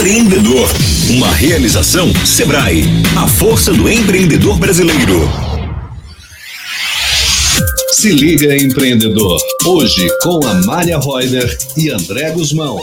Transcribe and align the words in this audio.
empreendedor. 0.00 0.66
Uma 1.10 1.30
realização 1.30 2.08
Sebrae, 2.24 2.84
a 3.22 3.28
força 3.28 3.70
do 3.70 3.86
empreendedor 3.86 4.58
brasileiro. 4.58 5.28
Se 7.92 8.10
liga 8.10 8.56
empreendedor, 8.56 9.38
hoje 9.66 10.08
com 10.22 10.40
Amália 10.46 10.98
Reuter 10.98 11.54
e 11.76 11.90
André 11.90 12.30
Guzmão. 12.30 12.78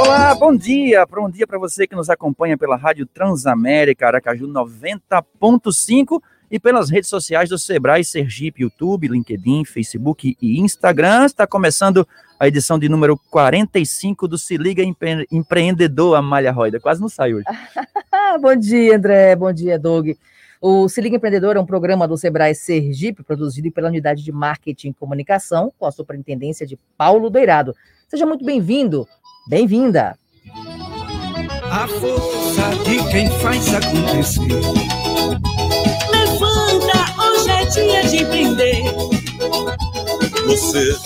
Olá, 0.00 0.34
bom 0.34 0.56
dia. 0.56 1.06
Bom 1.06 1.30
dia 1.30 1.46
para 1.46 1.58
você 1.58 1.86
que 1.86 1.94
nos 1.94 2.10
acompanha 2.10 2.58
pela 2.58 2.74
Rádio 2.74 3.06
Transamérica 3.06 4.08
Aracaju 4.08 4.48
90.5 4.48 6.20
e 6.50 6.58
pelas 6.58 6.90
redes 6.90 7.08
sociais 7.08 7.48
do 7.48 7.58
Sebrae 7.58 8.04
Sergipe, 8.04 8.62
YouTube, 8.62 9.08
LinkedIn, 9.08 9.64
Facebook 9.64 10.36
e 10.40 10.60
Instagram. 10.60 11.26
Está 11.26 11.46
começando 11.46 12.06
a 12.38 12.48
edição 12.48 12.78
de 12.78 12.88
número 12.88 13.18
45 13.30 14.28
do 14.28 14.38
Se 14.38 14.56
Liga 14.56 14.82
Empre 14.82 15.26
Empreendedor 15.30 16.16
Amália 16.16 16.52
Roida. 16.52 16.80
Quase 16.80 17.00
não 17.00 17.08
saiu 17.08 17.38
hoje. 17.38 17.46
bom 18.40 18.54
dia, 18.56 18.96
André. 18.96 19.36
Bom 19.36 19.52
dia, 19.52 19.78
Doug. 19.78 20.10
O 20.60 20.88
Se 20.88 21.00
Liga 21.00 21.16
Empreendedor 21.16 21.56
é 21.56 21.60
um 21.60 21.66
programa 21.66 22.08
do 22.08 22.16
Sebrae 22.16 22.54
Sergipe, 22.54 23.22
produzido 23.22 23.70
pela 23.70 23.88
Unidade 23.88 24.24
de 24.24 24.32
Marketing 24.32 24.88
e 24.88 24.94
Comunicação, 24.94 25.72
com 25.78 25.86
a 25.86 25.92
superintendência 25.92 26.66
de 26.66 26.78
Paulo 26.96 27.28
Doirado. 27.28 27.74
Seja 28.08 28.24
muito 28.24 28.44
bem-vindo, 28.44 29.06
bem-vinda. 29.46 30.16
A 31.70 31.86
força 31.88 32.70
de 32.84 33.10
quem 33.10 33.28
faz 33.40 33.74
acontecer. 33.74 34.62
Dia 37.72 38.02
de 38.04 38.22
empreender. 38.22 38.84
Você 40.46 40.96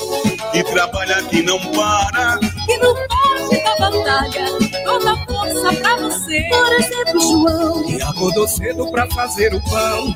que 0.53 0.62
trabalha, 0.65 1.23
que 1.25 1.42
não 1.42 1.59
para. 1.73 2.39
Que 2.67 2.77
não 2.78 2.95
pode 2.95 3.62
dar 3.62 3.77
batalha 3.78 4.47
toda 4.84 5.17
força 5.27 5.73
pra 5.81 5.97
você. 5.97 6.48
Por 6.50 6.73
exemplo, 6.73 7.20
João, 7.20 7.83
que 7.84 8.03
acordou 8.03 8.48
cedo 8.48 8.91
pra 8.91 9.09
fazer 9.11 9.55
o 9.55 9.62
pão. 9.62 10.15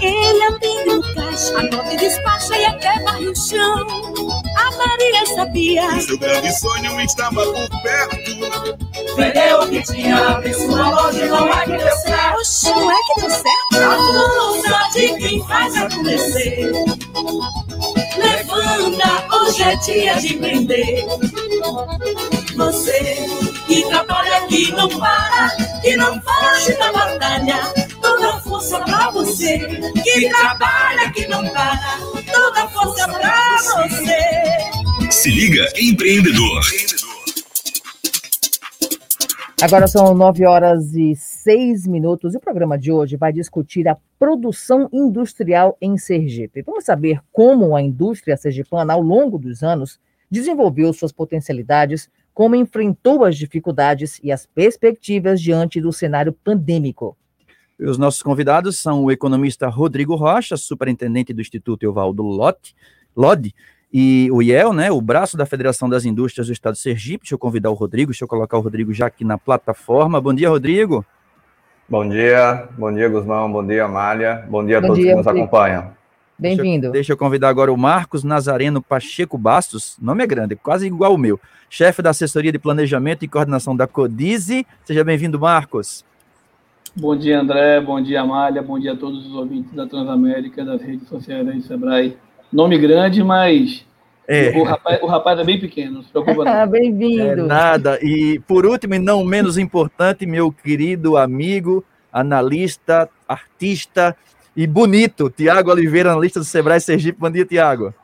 Ele 0.00 0.42
atende 0.44 0.90
o 0.90 1.14
caixa, 1.14 1.58
anota 1.58 1.92
e 1.92 1.96
despacha 1.96 2.56
e 2.56 2.64
até 2.64 3.02
varre 3.02 3.28
o 3.28 3.36
chão. 3.36 3.86
A 4.56 4.70
Maria 4.76 5.26
sabia 5.34 5.88
que 5.88 6.00
seu 6.00 6.18
grande 6.18 6.58
sonho 6.58 7.00
estava 7.00 7.44
por 7.44 7.82
perto. 7.82 8.16
Vendeu 9.16 9.60
o 9.60 9.68
que 9.68 9.82
tinha, 9.82 10.28
abriu 10.28 10.54
sua 10.54 10.90
loja 10.90 11.24
e 11.24 11.28
não 11.28 11.48
é 11.48 11.64
que 11.64 11.76
deu 11.76 11.96
certo. 11.98 12.38
Oxe, 12.38 12.70
não 12.70 12.90
é 12.90 12.96
que 12.96 13.20
deu 13.20 13.30
certo? 13.30 13.76
A 14.74 14.81
de 14.92 15.16
quem 15.16 15.42
faz 15.46 15.74
acontecer. 15.74 16.70
Levanta, 18.16 19.36
hoje 19.36 19.62
é 19.62 19.76
dia 19.76 20.14
de 20.16 20.36
vender. 20.36 21.04
Você 22.56 23.16
que 23.66 23.82
trabalha, 23.88 24.46
que 24.48 24.70
não 24.72 24.88
para, 24.88 25.48
que 25.80 25.96
não 25.96 26.20
foge 26.20 26.74
da 26.78 26.92
batalha. 26.92 27.72
Toda 28.02 28.40
força 28.40 28.78
pra 28.80 29.10
você. 29.10 29.58
Que 30.04 30.28
trabalha, 30.28 31.10
que 31.12 31.26
não 31.26 31.48
para, 31.48 31.98
toda 32.30 32.68
força 32.68 33.08
pra 33.08 33.56
você. 33.58 35.10
Se 35.10 35.30
liga, 35.30 35.66
empreendedor. 35.78 36.62
Agora 39.62 39.86
são 39.86 40.12
nove 40.12 40.44
horas 40.44 40.92
e 40.96 41.14
seis 41.14 41.86
minutos 41.86 42.34
e 42.34 42.36
o 42.36 42.40
programa 42.40 42.76
de 42.76 42.90
hoje 42.90 43.16
vai 43.16 43.32
discutir 43.32 43.86
a 43.86 43.96
produção 44.18 44.88
industrial 44.92 45.78
em 45.80 45.96
Sergipe. 45.96 46.62
Vamos 46.62 46.84
saber 46.84 47.20
como 47.30 47.76
a 47.76 47.80
indústria 47.80 48.36
sergipana, 48.36 48.94
ao 48.94 49.00
longo 49.00 49.38
dos 49.38 49.62
anos, 49.62 50.00
desenvolveu 50.28 50.92
suas 50.92 51.12
potencialidades, 51.12 52.10
como 52.34 52.56
enfrentou 52.56 53.24
as 53.24 53.36
dificuldades 53.36 54.18
e 54.20 54.32
as 54.32 54.46
perspectivas 54.46 55.40
diante 55.40 55.80
do 55.80 55.92
cenário 55.92 56.32
pandêmico. 56.32 57.16
Os 57.78 57.96
nossos 57.96 58.20
convidados 58.20 58.76
são 58.78 59.04
o 59.04 59.12
economista 59.12 59.68
Rodrigo 59.68 60.16
Rocha, 60.16 60.56
superintendente 60.56 61.32
do 61.32 61.40
Instituto 61.40 61.84
Evaldo 61.84 62.24
Lodi, 63.14 63.54
e 63.92 64.30
o 64.32 64.40
IEL, 64.40 64.72
né, 64.72 64.90
o 64.90 65.00
braço 65.00 65.36
da 65.36 65.44
Federação 65.44 65.88
das 65.88 66.04
Indústrias 66.04 66.46
do 66.46 66.52
Estado 66.52 66.74
de 66.74 66.80
Sergipe. 66.80 67.24
Deixa 67.24 67.34
eu 67.34 67.38
convidar 67.38 67.70
o 67.70 67.74
Rodrigo, 67.74 68.10
deixa 68.10 68.24
eu 68.24 68.28
colocar 68.28 68.56
o 68.56 68.60
Rodrigo 68.60 68.92
já 68.94 69.06
aqui 69.06 69.24
na 69.24 69.36
plataforma. 69.36 70.20
Bom 70.20 70.32
dia, 70.32 70.48
Rodrigo. 70.48 71.04
Bom 71.88 72.08
dia, 72.08 72.68
bom 72.78 72.90
dia, 72.90 73.06
Guzmão, 73.08 73.52
bom 73.52 73.66
dia, 73.66 73.84
Amália, 73.84 74.46
bom 74.48 74.64
dia 74.64 74.78
a 74.78 74.80
bom 74.80 74.86
todos 74.86 75.02
dia, 75.02 75.10
que 75.10 75.16
nos 75.16 75.26
Rodrigo. 75.26 75.44
acompanham. 75.44 75.90
Bem-vindo. 76.38 76.82
Deixa, 76.82 76.92
deixa, 76.92 77.12
eu 77.12 77.16
convidar 77.18 77.50
agora 77.50 77.70
o 77.70 77.76
Marcos 77.76 78.24
Nazareno 78.24 78.80
Pacheco 78.80 79.36
Bastos, 79.36 79.98
nome 80.00 80.24
é 80.24 80.26
grande, 80.26 80.56
quase 80.56 80.86
igual 80.86 81.12
o 81.12 81.18
meu, 81.18 81.38
chefe 81.68 82.00
da 82.00 82.10
assessoria 82.10 82.50
de 82.50 82.58
planejamento 82.58 83.24
e 83.24 83.28
coordenação 83.28 83.76
da 83.76 83.86
Codize. 83.86 84.66
Seja 84.84 85.04
bem-vindo, 85.04 85.38
Marcos. 85.38 86.02
Bom 86.96 87.16
dia, 87.16 87.38
André, 87.38 87.80
bom 87.80 88.00
dia, 88.02 88.22
Amália, 88.22 88.62
bom 88.62 88.78
dia 88.78 88.92
a 88.92 88.96
todos 88.96 89.26
os 89.26 89.34
ouvintes 89.34 89.72
da 89.74 89.86
Transamérica, 89.86 90.64
das 90.64 90.80
redes 90.80 91.06
sociais 91.08 91.46
da 91.46 91.60
Sebrae. 91.60 92.16
Nome 92.52 92.76
grande, 92.76 93.24
mas 93.24 93.84
é. 94.28 94.56
o, 94.56 94.62
rapaz, 94.62 95.02
o 95.02 95.06
rapaz 95.06 95.38
é 95.38 95.44
bem 95.44 95.58
pequeno, 95.58 95.94
não 95.94 96.02
se 96.02 96.10
preocupa 96.10 96.44
não. 96.44 96.66
Bem-vindo. 96.68 97.22
É 97.22 97.36
nada. 97.36 97.98
E 98.02 98.38
por 98.40 98.66
último, 98.66 98.94
e 98.94 98.98
não 98.98 99.24
menos 99.24 99.56
importante, 99.56 100.26
meu 100.26 100.52
querido 100.52 101.16
amigo, 101.16 101.84
analista, 102.12 103.08
artista 103.26 104.16
e 104.54 104.66
bonito, 104.66 105.30
Tiago 105.30 105.70
Oliveira, 105.70 106.12
analista 106.12 106.38
do 106.38 106.44
Sebrae 106.44 106.80
Sergipe. 106.80 107.18
Bom 107.18 107.30
dia, 107.30 107.46
Tiago. 107.46 107.94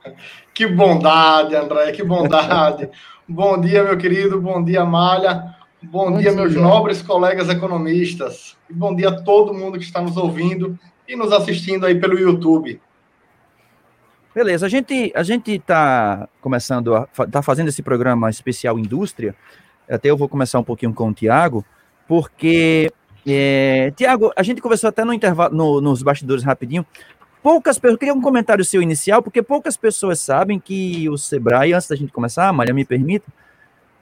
Que 0.55 0.67
bondade, 0.67 1.55
André, 1.55 1.93
que 1.93 2.03
bondade. 2.03 2.89
Bom 3.31 3.61
dia, 3.61 3.85
meu 3.85 3.99
querido, 3.99 4.41
bom 4.41 4.65
dia, 4.65 4.87
Malha. 4.87 5.55
Bom, 5.83 6.13
bom 6.13 6.19
dia, 6.19 6.31
dia, 6.31 6.33
meus 6.33 6.55
nobres 6.55 7.03
colegas 7.03 7.51
economistas. 7.51 8.57
E 8.71 8.73
bom 8.73 8.97
dia 8.97 9.11
a 9.11 9.23
todo 9.23 9.53
mundo 9.53 9.79
que 9.79 9.85
está 9.85 10.01
nos 10.01 10.17
ouvindo 10.17 10.79
e 11.07 11.15
nos 11.15 11.31
assistindo 11.31 11.85
aí 11.85 12.01
pelo 12.01 12.19
YouTube. 12.19 12.81
Beleza, 14.39 14.67
a 14.67 14.69
gente 14.69 15.11
a 15.17 15.25
gente 15.25 15.51
está 15.51 16.29
começando 16.41 16.95
a 16.95 17.09
tá 17.27 17.43
fazendo 17.43 17.71
esse 17.71 17.83
programa 17.83 18.31
especial 18.31 18.79
indústria. 18.79 19.35
Até 19.91 20.11
eu 20.11 20.17
vou 20.17 20.29
começar 20.29 20.61
um 20.61 20.63
pouquinho 20.63 20.95
com 20.95 21.09
o 21.09 21.13
Tiago, 21.13 21.65
porque 22.07 22.89
é, 23.27 23.93
Tiago, 23.97 24.33
a 24.37 24.45
gente 24.45 24.61
conversou 24.61 24.91
até 24.91 25.05
no 25.05 25.13
intervalo 25.13 25.53
no, 25.53 25.81
nos 25.81 26.05
bastidores 26.05 26.45
rapidinho. 26.45 26.87
Poucas 27.43 27.81
pessoas, 27.81 27.99
queria 27.99 28.15
um 28.15 28.21
comentário 28.21 28.65
seu 28.65 28.81
inicial, 28.81 29.25
porque 29.25 29.43
poucas 29.43 29.77
pessoas 29.77 30.21
sabem 30.21 30.61
que 30.61 31.09
o 31.09 31.19
Sebrae, 31.19 31.73
antes 31.73 31.89
da 31.89 31.97
gente 31.97 32.13
começar, 32.13 32.53
Maria, 32.53 32.73
me 32.73 32.85
permita, 32.85 33.27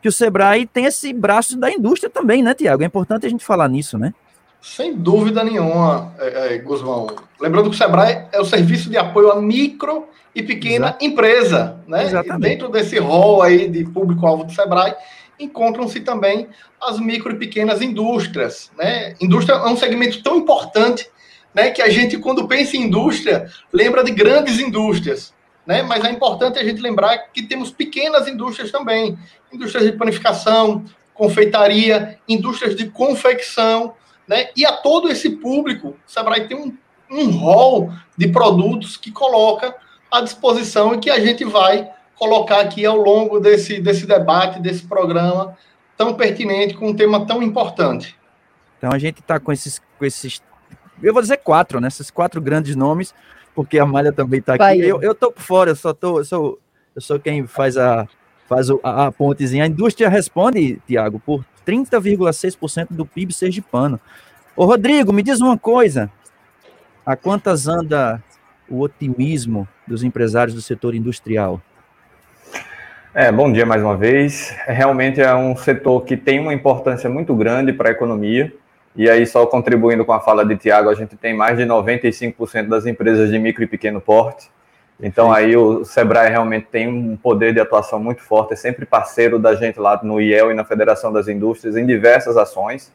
que 0.03 0.09
o 0.09 0.13
Sebrae 0.13 0.67
tem 0.67 0.85
esse 0.85 1.15
braço 1.15 1.57
da 1.57 1.71
indústria 1.71 2.11
também, 2.11 2.43
né, 2.43 2.53
Tiago? 2.53 2.83
É 2.83 2.87
importante 2.87 3.25
a 3.25 3.31
gente 3.31 3.43
falar 3.43 3.69
nisso, 3.71 3.97
né? 3.97 4.13
Sem 4.67 4.97
dúvida 4.97 5.45
nenhuma, 5.45 6.13
é, 6.19 6.55
é, 6.55 6.59
Guzmão. 6.59 7.07
Lembrando 7.41 7.71
que 7.71 7.77
o 7.77 7.79
Sebrae 7.79 8.27
é 8.33 8.41
o 8.41 8.45
serviço 8.45 8.91
de 8.91 8.99
apoio 8.99 9.31
à 9.31 9.41
micro 9.41 10.09
e 10.35 10.43
pequena 10.43 10.89
Exato. 10.89 11.05
empresa, 11.05 11.81
né? 11.87 12.05
E 12.09 12.39
dentro 12.41 12.69
desse 12.69 12.99
rol 12.99 13.43
aí 13.43 13.69
de 13.69 13.85
público-alvo 13.85 14.43
do 14.43 14.53
Sebrae, 14.53 14.93
encontram-se 15.39 16.01
também 16.01 16.49
as 16.83 16.99
micro 16.99 17.33
e 17.33 17.39
pequenas 17.39 17.81
indústrias, 17.81 18.73
né? 18.77 19.15
Indústria 19.21 19.55
é 19.55 19.67
um 19.67 19.77
segmento 19.77 20.21
tão 20.21 20.37
importante, 20.37 21.09
né, 21.55 21.71
que 21.71 21.81
a 21.81 21.89
gente 21.89 22.19
quando 22.19 22.49
pensa 22.49 22.77
em 22.77 22.83
indústria, 22.83 23.49
lembra 23.73 24.03
de 24.03 24.11
grandes 24.11 24.59
indústrias, 24.59 25.33
né? 25.65 25.85
Mas 25.85 26.05
é 26.05 26.11
importante 26.11 26.59
a 26.59 26.65
gente 26.65 26.83
lembrar 26.83 27.17
que 27.33 27.45
temos 27.45 27.71
pequenas 27.71 28.27
indústrias 28.27 28.73
também, 28.73 29.17
indústrias 29.53 29.85
de 29.85 29.93
panificação, 29.93 30.85
confeitaria, 31.15 32.19
indústrias 32.29 32.75
de 32.75 32.91
confecção, 32.91 33.95
né? 34.27 34.49
E 34.57 34.65
a 34.65 34.73
todo 34.73 35.09
esse 35.09 35.31
público, 35.31 35.89
o 35.89 35.97
Sebrae 36.07 36.49
tem 36.49 36.57
um, 36.57 36.77
um 37.11 37.31
rol 37.31 37.93
de 38.17 38.29
produtos 38.29 38.97
que 38.97 39.11
coloca 39.11 39.75
à 40.11 40.21
disposição 40.21 40.95
e 40.95 40.99
que 40.99 41.11
a 41.11 41.19
gente 41.21 41.45
vai 41.45 41.91
colocar 42.17 42.61
aqui 42.61 42.85
ao 42.85 42.97
longo 42.97 43.39
desse, 43.39 43.81
desse 43.81 44.07
debate, 44.07 44.61
desse 44.61 44.87
programa 44.87 45.57
tão 45.97 46.15
pertinente, 46.15 46.75
com 46.75 46.89
um 46.89 46.95
tema 46.95 47.27
tão 47.27 47.43
importante. 47.43 48.17
Então 48.79 48.91
a 48.93 48.99
gente 48.99 49.21
está 49.21 49.41
com 49.41 49.53
esses, 49.53 49.81
com 49.99 50.05
esses, 50.05 50.43
eu 51.03 51.13
vou 51.13 51.23
dizer 51.23 51.39
quatro, 51.39 51.81
né? 51.81 51.89
Esses 51.89 52.11
quatro 52.11 52.41
grandes 52.41 52.77
nomes, 52.77 53.15
porque 53.55 53.79
a 53.79 53.87
Malha 53.87 54.13
também 54.13 54.41
está 54.41 54.55
aqui. 54.55 54.81
Eu, 54.81 55.01
eu 55.01 55.15
tô 55.15 55.33
por 55.33 55.43
fora, 55.43 55.71
eu 55.71 55.77
só 55.77 55.95
tô, 55.95 56.19
eu 56.19 56.25
sou, 56.25 56.59
eu 56.95 57.01
sou 57.01 57.19
quem 57.19 57.47
faz 57.47 57.77
a 57.77 58.07
faz 58.47 58.71
a, 58.71 59.07
a 59.07 59.13
pontezinha. 59.13 59.65
A 59.65 59.67
indústria 59.67 60.09
responde, 60.09 60.81
Tiago, 60.87 61.21
por 61.21 61.45
30,6% 61.67 62.89
do 62.91 63.05
PIB 63.05 63.33
sergipano. 63.33 64.01
Ô, 64.57 64.65
Rodrigo, 64.65 65.13
me 65.13 65.23
diz 65.23 65.41
uma 65.41 65.59
coisa. 65.59 66.11
A 67.05 67.17
quantas 67.17 67.69
anda 67.69 68.23
o 68.69 68.81
otimismo 68.81 69.69
dos 69.87 70.03
empresários 70.03 70.55
do 70.55 70.63
setor 70.63 70.95
industrial? 70.95 71.61
É, 73.15 73.33
bom 73.33 73.51
dia 73.51 73.65
mais 73.65 73.83
uma 73.83 73.97
vez. 73.97 74.55
Realmente 74.67 75.21
é 75.21 75.35
um 75.35 75.57
setor 75.57 76.03
que 76.03 76.17
tem 76.17 76.39
uma 76.39 76.53
importância 76.53 77.09
muito 77.09 77.35
grande 77.35 77.73
para 77.73 77.89
a 77.89 77.93
economia. 77.93 78.53
E 78.95 79.11
aí, 79.11 79.27
só 79.27 79.45
contribuindo 79.47 80.05
com 80.05 80.13
a 80.13 80.21
fala 80.21 80.45
de 80.45 80.57
Tiago, 80.57 80.89
a 80.89 80.95
gente 80.95 81.17
tem 81.17 81.35
mais 81.35 81.59
de 81.59 81.65
95% 81.65 82.69
das 82.69 82.87
empresas 82.87 83.31
de 83.31 83.39
micro 83.39 83.63
e 83.63 83.67
pequeno 83.67 84.01
porte. 84.01 84.51
Então 85.01 85.31
aí 85.31 85.55
o 85.57 85.85
Sebrae 85.85 86.31
realmente 86.31 86.69
tem 86.71 86.89
um 86.89 87.17
poder 87.17 87.53
de 87.53 87.61
atuação 87.61 88.01
muito 88.01 88.23
forte, 88.23 88.55
é 88.55 88.57
sempre 88.57 88.87
parceiro 88.87 89.39
da 89.39 89.55
gente 89.55 89.79
lá 89.79 90.01
no 90.03 90.21
IEL 90.21 90.51
e 90.51 90.55
na 90.55 90.65
Federação 90.65 91.13
das 91.13 91.29
Indústrias 91.29 91.77
em 91.77 91.85
diversas 91.85 92.37
ações, 92.37 92.91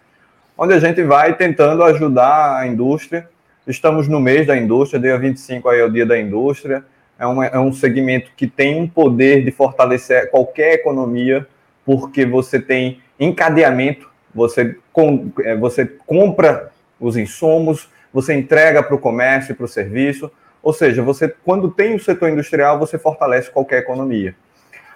onde 0.57 0.73
a 0.73 0.79
gente 0.79 1.03
vai 1.03 1.35
tentando 1.35 1.83
ajudar 1.83 2.57
a 2.57 2.67
indústria. 2.67 3.29
Estamos 3.67 4.07
no 4.07 4.19
mês 4.19 4.47
da 4.47 4.57
indústria, 4.57 4.99
dia 4.99 5.17
25 5.17 5.69
aí 5.69 5.79
é 5.79 5.85
o 5.85 5.91
dia 5.91 6.05
da 6.05 6.19
indústria. 6.19 6.83
É, 7.19 7.25
uma, 7.27 7.45
é 7.45 7.59
um 7.59 7.71
segmento 7.71 8.31
que 8.35 8.47
tem 8.47 8.81
um 8.81 8.87
poder 8.87 9.45
de 9.45 9.51
fortalecer 9.51 10.31
qualquer 10.31 10.73
economia, 10.73 11.47
porque 11.85 12.25
você 12.25 12.59
tem 12.59 12.99
encadeamento, 13.19 14.09
você, 14.33 14.75
com, 14.91 15.31
é, 15.43 15.55
você 15.55 15.85
compra 15.85 16.71
os 16.99 17.15
insumos, 17.15 17.87
você 18.11 18.33
entrega 18.33 18.81
para 18.81 18.95
o 18.95 18.99
comércio 18.99 19.51
e 19.51 19.55
para 19.55 19.65
o 19.65 19.67
serviço, 19.67 20.31
ou 20.63 20.73
seja, 20.73 21.01
você 21.01 21.33
quando 21.43 21.69
tem 21.69 21.95
o 21.95 21.99
setor 21.99 22.29
industrial, 22.29 22.77
você 22.77 22.97
fortalece 22.97 23.49
qualquer 23.49 23.79
economia. 23.79 24.35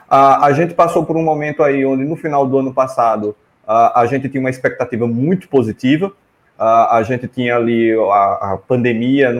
A, 0.10 0.46
a 0.46 0.54
gente 0.54 0.74
passou 0.74 1.06
por 1.06 1.18
um 1.18 1.24
momento 1.24 1.64
aí 1.64 1.86
onde 1.86 2.04
no 2.04 2.16
final 2.16 2.46
do 2.46 2.60
ano 2.60 2.74
passado 2.74 3.36
a, 3.68 4.02
a 4.02 4.06
gente 4.06 4.30
tinha 4.30 4.40
uma 4.40 4.50
expectativa 4.50 5.08
muito 5.08 5.50
positiva, 5.50 6.12
a, 6.58 6.98
a 6.98 7.04
gente 7.04 7.28
tinha 7.28 7.56
ali 7.56 7.92
a, 7.94 8.54
a 8.54 8.60
pandemia 8.68 9.34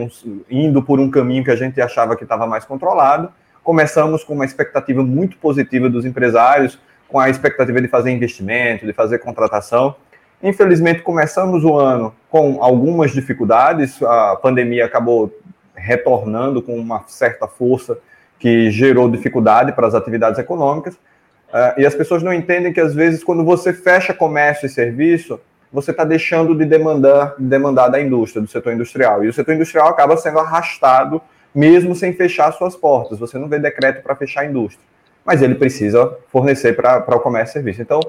indo 0.50 0.82
por 0.82 1.00
um 1.00 1.10
caminho 1.10 1.44
que 1.44 1.52
a 1.52 1.56
gente 1.56 1.80
achava 1.80 2.16
que 2.16 2.24
estava 2.24 2.48
mais 2.48 2.66
controlado. 2.66 3.30
Começamos 3.64 4.24
com 4.24 4.34
uma 4.34 4.46
expectativa 4.46 5.04
muito 5.04 5.38
positiva 5.38 5.90
dos 5.90 6.06
empresários, 6.06 6.80
com 7.08 7.20
a 7.20 7.30
expectativa 7.30 7.82
de 7.82 7.88
fazer 7.88 8.12
investimento, 8.12 8.86
de 8.86 8.94
fazer 8.94 9.20
contratação. 9.20 9.96
Infelizmente, 10.44 11.02
começamos 11.02 11.64
o 11.64 11.80
ano 11.80 12.14
com 12.30 12.62
algumas 12.62 13.12
dificuldades, 13.12 14.02
a 14.04 14.36
pandemia 14.36 14.86
acabou 14.86 15.32
retornando 15.76 16.62
com 16.62 16.76
uma 16.76 17.04
certa 17.08 17.48
força 17.48 17.98
que 18.40 18.70
gerou 18.72 19.10
dificuldade 19.10 19.72
para 19.72 19.88
as 19.88 19.96
atividades 19.96 20.40
econômicas. 20.40 20.96
Uh, 20.96 21.80
e 21.80 21.86
as 21.86 21.96
pessoas 21.96 22.22
não 22.22 22.34
entendem 22.34 22.74
que, 22.74 22.82
às 22.82 22.94
vezes, 22.94 23.24
quando 23.24 23.44
você 23.44 23.74
fecha 23.74 24.14
comércio 24.14 24.66
e 24.66 24.70
serviço, 24.70 25.40
você 25.72 25.92
está 25.92 26.04
deixando 26.04 26.56
de 26.56 26.66
demandar, 26.66 27.36
demandar 27.38 27.90
da 27.90 28.00
indústria, 28.02 28.42
do 28.42 28.48
setor 28.48 28.74
industrial. 28.74 29.24
E 29.24 29.28
o 29.28 29.34
setor 29.34 29.54
industrial 29.56 29.90
acaba 29.90 30.18
sendo 30.18 30.40
arrastado 30.40 31.22
mesmo 31.54 31.96
sem 31.96 32.14
fechar 32.14 32.52
suas 32.52 32.76
portas. 32.76 33.18
Você 33.20 33.38
não 33.38 33.48
vê 33.48 33.58
decreto 33.58 34.04
para 34.04 34.16
fechar 34.16 34.42
a 34.42 34.46
indústria. 34.46 34.84
Mas 35.24 35.42
ele 35.42 35.56
precisa 35.56 36.18
fornecer 36.30 36.76
para 36.76 37.16
o 37.16 37.20
comércio 37.20 37.52
e 37.52 37.54
serviço. 37.54 37.82
Então, 37.82 38.00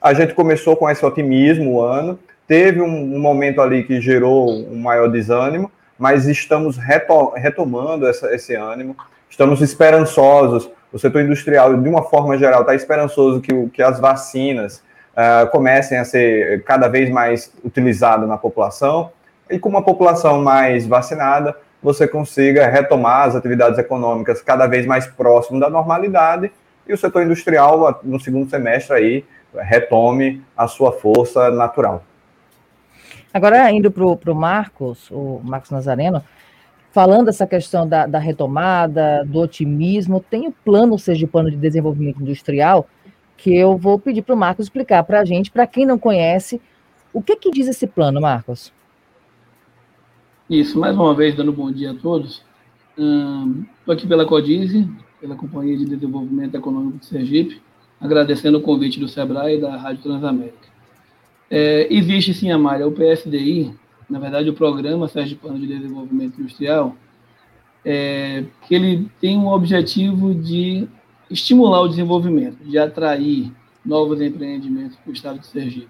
a 0.00 0.14
gente 0.14 0.34
começou 0.34 0.76
com 0.76 0.88
esse 0.88 1.04
otimismo 1.04 1.74
o 1.74 1.82
ano, 1.82 2.18
teve 2.46 2.80
um, 2.80 3.14
um 3.14 3.18
momento 3.18 3.60
ali 3.60 3.84
que 3.84 4.00
gerou 4.00 4.50
um 4.50 4.78
maior 4.78 5.08
desânimo, 5.08 5.70
mas 5.98 6.26
estamos 6.26 6.76
retomando 7.34 8.06
essa, 8.06 8.34
esse 8.34 8.54
ânimo, 8.54 8.96
estamos 9.28 9.60
esperançosos. 9.60 10.70
O 10.92 10.98
setor 10.98 11.22
industrial, 11.22 11.76
de 11.76 11.88
uma 11.88 12.02
forma 12.02 12.38
geral, 12.38 12.62
está 12.62 12.74
esperançoso 12.74 13.40
que, 13.40 13.68
que 13.68 13.82
as 13.82 13.98
vacinas 13.98 14.82
uh, 15.12 15.50
comecem 15.50 15.98
a 15.98 16.04
ser 16.04 16.62
cada 16.64 16.88
vez 16.88 17.10
mais 17.10 17.52
utilizadas 17.64 18.28
na 18.28 18.38
população, 18.38 19.10
e 19.50 19.58
com 19.58 19.68
uma 19.68 19.82
população 19.82 20.42
mais 20.42 20.86
vacinada, 20.86 21.56
você 21.82 22.08
consiga 22.08 22.66
retomar 22.66 23.28
as 23.28 23.36
atividades 23.36 23.78
econômicas 23.78 24.42
cada 24.42 24.66
vez 24.66 24.84
mais 24.86 25.06
próximo 25.06 25.60
da 25.60 25.70
normalidade 25.70 26.50
e 26.88 26.92
o 26.92 26.98
setor 26.98 27.22
industrial, 27.22 28.00
no 28.02 28.18
segundo 28.18 28.48
semestre, 28.48 28.94
aí, 28.94 29.24
retome 29.54 30.42
a 30.56 30.66
sua 30.66 30.92
força 30.92 31.50
natural. 31.50 32.02
Agora, 33.36 33.70
indo 33.70 33.90
para 33.90 34.32
o 34.32 34.34
Marcos, 34.34 35.10
o 35.10 35.42
Marcos 35.44 35.70
Nazareno, 35.70 36.24
falando 36.90 37.28
essa 37.28 37.46
questão 37.46 37.86
da, 37.86 38.06
da, 38.06 38.18
retomada, 38.18 39.22
do 39.26 39.40
otimismo, 39.40 40.24
tem 40.30 40.48
o 40.48 40.52
plano 40.52 40.98
Sergipano 40.98 41.50
de 41.50 41.56
Desenvolvimento 41.58 42.22
Industrial, 42.22 42.88
que 43.36 43.54
eu 43.54 43.76
vou 43.76 43.98
pedir 43.98 44.22
para 44.22 44.34
o 44.34 44.38
Marcos 44.38 44.64
explicar 44.64 45.04
para 45.04 45.20
a 45.20 45.24
gente, 45.26 45.50
para 45.50 45.66
quem 45.66 45.84
não 45.84 45.98
conhece, 45.98 46.62
o 47.12 47.20
que, 47.20 47.36
que 47.36 47.50
diz 47.50 47.68
esse 47.68 47.86
plano, 47.86 48.22
Marcos? 48.22 48.72
Isso, 50.48 50.80
mais 50.80 50.96
uma 50.96 51.14
vez, 51.14 51.36
dando 51.36 51.52
bom 51.52 51.70
dia 51.70 51.90
a 51.90 51.94
todos. 51.94 52.42
Estou 52.96 53.92
aqui 53.92 54.06
pela 54.06 54.24
Codize, 54.24 54.88
pela 55.20 55.36
Companhia 55.36 55.76
de 55.76 55.84
Desenvolvimento 55.84 56.54
Econômico 56.54 57.00
de 57.00 57.04
Sergipe, 57.04 57.60
agradecendo 58.00 58.56
o 58.56 58.62
convite 58.62 58.98
do 58.98 59.06
SEBRAE 59.06 59.58
e 59.58 59.60
da 59.60 59.76
Rádio 59.76 60.04
Transamérica. 60.04 60.75
É, 61.50 61.86
existe 61.90 62.34
sim, 62.34 62.50
Amália, 62.50 62.86
o 62.86 62.92
PSDI, 62.92 63.72
na 64.08 64.18
verdade 64.18 64.48
o 64.50 64.54
Programa 64.54 65.08
Sérgio 65.08 65.36
Plano 65.36 65.58
de 65.58 65.66
Desenvolvimento 65.66 66.40
Industrial, 66.40 66.96
é, 67.84 68.44
que 68.66 68.74
ele 68.74 69.08
tem 69.20 69.38
um 69.38 69.48
objetivo 69.48 70.34
de 70.34 70.88
estimular 71.30 71.82
o 71.82 71.88
desenvolvimento, 71.88 72.64
de 72.64 72.76
atrair 72.78 73.52
novos 73.84 74.20
empreendimentos 74.20 74.96
para 74.96 75.10
o 75.10 75.12
estado 75.12 75.38
de 75.38 75.46
Sergipe. 75.46 75.88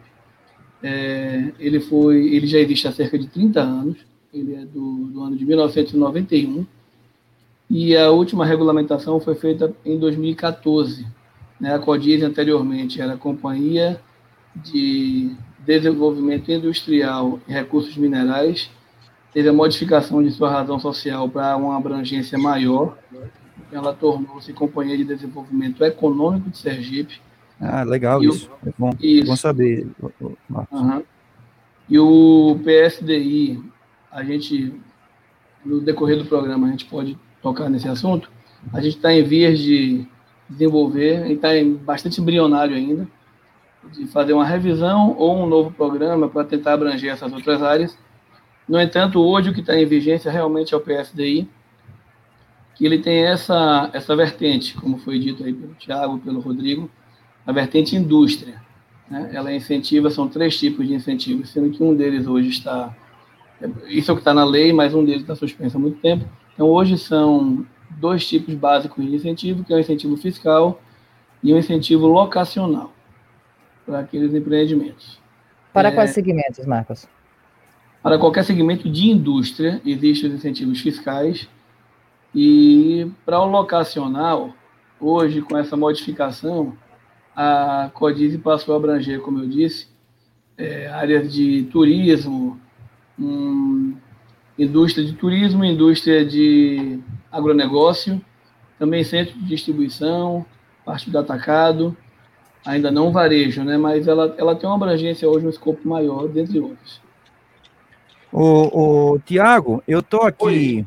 É, 0.82 1.52
ele 1.58 1.80
foi, 1.80 2.34
ele 2.34 2.46
já 2.46 2.58
existe 2.58 2.86
há 2.86 2.92
cerca 2.92 3.18
de 3.18 3.26
30 3.26 3.60
anos, 3.60 3.96
ele 4.32 4.54
é 4.54 4.64
do, 4.66 5.06
do 5.06 5.22
ano 5.22 5.36
de 5.36 5.44
1991, 5.46 6.66
e 7.68 7.96
a 7.96 8.10
última 8.10 8.44
regulamentação 8.44 9.18
foi 9.18 9.34
feita 9.34 9.74
em 9.84 9.98
2014. 9.98 11.06
Né? 11.58 11.74
A 11.74 11.78
CODIS 11.78 12.22
anteriormente 12.22 13.00
era 13.00 13.14
a 13.14 13.18
Companhia 13.18 14.00
de 14.54 15.34
desenvolvimento 15.66 16.50
industrial 16.50 17.40
e 17.48 17.52
recursos 17.52 17.96
minerais, 17.96 18.70
teve 19.32 19.48
a 19.48 19.52
modificação 19.52 20.22
de 20.22 20.30
sua 20.30 20.50
razão 20.50 20.78
social 20.78 21.28
para 21.28 21.56
uma 21.56 21.76
abrangência 21.76 22.38
maior. 22.38 22.96
Ela 23.72 23.92
tornou-se 23.92 24.52
Companhia 24.52 24.96
de 24.96 25.04
Desenvolvimento 25.04 25.84
Econômico 25.84 26.48
de 26.48 26.56
Sergipe. 26.56 27.20
Ah, 27.60 27.82
legal 27.82 28.22
e 28.22 28.28
isso. 28.28 28.50
O, 28.64 28.68
é 28.68 28.72
bom, 28.78 28.90
isso. 29.00 29.26
bom 29.26 29.36
saber, 29.36 29.86
Uhum. 30.70 31.02
E 31.88 31.98
o 31.98 32.58
PSDI, 32.64 33.62
a 34.10 34.24
gente, 34.24 34.74
no 35.64 35.80
decorrer 35.80 36.18
do 36.18 36.24
programa, 36.24 36.66
a 36.66 36.70
gente 36.70 36.84
pode 36.84 37.18
tocar 37.40 37.68
nesse 37.68 37.88
assunto. 37.88 38.30
A 38.72 38.80
gente 38.80 38.96
está 38.96 39.12
em 39.12 39.22
vias 39.22 39.58
de 39.58 40.06
desenvolver, 40.48 41.30
está 41.30 41.48
bastante 41.84 42.20
embrionário 42.20 42.74
ainda, 42.74 43.06
de 43.92 44.06
fazer 44.06 44.32
uma 44.32 44.44
revisão 44.44 45.14
ou 45.18 45.36
um 45.36 45.46
novo 45.46 45.70
programa 45.70 46.28
para 46.28 46.44
tentar 46.44 46.74
abranger 46.74 47.12
essas 47.12 47.32
outras 47.32 47.62
áreas. 47.62 47.96
No 48.68 48.80
entanto, 48.80 49.20
hoje 49.20 49.50
o 49.50 49.54
que 49.54 49.60
está 49.60 49.78
em 49.78 49.86
vigência 49.86 50.30
realmente 50.30 50.74
é 50.74 50.76
o 50.76 50.80
PSDI, 50.80 51.48
que 52.74 52.84
ele 52.84 52.98
tem 52.98 53.24
essa, 53.24 53.90
essa 53.92 54.14
vertente, 54.14 54.74
como 54.74 54.98
foi 54.98 55.18
dito 55.18 55.44
aí 55.44 55.52
pelo 55.52 55.74
Tiago, 55.74 56.18
pelo 56.18 56.40
Rodrigo, 56.40 56.90
a 57.46 57.52
vertente 57.52 57.96
indústria. 57.96 58.60
Né? 59.08 59.30
Ela 59.32 59.52
incentiva, 59.52 60.10
são 60.10 60.28
três 60.28 60.58
tipos 60.58 60.86
de 60.86 60.94
incentivos, 60.94 61.50
sendo 61.50 61.70
que 61.70 61.82
um 61.82 61.94
deles 61.94 62.26
hoje 62.26 62.48
está, 62.48 62.94
isso 63.86 64.10
é 64.10 64.12
o 64.12 64.16
que 64.16 64.20
está 64.20 64.34
na 64.34 64.44
lei, 64.44 64.72
mas 64.72 64.94
um 64.94 65.04
deles 65.04 65.22
está 65.22 65.34
suspenso 65.34 65.76
há 65.76 65.80
muito 65.80 66.00
tempo. 66.00 66.28
Então, 66.54 66.68
hoje 66.68 66.98
são 66.98 67.64
dois 67.90 68.26
tipos 68.28 68.54
básicos 68.54 69.04
de 69.04 69.14
incentivo, 69.14 69.64
que 69.64 69.72
é 69.72 69.76
o 69.76 69.80
incentivo 69.80 70.16
fiscal 70.16 70.80
e 71.42 71.52
o 71.52 71.58
incentivo 71.58 72.06
locacional 72.06 72.95
para 73.86 74.00
aqueles 74.00 74.34
empreendimentos. 74.34 75.20
Para 75.72 75.88
é, 75.88 75.92
quais 75.92 76.10
segmentos, 76.10 76.66
Marcos? 76.66 77.08
Para 78.02 78.18
qualquer 78.18 78.44
segmento 78.44 78.90
de 78.90 79.10
indústria, 79.10 79.80
existem 79.84 80.28
os 80.28 80.36
incentivos 80.36 80.80
fiscais. 80.80 81.48
E 82.34 83.10
para 83.24 83.40
o 83.40 83.46
locacional, 83.46 84.52
hoje, 85.00 85.40
com 85.40 85.56
essa 85.56 85.76
modificação, 85.76 86.76
a 87.34 87.90
Codize 87.94 88.38
passou 88.38 88.74
a 88.74 88.78
abranger, 88.78 89.20
como 89.20 89.40
eu 89.40 89.48
disse, 89.48 89.88
é, 90.56 90.88
áreas 90.88 91.32
de 91.32 91.64
turismo, 91.64 92.60
hum, 93.18 93.94
indústria 94.58 95.04
de 95.04 95.12
turismo, 95.12 95.64
indústria 95.64 96.24
de 96.24 96.98
agronegócio, 97.30 98.20
também 98.78 99.04
centro 99.04 99.38
de 99.38 99.46
distribuição, 99.46 100.44
parte 100.84 101.10
do 101.10 101.18
atacado, 101.18 101.96
ainda 102.66 102.90
não 102.90 103.12
varejo, 103.12 103.62
né? 103.62 103.78
Mas 103.78 104.08
ela, 104.08 104.34
ela 104.36 104.56
tem 104.56 104.68
uma 104.68 104.76
abrangência 104.76 105.26
hoje, 105.28 105.46
um 105.46 105.50
escopo 105.50 105.88
maior, 105.88 106.28
dentre 106.28 106.58
outros. 106.58 107.00
O, 108.32 109.12
o 109.12 109.18
Tiago, 109.20 109.82
eu 109.86 110.02
tô 110.02 110.22
aqui, 110.22 110.44
Oi. 110.44 110.84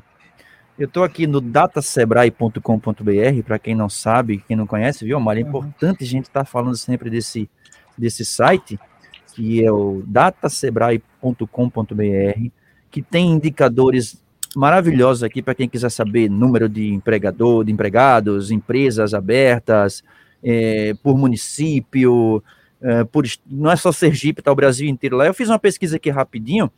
eu 0.77 0.87
tô 0.87 1.03
aqui 1.03 1.25
no 1.25 1.41
datasebrae.com.br, 1.41 3.43
para 3.45 3.57
quem 3.57 3.73
não 3.73 3.89
sabe, 3.89 4.43
quem 4.47 4.57
não 4.57 4.67
conhece, 4.67 5.05
viu, 5.05 5.19
Mário? 5.19 5.45
É 5.45 5.47
importante 5.47 6.03
a 6.03 6.07
gente 6.07 6.25
estar 6.25 6.41
tá 6.41 6.45
falando 6.45 6.75
sempre 6.75 7.09
desse, 7.09 7.49
desse 7.97 8.25
site, 8.25 8.77
que 9.33 9.63
é 9.63 9.71
o 9.71 10.03
datasebrae.com.br, 10.05 12.49
que 12.91 13.01
tem 13.01 13.31
indicadores 13.31 14.21
maravilhosos 14.55 15.23
aqui 15.23 15.41
para 15.41 15.55
quem 15.55 15.69
quiser 15.69 15.89
saber 15.89 16.29
número 16.29 16.67
de 16.67 16.93
empregador, 16.93 17.63
de 17.63 17.71
empregados, 17.71 18.51
empresas 18.51 19.13
abertas, 19.13 20.03
é, 20.43 20.93
por 21.03 21.17
município, 21.17 22.43
é, 22.81 23.03
por, 23.03 23.25
não 23.45 23.71
é 23.71 23.75
só 23.75 23.91
Sergipe, 23.91 24.41
tá 24.41 24.51
o 24.51 24.55
Brasil 24.55 24.87
inteiro 24.87 25.17
lá. 25.17 25.25
Eu 25.25 25.33
fiz 25.33 25.49
uma 25.49 25.59
pesquisa 25.59 25.97
aqui 25.97 26.09
rapidinho, 26.09 26.71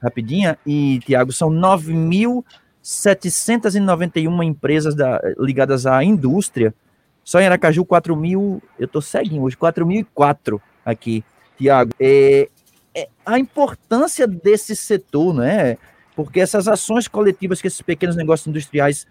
rapidinha, 0.00 0.58
e, 0.66 1.00
Tiago, 1.00 1.32
são 1.32 1.50
9.000 1.50 2.44
791 2.88 4.42
empresas 4.42 4.94
da, 4.94 5.20
ligadas 5.38 5.84
à 5.84 6.02
indústria. 6.02 6.74
Só 7.22 7.38
em 7.38 7.44
Aracaju, 7.44 7.84
4 7.84 8.16
mil, 8.16 8.62
eu 8.78 8.86
estou 8.86 9.02
seguindo 9.02 9.42
hoje, 9.42 9.56
4.004 9.56 10.58
aqui, 10.82 11.22
Tiago. 11.58 11.92
É, 12.00 12.48
é, 12.94 13.08
a 13.26 13.38
importância 13.38 14.26
desse 14.26 14.74
setor, 14.74 15.34
né? 15.34 15.76
Porque 16.16 16.40
essas 16.40 16.66
ações 16.66 17.06
coletivas 17.06 17.60
que 17.60 17.66
esses 17.66 17.82
pequenos 17.82 18.16
negócios 18.16 18.46
industriais 18.46 19.06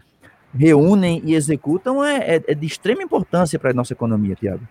reúnem 0.57 1.21
e 1.23 1.35
executam 1.35 2.03
é, 2.03 2.17
é, 2.17 2.43
é 2.47 2.53
de 2.53 2.65
extrema 2.65 3.03
importância 3.03 3.57
para 3.59 3.71
a 3.71 3.73
nossa 3.73 3.93
economia, 3.93 4.35
Tiago. 4.35 4.61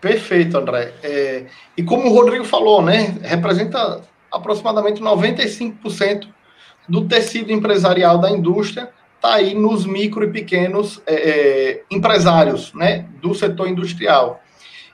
Perfeito, 0.00 0.56
André. 0.56 0.94
É, 1.02 1.46
e 1.76 1.82
como 1.82 2.08
o 2.08 2.14
Rodrigo 2.14 2.44
falou, 2.44 2.82
né, 2.82 3.16
representa 3.22 4.02
aproximadamente 4.30 5.00
95% 5.00 6.28
do 6.88 7.06
tecido 7.06 7.52
empresarial 7.52 8.18
da 8.18 8.30
indústria 8.30 8.90
está 9.16 9.34
aí 9.34 9.54
nos 9.54 9.84
micro 9.84 10.24
e 10.24 10.30
pequenos 10.30 11.02
é, 11.04 11.14
é, 11.14 11.82
empresários 11.90 12.72
né, 12.72 13.04
do 13.20 13.34
setor 13.34 13.68
industrial. 13.68 14.40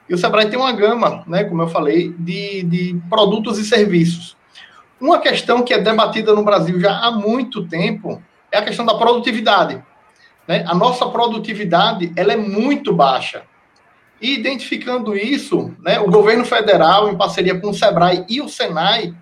E 0.09 0.15
o 0.15 0.19
Sebrae 0.19 0.49
tem 0.49 0.59
uma 0.59 0.73
gama, 0.73 1.23
né, 1.27 1.45
como 1.45 1.63
eu 1.63 1.69
falei, 1.69 2.15
de, 2.19 2.63
de 2.63 3.01
produtos 3.09 3.59
e 3.59 3.65
serviços. 3.65 4.37
Uma 5.01 5.19
questão 5.19 5.63
que 5.63 5.75
é 5.75 5.79
debatida 5.79 6.35
no 6.35 6.45
Brasil 6.45 6.81
já 6.81 6.99
há 6.99 7.11
muito 7.11 7.67
tempo 7.67 8.23
é 8.51 8.59
a 8.59 8.65
questão 8.65 8.85
da 8.85 8.95
produtividade. 8.95 9.83
Né? 10.47 10.65
A 10.67 10.75
nossa 10.75 11.07
produtividade 11.07 12.13
ela 12.17 12.33
é 12.33 12.37
muito 12.37 12.93
baixa. 12.93 13.43
E 14.21 14.35
identificando 14.35 15.17
isso, 15.17 15.75
né, 15.81 15.99
o 16.01 16.11
governo 16.11 16.45
federal, 16.45 17.11
em 17.11 17.17
parceria 17.17 17.59
com 17.61 17.71
o 17.71 17.75
SEBRAE 17.75 18.25
e 18.29 18.41
o 18.41 18.49
SENAI, 18.49 19.15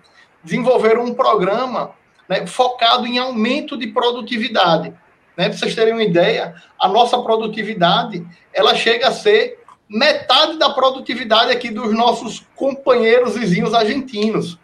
desenvolveram 0.43 1.03
um 1.03 1.13
programa 1.13 1.91
né, 2.27 2.45
focado 2.45 3.05
em 3.05 3.17
aumento 3.17 3.77
de 3.77 3.87
produtividade. 3.87 4.93
Né? 5.35 5.49
Para 5.49 5.57
vocês 5.57 5.75
terem 5.75 5.93
uma 5.93 6.03
ideia, 6.03 6.53
a 6.79 6.87
nossa 6.87 7.21
produtividade 7.21 8.25
ela 8.53 8.75
chega 8.75 9.07
a 9.07 9.11
ser 9.11 9.59
metade 9.89 10.57
da 10.57 10.69
produtividade 10.69 11.51
aqui 11.51 11.69
dos 11.69 11.93
nossos 11.93 12.45
companheiros 12.55 13.35
vizinhos 13.35 13.73
argentinos. 13.73 14.57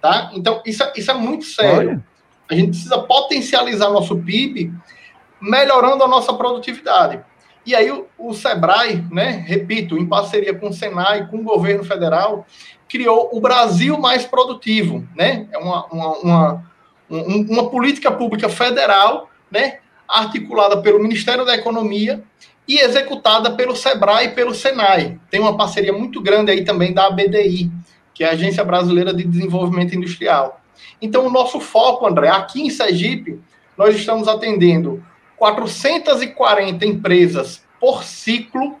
Tá? 0.00 0.30
Então, 0.34 0.62
isso, 0.64 0.82
é, 0.82 0.92
isso 0.96 1.10
é 1.10 1.14
muito 1.14 1.44
sério. 1.44 1.90
Olha. 1.90 2.04
A 2.48 2.54
gente 2.54 2.68
precisa 2.68 2.98
potencializar 2.98 3.90
nosso 3.90 4.16
PIB 4.18 4.72
melhorando 5.40 6.04
a 6.04 6.08
nossa 6.08 6.32
produtividade. 6.32 7.20
E 7.64 7.74
aí 7.74 7.90
o, 7.90 8.06
o 8.16 8.32
Sebrae, 8.32 9.04
né, 9.10 9.44
repito, 9.46 9.98
em 9.98 10.06
parceria 10.06 10.54
com 10.54 10.68
o 10.68 10.72
Senai, 10.72 11.26
com 11.28 11.38
o 11.38 11.42
governo 11.42 11.82
federal, 11.82 12.46
criou 12.88 13.30
o 13.32 13.40
Brasil 13.40 13.98
mais 13.98 14.24
produtivo, 14.24 15.06
né? 15.16 15.48
É 15.52 15.58
uma, 15.58 15.86
uma, 15.86 16.18
uma, 16.18 16.72
uma 17.10 17.68
política 17.68 18.12
pública 18.12 18.48
federal, 18.48 19.28
né, 19.50 19.80
articulada 20.08 20.80
pelo 20.80 21.02
Ministério 21.02 21.44
da 21.44 21.56
Economia 21.56 22.22
e 22.68 22.78
executada 22.78 23.52
pelo 23.52 23.74
Sebrae 23.74 24.26
e 24.26 24.30
pelo 24.30 24.54
Senai. 24.54 25.18
Tem 25.30 25.40
uma 25.40 25.56
parceria 25.56 25.92
muito 25.92 26.20
grande 26.22 26.52
aí 26.52 26.64
também 26.64 26.92
da 26.92 27.06
ABDI, 27.06 27.70
que 28.14 28.24
é 28.24 28.28
a 28.28 28.32
Agência 28.32 28.64
Brasileira 28.64 29.12
de 29.12 29.24
Desenvolvimento 29.24 29.94
Industrial. 29.94 30.60
Então, 31.00 31.26
o 31.26 31.30
nosso 31.30 31.60
foco, 31.60 32.06
André, 32.06 32.28
aqui 32.28 32.62
em 32.62 32.70
Sergipe, 32.70 33.40
nós 33.76 33.94
estamos 33.94 34.26
atendendo 34.26 35.04
440 35.36 36.84
empresas 36.86 37.62
por 37.80 38.04
ciclo, 38.04 38.76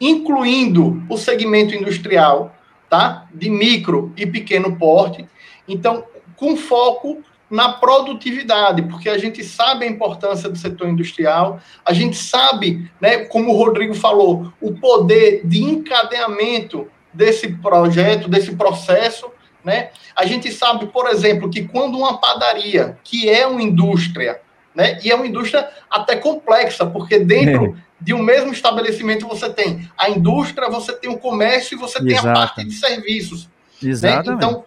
incluindo 0.00 1.02
o 1.08 1.16
segmento 1.16 1.74
industrial, 1.74 2.54
tá? 2.90 3.26
De 3.32 3.48
micro 3.48 4.12
e 4.16 4.26
pequeno 4.26 4.76
porte. 4.76 5.26
Então, 5.66 6.04
com 6.36 6.56
foco 6.56 7.22
na 7.48 7.74
produtividade, 7.74 8.80
porque 8.82 9.10
a 9.10 9.18
gente 9.18 9.44
sabe 9.44 9.84
a 9.84 9.88
importância 9.88 10.48
do 10.48 10.56
setor 10.56 10.88
industrial, 10.88 11.60
a 11.84 11.92
gente 11.92 12.16
sabe, 12.16 12.90
né, 12.98 13.26
como 13.26 13.52
o 13.52 13.56
Rodrigo 13.56 13.94
falou, 13.94 14.50
o 14.58 14.72
poder 14.72 15.42
de 15.46 15.62
encadeamento 15.62 16.88
desse 17.12 17.52
projeto, 17.56 18.26
desse 18.26 18.56
processo, 18.56 19.30
né? 19.62 19.90
A 20.16 20.24
gente 20.24 20.50
sabe, 20.50 20.86
por 20.86 21.08
exemplo, 21.08 21.50
que 21.50 21.68
quando 21.68 21.98
uma 21.98 22.18
padaria, 22.18 22.98
que 23.04 23.28
é 23.28 23.46
uma 23.46 23.62
indústria, 23.62 24.40
né? 24.74 24.98
E 25.02 25.10
é 25.10 25.14
uma 25.14 25.26
indústria 25.26 25.68
até 25.90 26.16
complexa, 26.16 26.86
porque 26.86 27.18
dentro 27.18 27.66
é. 27.66 27.74
de 28.00 28.14
um 28.14 28.22
mesmo 28.22 28.52
estabelecimento 28.52 29.26
você 29.26 29.50
tem 29.50 29.88
a 29.98 30.08
indústria, 30.08 30.68
você 30.68 30.92
tem 30.92 31.10
o 31.10 31.18
comércio 31.18 31.76
e 31.76 31.78
você 31.78 31.98
Exato. 31.98 32.06
tem 32.06 32.18
a 32.18 32.34
parte 32.34 32.64
de 32.64 32.74
serviços. 32.74 33.48
Né? 33.82 33.90
Exatamente. 33.90 34.28
Né? 34.28 34.34
Então, 34.34 34.64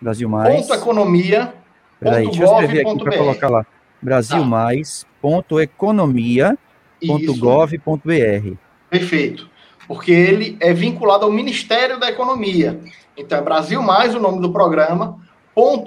Brasil 0.00 0.28
Mais. 0.28 0.54
Ponto 0.54 0.74
economia. 0.74 1.54
Peraí, 1.98 2.26
deixa 2.26 2.42
eu 2.42 2.52
escrever 2.52 2.86
aqui 2.86 3.02
para 3.02 3.16
colocar 3.16 3.48
lá. 3.48 3.64
Brasil 4.02 4.40
tá. 4.40 4.44
Mais. 4.44 5.06
Ponto 5.20 5.58
economia. 5.60 6.58
Ponto 7.06 7.36
gov. 7.36 7.72
Br. 8.04 8.56
Perfeito. 8.90 9.48
Porque 9.88 10.12
ele 10.12 10.56
é 10.60 10.72
vinculado 10.72 11.24
ao 11.24 11.32
Ministério 11.32 11.98
da 11.98 12.08
Economia. 12.10 12.78
Então, 13.16 13.38
é 13.38 13.42
Brasil 13.42 13.82
Mais 13.82 14.14
o 14.14 14.20
nome 14.20 14.40
do 14.40 14.52
programa 14.52 15.18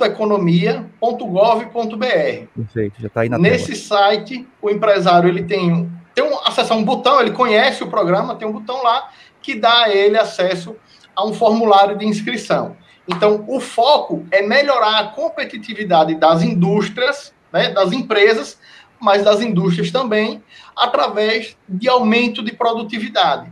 economia.gov.br. 0.05 2.45
Perfeito, 2.55 3.01
já 3.01 3.07
está 3.07 3.21
aí 3.21 3.29
na 3.29 3.37
Nesse 3.37 3.73
tela. 3.73 3.77
site, 3.77 4.47
o 4.61 4.69
empresário 4.69 5.27
ele 5.27 5.43
tem, 5.43 5.89
tem 6.13 6.23
um, 6.23 6.37
acesso 6.45 6.73
a 6.73 6.75
um 6.75 6.83
botão, 6.83 7.19
ele 7.19 7.31
conhece 7.31 7.83
o 7.83 7.87
programa, 7.87 8.35
tem 8.35 8.47
um 8.47 8.51
botão 8.51 8.83
lá 8.83 9.09
que 9.41 9.55
dá 9.55 9.83
a 9.83 9.89
ele 9.89 10.17
acesso 10.17 10.75
a 11.15 11.25
um 11.25 11.33
formulário 11.33 11.97
de 11.97 12.05
inscrição. 12.05 12.75
Então, 13.07 13.45
o 13.47 13.59
foco 13.59 14.25
é 14.31 14.41
melhorar 14.41 14.99
a 14.99 15.07
competitividade 15.07 16.15
das 16.15 16.41
indústrias, 16.41 17.33
né, 17.51 17.71
das 17.71 17.91
empresas, 17.91 18.59
mas 18.99 19.23
das 19.23 19.41
indústrias 19.41 19.91
também, 19.91 20.43
através 20.75 21.55
de 21.67 21.87
aumento 21.87 22.43
de 22.43 22.51
produtividade. 22.51 23.51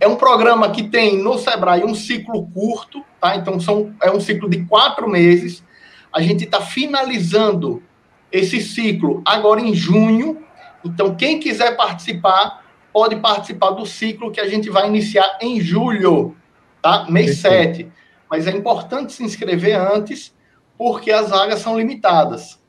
É 0.00 0.06
um 0.06 0.16
programa 0.16 0.70
que 0.70 0.84
tem 0.84 1.20
no 1.22 1.38
Sebrae 1.38 1.84
um 1.84 1.94
ciclo 1.94 2.46
curto, 2.48 3.04
tá? 3.20 3.36
Então 3.36 3.58
são, 3.58 3.94
é 4.02 4.10
um 4.10 4.20
ciclo 4.20 4.48
de 4.48 4.64
quatro 4.64 5.08
meses. 5.08 5.64
A 6.12 6.22
gente 6.22 6.44
está 6.44 6.60
finalizando 6.60 7.82
esse 8.30 8.60
ciclo 8.60 9.22
agora 9.24 9.60
em 9.60 9.74
junho. 9.74 10.42
Então, 10.84 11.14
quem 11.14 11.40
quiser 11.40 11.76
participar, 11.76 12.64
pode 12.92 13.16
participar 13.16 13.70
do 13.70 13.84
ciclo 13.84 14.30
que 14.30 14.40
a 14.40 14.48
gente 14.48 14.70
vai 14.70 14.86
iniciar 14.86 15.38
em 15.40 15.60
julho, 15.60 16.36
tá? 16.80 17.06
Mês 17.08 17.42
Perfeito. 17.42 17.76
7. 17.76 17.92
Mas 18.30 18.46
é 18.46 18.50
importante 18.50 19.12
se 19.12 19.24
inscrever 19.24 19.76
antes, 19.76 20.34
porque 20.76 21.10
as 21.10 21.30
vagas 21.30 21.60
são 21.60 21.76
limitadas. 21.76 22.60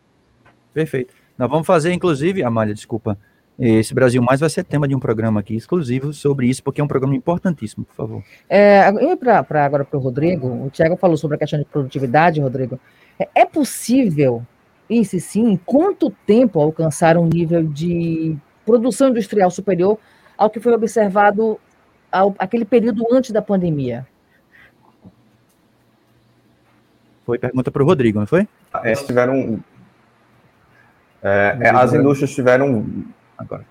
Perfeito. 0.73 1.13
Nós 1.37 1.49
vamos 1.49 1.67
fazer, 1.67 1.93
inclusive, 1.93 2.43
Amália, 2.43 2.73
desculpa, 2.73 3.17
esse 3.59 3.93
Brasil 3.93 4.21
Mais 4.21 4.39
vai 4.39 4.49
ser 4.49 4.63
tema 4.63 4.87
de 4.87 4.95
um 4.95 4.99
programa 4.99 5.41
aqui 5.41 5.55
exclusivo 5.55 6.13
sobre 6.13 6.47
isso, 6.47 6.63
porque 6.63 6.79
é 6.79 6.83
um 6.83 6.87
programa 6.87 7.15
importantíssimo, 7.15 7.83
por 7.83 7.93
favor. 7.93 8.23
É, 8.47 8.89
para 9.17 9.65
agora 9.65 9.83
para 9.83 9.97
o 9.97 10.01
Rodrigo, 10.01 10.47
o 10.47 10.69
Tiago 10.69 10.95
falou 10.95 11.17
sobre 11.17 11.35
a 11.35 11.39
questão 11.39 11.59
de 11.59 11.65
produtividade, 11.65 12.39
Rodrigo. 12.39 12.79
É, 13.19 13.27
é 13.41 13.45
possível, 13.45 14.45
e 14.89 15.03
se 15.03 15.19
sim, 15.19 15.51
em 15.51 15.57
quanto 15.57 16.09
tempo 16.25 16.61
alcançar 16.61 17.17
um 17.17 17.25
nível 17.25 17.63
de 17.63 18.37
produção 18.65 19.09
industrial 19.09 19.51
superior 19.51 19.97
ao 20.37 20.49
que 20.49 20.59
foi 20.59 20.73
observado 20.73 21.59
ao, 22.09 22.33
aquele 22.39 22.63
período 22.63 23.05
antes 23.11 23.31
da 23.31 23.41
pandemia? 23.41 24.07
Foi 27.25 27.37
pergunta 27.37 27.69
para 27.69 27.83
o 27.83 27.85
Rodrigo, 27.85 28.19
não 28.19 28.25
foi? 28.25 28.47
É, 28.83 28.93
tiveram 28.93 29.59
É, 31.21 31.57
é 31.59 31.69
as 31.69 31.93
indústrias 31.93 32.31
tiveram. 32.31 32.85
Agora. 33.39 33.65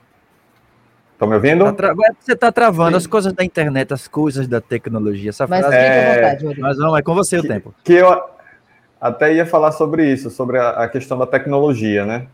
Estão 1.13 1.29
me 1.29 1.35
ouvindo? 1.35 1.65
Tá 1.65 1.73
tra... 1.73 1.95
Você 1.95 2.33
está 2.33 2.53
travando 2.53 2.93
Sim. 2.93 2.97
as 2.97 3.07
coisas 3.07 3.33
da 3.33 3.45
internet, 3.45 3.93
as 3.93 4.09
coisas 4.09 4.47
da 4.47 4.61
tecnologia. 4.61 5.31
Essa 5.31 5.47
Mas 5.47 5.61
frase... 5.61 5.77
é... 5.77 6.15
vontade, 6.15 6.47
Rodrigo. 6.47 6.67
Mas 6.67 6.79
não, 6.79 6.97
é 6.97 7.03
com 7.03 7.15
você 7.15 7.41
que, 7.41 7.47
o 7.47 7.49
tempo. 7.49 7.75
Que 7.85 7.93
eu 7.95 8.25
até 9.01 9.35
ia 9.35 9.45
falar 9.45 9.73
sobre 9.73 10.11
isso, 10.11 10.31
sobre 10.31 10.59
a, 10.59 10.71
a 10.71 10.89
questão 10.89 11.19
da 11.19 11.27
tecnologia, 11.27 12.07
né? 12.07 12.27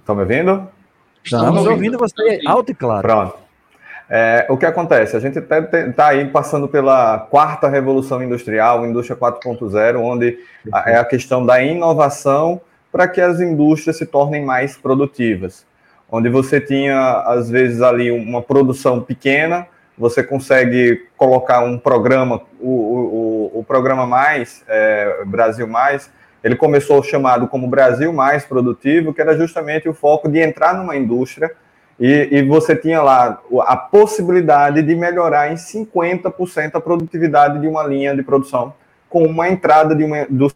Estão 0.00 0.14
me 0.14 0.22
ouvindo? 0.22 0.68
Estamos 1.24 1.66
ouvindo 1.66 1.98
você 1.98 2.40
alto 2.46 2.70
e 2.70 2.74
claro. 2.74 3.02
Pronto. 3.02 3.38
É, 4.08 4.46
o 4.48 4.56
que 4.56 4.64
acontece? 4.64 5.16
A 5.16 5.20
gente 5.20 5.38
está 5.38 6.08
aí 6.08 6.26
passando 6.26 6.68
pela 6.68 7.18
quarta 7.18 7.68
revolução 7.68 8.22
industrial, 8.22 8.86
indústria 8.86 9.16
4.0, 9.16 9.98
onde 9.98 10.38
é 10.86 10.96
a 10.96 11.04
questão 11.04 11.44
da 11.44 11.60
inovação 11.60 12.60
para 12.96 13.06
que 13.06 13.20
as 13.20 13.40
indústrias 13.40 13.98
se 13.98 14.06
tornem 14.06 14.42
mais 14.42 14.74
produtivas. 14.74 15.66
Onde 16.10 16.30
você 16.30 16.58
tinha, 16.58 17.24
às 17.26 17.50
vezes, 17.50 17.82
ali 17.82 18.10
uma 18.10 18.40
produção 18.40 19.02
pequena, 19.02 19.66
você 19.98 20.22
consegue 20.22 21.04
colocar 21.14 21.60
um 21.60 21.76
programa, 21.76 22.40
o, 22.58 22.70
o, 22.70 23.58
o 23.58 23.64
programa 23.64 24.06
Mais, 24.06 24.64
é, 24.66 25.24
Brasil 25.26 25.68
Mais, 25.68 26.10
ele 26.42 26.56
começou 26.56 27.02
chamado 27.02 27.46
como 27.48 27.68
Brasil 27.68 28.10
Mais 28.14 28.46
Produtivo, 28.46 29.12
que 29.12 29.20
era 29.20 29.36
justamente 29.36 29.86
o 29.86 29.92
foco 29.92 30.26
de 30.26 30.38
entrar 30.38 30.72
numa 30.72 30.96
indústria 30.96 31.52
e, 32.00 32.28
e 32.32 32.42
você 32.44 32.74
tinha 32.74 33.02
lá 33.02 33.42
a 33.66 33.76
possibilidade 33.76 34.82
de 34.82 34.94
melhorar 34.94 35.52
em 35.52 35.56
50% 35.56 36.76
a 36.76 36.80
produtividade 36.80 37.60
de 37.60 37.68
uma 37.68 37.82
linha 37.82 38.16
de 38.16 38.22
produção 38.22 38.72
com 39.10 39.22
uma 39.24 39.50
entrada 39.50 39.94
de 39.94 40.02
uma, 40.02 40.24
do 40.30 40.50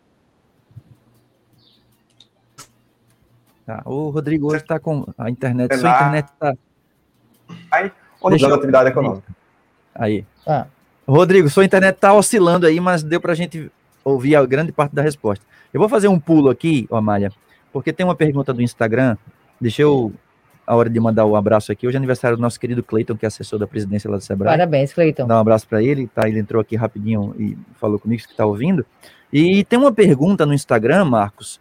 Tá. 3.67 3.83
O 3.85 4.11
Rodrigo 4.11 4.49
hoje 4.49 4.62
está 4.62 4.79
com 4.79 5.07
a 5.17 5.31
internet. 5.31 5.76
Sua 5.76 5.90
internet 5.90 6.26
está. 6.26 6.55
Aí, 7.71 7.93
onde 8.23 8.43
eu... 8.43 8.55
atividade 8.55 8.90
econômica. 8.90 9.35
Aí. 9.95 10.25
Ah. 10.47 10.67
Rodrigo, 11.07 11.49
sua 11.49 11.64
internet 11.64 11.97
está 11.97 12.12
oscilando 12.12 12.67
aí, 12.67 12.79
mas 12.79 13.02
deu 13.02 13.21
para 13.21 13.33
a 13.33 13.35
gente 13.35 13.71
ouvir 14.05 14.37
a 14.37 14.47
grande 14.47 14.73
parte 14.73 14.95
da 14.95 15.02
resposta. 15.02 15.45
Eu 15.73 15.81
vou 15.81 15.88
fazer 15.88 16.09
um 16.09 16.19
pulo 16.19 16.50
aqui, 16.50 16.88
Amália, 16.90 17.33
porque 17.73 17.93
tem 17.93 18.05
uma 18.05 18.14
pergunta 18.14 18.52
do 18.52 18.62
Instagram. 18.62 19.17
Deixa 19.61 19.83
eu, 19.83 20.12
a 20.67 20.75
hora 20.75 20.88
de 20.88 21.00
mandar 21.00 21.25
o 21.25 21.33
um 21.33 21.37
abraço 21.37 21.73
aqui. 21.73 21.87
Hoje 21.87 21.96
é 21.96 21.99
aniversário 21.99 22.37
do 22.37 22.40
nosso 22.40 22.59
querido 22.59 22.83
Cleiton, 22.83 23.16
que 23.16 23.25
é 23.25 23.29
assessor 23.29 23.59
da 23.59 23.66
presidência 23.66 24.11
lá 24.11 24.16
do 24.16 24.23
Sebrae. 24.23 24.53
Parabéns, 24.53 24.92
Cleiton. 24.92 25.27
Dá 25.27 25.37
um 25.37 25.40
abraço 25.40 25.66
para 25.66 25.83
ele, 25.83 26.07
tá? 26.07 26.29
Ele 26.29 26.38
entrou 26.38 26.61
aqui 26.61 26.77
rapidinho 26.77 27.35
e 27.38 27.57
falou 27.75 27.99
comigo 27.99 28.23
que 28.23 28.31
está 28.31 28.46
ouvindo. 28.46 28.87
E 29.33 29.64
tem 29.64 29.79
uma 29.79 29.92
pergunta 29.92 30.46
no 30.46 30.55
Instagram, 30.55 31.05
Marcos, 31.05 31.61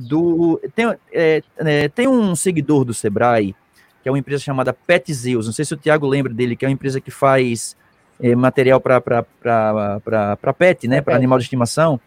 do. 0.00 0.60
Tem, 0.74 0.86
é, 1.12 1.42
é, 1.58 1.88
tem 1.88 2.08
um 2.08 2.34
seguidor 2.34 2.84
do 2.84 2.94
Sebrae, 2.94 3.54
que 4.02 4.08
é 4.08 4.12
uma 4.12 4.18
empresa 4.18 4.42
chamada 4.42 4.72
Pet 4.72 5.12
Zeus. 5.12 5.46
Não 5.46 5.52
sei 5.52 5.64
se 5.64 5.74
o 5.74 5.76
Tiago 5.76 6.06
lembra 6.06 6.32
dele, 6.32 6.56
que 6.56 6.64
é 6.64 6.68
uma 6.68 6.72
empresa 6.74 7.00
que 7.00 7.10
faz 7.10 7.76
é, 8.20 8.34
material 8.34 8.80
para 8.80 9.22
pet, 10.58 10.88
né? 10.88 11.00
Para 11.00 11.16
animal 11.16 11.38
de 11.38 11.44
estimação. 11.44 12.00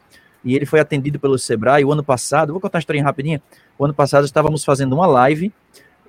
E 0.44 0.56
ele 0.56 0.66
foi 0.66 0.80
atendido 0.80 1.20
pelo 1.20 1.38
Sebrae 1.38 1.86
o 1.86 1.92
ano 1.92 2.04
passado. 2.04 2.52
Vou 2.52 2.62
contar 2.62 2.78
uma 2.78 2.82
historinha 2.82 3.06
rapidinha. 3.06 3.42
O 3.78 3.86
ano 3.86 3.94
passado 3.94 4.26
estávamos 4.26 4.66
fazendo 4.66 4.94
uma 4.94 5.08
live 5.08 5.54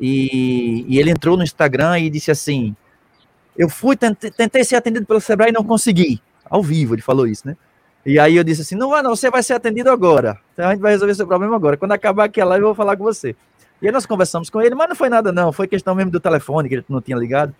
e, 0.00 0.84
e 0.88 0.98
ele 0.98 1.10
entrou 1.10 1.36
no 1.36 1.42
Instagram 1.44 1.98
e 2.00 2.10
disse 2.10 2.30
assim: 2.30 2.74
Eu 3.56 3.68
fui, 3.68 3.96
tentei, 3.96 4.30
tentei 4.30 4.64
ser 4.64 4.76
atendido 4.76 5.06
pelo 5.06 5.20
Sebrae 5.20 5.50
e 5.50 5.52
não 5.52 5.64
consegui. 5.64 6.20
Ao 6.44 6.62
vivo, 6.62 6.94
ele 6.94 7.02
falou 7.02 7.26
isso, 7.26 7.46
né? 7.46 7.56
E 8.04 8.18
aí 8.18 8.36
eu 8.36 8.44
disse 8.44 8.62
assim: 8.62 8.74
não 8.74 8.90
vai, 8.90 9.02
não, 9.02 9.14
você 9.14 9.30
vai 9.30 9.42
ser 9.42 9.54
atendido 9.54 9.90
agora. 9.90 10.38
Então 10.52 10.68
a 10.68 10.72
gente 10.72 10.80
vai 10.80 10.92
resolver 10.92 11.14
seu 11.14 11.26
problema 11.26 11.56
agora. 11.56 11.76
Quando 11.76 11.92
acabar 11.92 12.24
aqui 12.24 12.40
a 12.40 12.44
live, 12.44 12.62
eu 12.62 12.68
vou 12.68 12.74
falar 12.74 12.96
com 12.96 13.04
você. 13.04 13.34
E 13.80 13.86
aí 13.86 13.92
nós 13.92 14.06
conversamos 14.06 14.50
com 14.50 14.60
ele, 14.60 14.74
mas 14.74 14.88
não 14.88 14.96
foi 14.96 15.08
nada, 15.08 15.32
não. 15.32 15.52
Foi 15.52 15.66
questão 15.66 15.94
mesmo 15.94 16.10
do 16.10 16.20
telefone, 16.20 16.68
que 16.68 16.76
ele 16.76 16.84
não 16.88 17.00
tinha 17.00 17.16
ligado. 17.16 17.54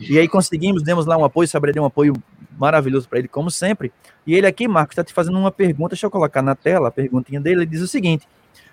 E 0.00 0.18
aí 0.18 0.26
conseguimos, 0.26 0.82
demos 0.82 1.06
lá 1.06 1.16
um 1.16 1.24
apoio, 1.24 1.46
Sabrina 1.46 1.74
deu 1.74 1.82
um 1.82 1.86
apoio 1.86 2.14
maravilhoso 2.58 3.08
para 3.08 3.18
ele, 3.18 3.28
como 3.28 3.50
sempre. 3.50 3.92
E 4.26 4.34
ele 4.34 4.46
aqui, 4.46 4.66
Marcos, 4.66 4.92
está 4.92 5.04
te 5.04 5.12
fazendo 5.12 5.38
uma 5.38 5.50
pergunta, 5.50 5.90
deixa 5.90 6.06
eu 6.06 6.10
colocar 6.10 6.42
na 6.42 6.54
tela 6.54 6.88
a 6.88 6.90
perguntinha 6.90 7.40
dele. 7.40 7.60
Ele 7.60 7.66
diz 7.66 7.80
o 7.80 7.88
seguinte: 7.88 8.26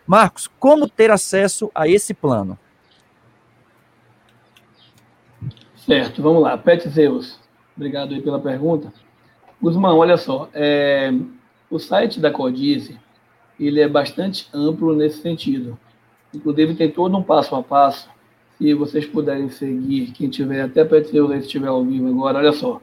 Marcos, 0.08 0.49
como 0.60 0.88
ter 0.89 1.12
acesso 1.12 1.69
a 1.75 1.88
esse 1.88 2.13
plano? 2.13 2.58
Certo, 5.86 6.21
vamos 6.21 6.41
lá. 6.41 6.58
Pet 6.58 6.88
Zeus, 6.89 7.39
obrigado 7.75 8.13
aí 8.13 8.21
pela 8.21 8.39
pergunta. 8.39 8.91
Guzmão, 9.61 9.97
olha 9.97 10.17
só, 10.17 10.49
é, 10.53 11.13
o 11.69 11.77
site 11.77 12.19
da 12.19 12.31
Codize, 12.31 12.97
ele 13.59 13.81
é 13.81 13.87
bastante 13.87 14.47
amplo 14.53 14.95
nesse 14.95 15.21
sentido. 15.21 15.77
Inclusive 16.33 16.75
tem 16.75 16.89
todo 16.89 17.17
um 17.17 17.23
passo 17.23 17.55
a 17.55 17.63
passo. 17.63 18.09
Se 18.57 18.73
vocês 18.73 19.05
puderem 19.05 19.49
seguir, 19.49 20.11
quem 20.11 20.29
tiver 20.29 20.61
até 20.61 20.85
para 20.85 21.03
se 21.03 21.17
estiver 21.17 21.67
ao 21.67 21.83
vivo 21.83 22.07
agora, 22.07 22.39
olha 22.39 22.53
só. 22.53 22.81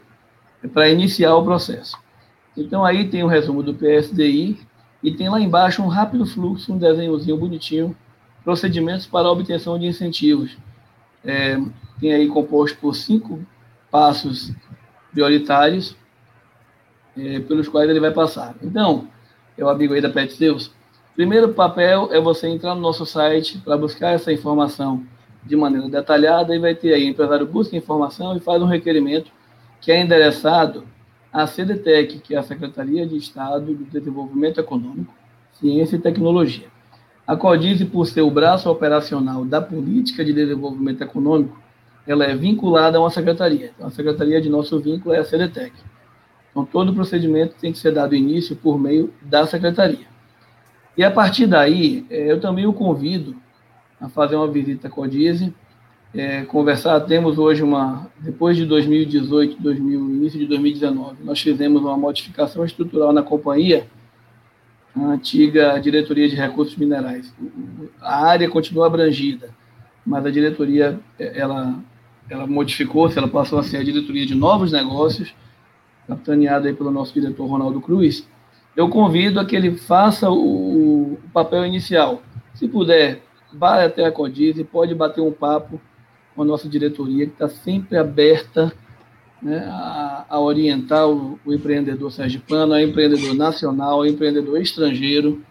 para 0.73 0.89
iniciar 0.89 1.35
o 1.35 1.43
processo. 1.43 1.97
Então, 2.55 2.83
aí 2.83 3.07
tem 3.07 3.23
o 3.23 3.25
um 3.25 3.29
resumo 3.29 3.63
do 3.63 3.73
PSDI 3.73 4.59
e 5.01 5.11
tem 5.11 5.29
lá 5.29 5.39
embaixo 5.39 5.81
um 5.81 5.87
rápido 5.87 6.25
fluxo, 6.25 6.73
um 6.73 6.77
desenhozinho 6.77 7.37
bonitinho, 7.37 7.95
procedimentos 8.43 9.05
para 9.05 9.29
obtenção 9.31 9.77
de 9.79 9.87
incentivos. 9.87 10.57
É, 11.23 11.57
tem 11.99 12.13
aí 12.13 12.27
composto 12.27 12.77
por 12.77 12.95
cinco 12.95 13.39
passos 13.89 14.53
prioritários 15.11 15.95
é, 17.17 17.39
pelos 17.39 17.67
quais 17.67 17.89
ele 17.89 17.99
vai 17.99 18.11
passar. 18.11 18.55
Então, 18.61 19.07
o 19.57 19.67
amigo 19.67 19.93
aí 19.93 20.01
da 20.01 20.09
Pet. 20.09 20.37
Primeiro 21.15 21.53
papel 21.53 22.09
é 22.11 22.19
você 22.19 22.47
entrar 22.47 22.75
no 22.75 22.81
nosso 22.81 23.05
site 23.05 23.57
para 23.59 23.77
buscar 23.77 24.11
essa 24.11 24.33
informação 24.33 25.03
de 25.45 25.55
maneira 25.55 25.87
detalhada 25.87 26.55
e 26.55 26.59
vai 26.59 26.75
ter 26.75 26.93
aí, 26.93 27.05
empresário 27.05 27.45
busca 27.45 27.75
informação 27.75 28.35
e 28.35 28.39
faz 28.39 28.61
um 28.61 28.65
requerimento 28.65 29.31
que 29.79 29.91
é 29.91 30.01
endereçado 30.01 30.83
à 31.31 31.45
CDTEC, 31.45 32.19
que 32.19 32.35
é 32.35 32.37
a 32.37 32.43
Secretaria 32.43 33.05
de 33.05 33.15
Estado 33.15 33.73
do 33.73 33.85
Desenvolvimento 33.85 34.59
Econômico, 34.59 35.13
Ciência 35.53 35.95
e 35.95 35.99
Tecnologia. 35.99 36.67
A 37.27 37.35
CODISE, 37.35 37.85
por 37.85 38.05
ser 38.05 38.21
o 38.21 38.29
braço 38.29 38.69
operacional 38.69 39.45
da 39.45 39.61
Política 39.61 40.23
de 40.23 40.33
Desenvolvimento 40.33 41.01
Econômico, 41.01 41.57
ela 42.05 42.25
é 42.25 42.35
vinculada 42.35 42.97
a 42.97 43.01
uma 43.01 43.09
secretaria. 43.09 43.71
Então, 43.75 43.87
a 43.87 43.91
secretaria 43.91 44.41
de 44.41 44.49
nosso 44.49 44.79
vínculo 44.79 45.15
é 45.15 45.19
a 45.19 45.23
CDTEC. 45.23 45.73
Então, 46.55 46.63
todo 46.63 46.93
o 46.93 46.95
procedimento 46.95 47.53
tem 47.59 47.73
que 47.73 47.77
ser 47.77 47.91
dado 47.91 48.15
início 48.15 48.55
por 48.55 48.79
meio 48.79 49.13
da 49.21 49.45
secretaria. 49.45 50.07
E 50.97 51.03
a 51.03 51.11
partir 51.11 51.47
daí, 51.47 52.05
é, 52.09 52.31
eu 52.31 52.39
também 52.39 52.65
o 52.65 52.71
convido 52.71 53.35
a 53.99 54.07
fazer 54.07 54.37
uma 54.37 54.47
visita 54.47 54.89
com 54.89 55.01
a 55.01 55.05
Codize, 55.05 55.53
é, 56.13 56.43
conversar. 56.43 57.01
Temos 57.01 57.37
hoje 57.37 57.61
uma, 57.61 58.09
depois 58.19 58.55
de 58.55 58.65
2018, 58.65 59.61
2000, 59.61 59.99
início 59.99 60.39
de 60.39 60.45
2019, 60.45 61.25
nós 61.25 61.41
fizemos 61.41 61.81
uma 61.81 61.97
modificação 61.97 62.63
estrutural 62.63 63.11
na 63.11 63.21
companhia, 63.21 63.85
a 64.95 65.07
antiga 65.07 65.77
diretoria 65.79 66.29
de 66.29 66.37
recursos 66.37 66.77
minerais. 66.77 67.35
A 67.99 68.27
área 68.27 68.49
continua 68.49 68.87
abrangida, 68.87 69.49
mas 70.05 70.25
a 70.25 70.31
diretoria 70.31 70.97
é, 71.19 71.37
ela, 71.37 71.83
ela 72.29 72.47
modificou-se, 72.47 73.17
ela 73.17 73.27
passou 73.27 73.59
a 73.59 73.63
ser 73.63 73.75
a 73.75 73.83
diretoria 73.83 74.25
de 74.25 74.35
novos 74.35 74.71
negócios 74.71 75.35
capitaneado 76.07 76.67
aí 76.67 76.73
pelo 76.73 76.91
nosso 76.91 77.13
diretor 77.13 77.45
Ronaldo 77.45 77.81
Cruz, 77.81 78.27
eu 78.75 78.89
convido 78.89 79.39
a 79.39 79.45
que 79.45 79.55
ele 79.55 79.75
faça 79.75 80.29
o, 80.29 81.13
o 81.13 81.19
papel 81.33 81.65
inicial. 81.65 82.21
Se 82.53 82.67
puder, 82.67 83.21
vá 83.53 83.83
até 83.83 84.05
a 84.05 84.11
Codiz 84.11 84.57
e 84.57 84.63
pode 84.63 84.93
bater 84.93 85.21
um 85.21 85.31
papo 85.31 85.79
com 86.35 86.41
a 86.41 86.45
nossa 86.45 86.67
diretoria, 86.67 87.25
que 87.25 87.31
está 87.31 87.47
sempre 87.47 87.97
aberta 87.97 88.73
né, 89.41 89.65
a, 89.69 90.25
a, 90.29 90.39
orientar 90.39 91.07
o, 91.07 91.39
o 91.45 91.53
empreendedor 91.53 92.11
sergipano, 92.11 92.73
ao 92.73 92.79
empreendedor 92.79 93.33
nacional, 93.33 93.93
ao 93.93 94.05
empreendedor 94.05 94.59
estrangeiro. 94.59 95.41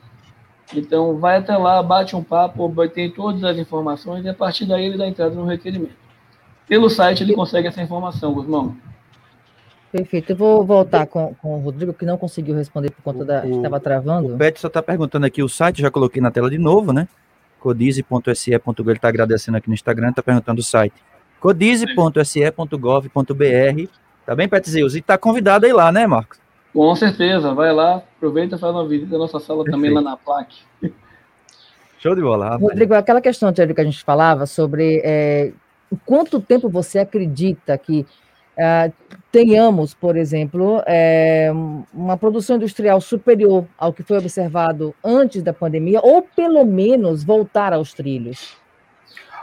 Então, 0.75 1.19
vai 1.19 1.39
até 1.39 1.57
lá, 1.57 1.83
bate 1.83 2.15
um 2.15 2.23
papo, 2.23 2.71
tem 2.89 3.11
todas 3.11 3.43
as 3.45 3.57
informações 3.57 4.25
e 4.25 4.29
a 4.29 4.35
partir 4.35 4.67
daí 4.67 4.87
ele 4.87 4.99
dá 4.99 5.07
entrada 5.07 5.35
no 5.35 5.45
requerimento. 5.45 5.95
Pelo 6.67 6.89
site 6.91 7.23
ele 7.23 7.35
consegue 7.35 7.69
essa 7.69 7.83
informação, 7.83 8.33
Guzmão. 8.33 8.77
Perfeito. 9.95 10.33
Eu 10.33 10.37
vou 10.37 10.65
voltar 10.65 11.07
com, 11.07 11.33
com 11.37 11.55
o 11.55 11.61
Rodrigo, 11.61 11.95
que 11.95 12.05
não 12.05 12.19
conseguiu 12.19 12.57
responder 12.57 12.91
por 12.91 13.01
conta 13.01 13.25
da. 13.25 13.47
estava 13.47 13.79
travando. 13.79 14.35
O 14.35 14.37
Pet 14.37 14.59
só 14.59 14.67
está 14.67 14.83
perguntando 14.83 15.25
aqui 15.25 15.41
o 15.41 15.49
site, 15.49 15.81
já 15.81 15.89
coloquei 15.89 16.21
na 16.21 16.33
tela 16.33 16.51
de 16.51 16.59
novo, 16.59 16.93
né? 16.93 17.07
codize.se.gov, 17.61 18.89
ele 18.89 18.99
está 18.99 19.07
agradecendo 19.07 19.57
aqui 19.57 19.69
no 19.69 19.75
Instagram, 19.75 20.11
está 20.11 20.21
perguntando 20.21 20.61
o 20.61 20.65
site. 20.65 20.97
codize.se.gov.br. 21.39 23.89
Tá 24.27 24.35
bem, 24.35 24.49
Petzeus? 24.49 24.97
E 24.97 24.99
está 24.99 25.17
convidado 25.17 25.65
aí 25.65 25.73
lá, 25.73 25.93
né, 25.93 26.09
Marcos? 26.09 26.41
Com 26.73 26.97
certeza, 26.97 27.55
vai 27.55 27.73
lá, 27.73 28.03
aproveita 28.17 28.57
e 28.57 28.59
faz 28.59 28.75
uma 28.75 28.89
visita 28.89 29.13
da 29.13 29.19
nossa 29.19 29.39
sala 29.39 29.63
Perfeito. 29.63 29.77
também 29.77 29.95
lá 29.95 30.03
na 30.03 30.17
plaque. 30.17 30.59
Show 32.01 32.17
de 32.17 32.21
bola. 32.21 32.57
Rodrigo, 32.57 32.95
aquela 32.95 33.21
questão 33.21 33.49
anterior 33.49 33.73
que 33.73 33.81
a 33.81 33.85
gente 33.85 34.03
falava 34.03 34.45
sobre 34.45 35.01
é, 35.05 35.53
quanto 36.05 36.41
tempo 36.41 36.69
você 36.69 36.99
acredita 36.99 37.79
que 37.79 38.05
Uh, 38.57 38.93
tenhamos, 39.35 39.93
por 39.93 40.17
exemplo, 40.17 40.81
é, 40.87 41.51
uma 41.93 42.17
produção 42.17 42.55
industrial 42.55 43.01
superior 43.01 43.65
ao 43.77 43.93
que 43.93 44.05
foi 44.05 44.17
observado 44.17 44.95
antes 45.05 45.43
da 45.43 45.53
pandemia, 45.53 45.99
ou 46.05 46.23
pelo 46.23 46.65
menos 46.65 47.25
voltar 47.25 47.73
aos 47.73 47.93
trilhos? 47.93 48.57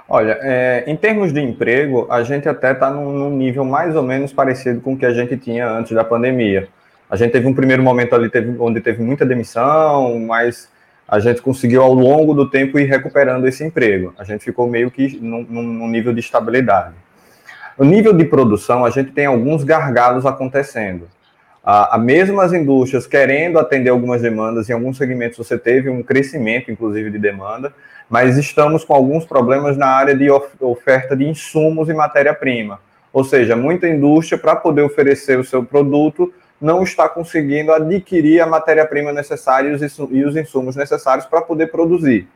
Olha, 0.08 0.40
é, 0.42 0.86
em 0.88 0.96
termos 0.96 1.34
de 1.34 1.42
emprego, 1.42 2.08
a 2.10 2.24
gente 2.24 2.48
até 2.48 2.72
está 2.72 2.90
num, 2.90 3.12
num, 3.12 3.36
nível 3.36 3.66
mais 3.66 3.94
ou 3.94 4.02
menos 4.02 4.32
parecido 4.32 4.80
com 4.80 4.94
o 4.94 4.98
que 4.98 5.06
a 5.06 5.14
gente 5.14 5.36
tinha 5.36 5.68
antes 5.70 5.92
da 5.92 6.06
pandemia. 6.06 6.70
A 7.10 7.18
gente 7.18 7.32
teve 7.32 7.46
um 7.46 7.54
primeiro 7.54 7.84
momento 7.84 8.16
ali 8.16 8.30
teve, 8.30 8.56
onde 8.60 8.80
teve 8.80 9.04
muita 9.04 9.26
demissão, 9.26 10.18
mas 10.20 10.70
a 11.06 11.20
gente 11.20 11.42
conseguiu 11.42 11.82
ao 11.82 11.94
longo 11.94 12.34
do 12.34 12.50
tempo 12.50 12.80
ir 12.80 12.86
recuperando 12.86 13.46
esse 13.46 13.62
emprego. 13.62 14.14
A 14.18 14.24
gente 14.24 14.46
ficou 14.46 14.70
meio 14.70 14.90
que 14.90 15.20
num, 15.20 15.44
num 15.44 15.88
nível 15.90 16.14
de 16.14 16.22
estabilidade. 16.22 16.96
No 17.82 17.88
nível 17.88 18.14
de 18.14 18.26
produção, 18.26 18.86
a 18.86 18.92
gente 18.92 19.12
tem 19.12 19.26
alguns 19.26 19.64
gargalos 19.64 20.24
acontecendo. 20.24 21.08
A, 21.64 21.96
a 21.96 21.98
mesmo 21.98 22.40
as 22.40 22.54
indústrias 22.54 23.08
querendo 23.08 23.58
atender 23.58 23.90
algumas 23.90 24.22
demandas, 24.22 24.70
em 24.70 24.74
alguns 24.74 24.98
segmentos 24.98 25.40
você 25.40 25.58
teve 25.58 25.90
um 25.90 26.04
crescimento, 26.04 26.70
inclusive, 26.70 27.10
de 27.10 27.18
demanda, 27.18 27.74
mas 28.08 28.38
estamos 28.38 28.86
com 28.86 28.94
alguns 28.94 29.26
problemas 29.26 29.78
na 29.78 29.88
área 29.88 30.16
de 30.16 30.30
of 30.30 30.48
oferta 30.60 31.18
de 31.18 31.28
insumos 31.28 31.90
e 31.90 31.94
matéria-prima. 31.96 32.80
Ou 33.12 33.24
seja, 33.24 33.56
muita 33.56 33.90
indústria, 33.90 34.38
para 34.38 34.56
poder 34.56 34.84
oferecer 34.84 35.40
o 35.40 35.44
seu 35.44 35.64
produto, 35.64 36.32
não 36.62 36.84
está 36.84 37.10
conseguindo 37.10 37.74
adquirir 37.74 38.42
a 38.42 38.46
matéria-prima 38.46 39.12
necessária 39.12 39.76
e 40.12 40.24
os 40.24 40.38
insumos 40.38 40.76
necessários 40.76 41.26
para 41.26 41.42
poder 41.42 41.72
produzir. 41.72 42.28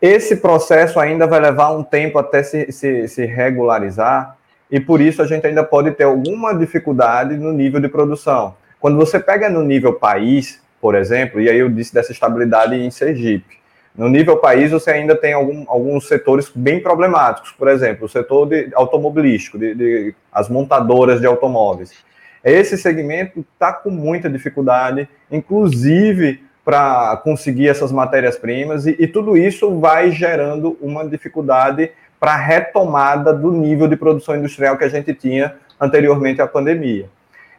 Esse 0.00 0.36
processo 0.36 0.98
ainda 0.98 1.26
vai 1.26 1.40
levar 1.40 1.70
um 1.70 1.82
tempo 1.82 2.18
até 2.18 2.42
se, 2.42 2.72
se, 2.72 3.06
se 3.08 3.26
regularizar, 3.26 4.38
e 4.70 4.80
por 4.80 5.00
isso 5.00 5.22
a 5.22 5.26
gente 5.26 5.46
ainda 5.46 5.62
pode 5.62 5.90
ter 5.92 6.04
alguma 6.04 6.54
dificuldade 6.54 7.36
no 7.36 7.52
nível 7.52 7.80
de 7.80 7.88
produção. 7.88 8.56
Quando 8.80 8.96
você 8.96 9.18
pega 9.18 9.48
no 9.48 9.62
nível 9.62 9.94
país, 9.94 10.62
por 10.80 10.94
exemplo, 10.94 11.40
e 11.40 11.48
aí 11.48 11.58
eu 11.58 11.68
disse 11.68 11.94
dessa 11.94 12.12
estabilidade 12.12 12.74
em 12.74 12.90
Sergipe, 12.90 13.58
no 13.96 14.08
nível 14.08 14.38
país 14.38 14.72
você 14.72 14.90
ainda 14.90 15.14
tem 15.14 15.32
algum, 15.32 15.64
alguns 15.68 16.08
setores 16.08 16.50
bem 16.54 16.80
problemáticos, 16.80 17.52
por 17.52 17.68
exemplo, 17.68 18.06
o 18.06 18.08
setor 18.08 18.46
de, 18.46 18.70
automobilístico, 18.74 19.56
de, 19.56 19.74
de, 19.74 20.14
as 20.32 20.48
montadoras 20.48 21.20
de 21.20 21.26
automóveis. 21.26 21.92
Esse 22.42 22.76
segmento 22.76 23.46
está 23.54 23.72
com 23.72 23.90
muita 23.90 24.28
dificuldade, 24.28 25.08
inclusive 25.30 26.42
para 26.64 27.16
conseguir 27.18 27.68
essas 27.68 27.92
matérias-primas, 27.92 28.86
e, 28.86 28.96
e 28.98 29.06
tudo 29.06 29.36
isso 29.36 29.78
vai 29.78 30.10
gerando 30.10 30.76
uma 30.80 31.06
dificuldade 31.06 31.92
para 32.24 32.32
a 32.32 32.36
retomada 32.36 33.34
do 33.34 33.52
nível 33.52 33.86
de 33.86 33.96
produção 33.96 34.34
industrial 34.34 34.78
que 34.78 34.84
a 34.84 34.88
gente 34.88 35.12
tinha 35.12 35.56
anteriormente 35.78 36.40
à 36.40 36.46
pandemia. 36.46 37.06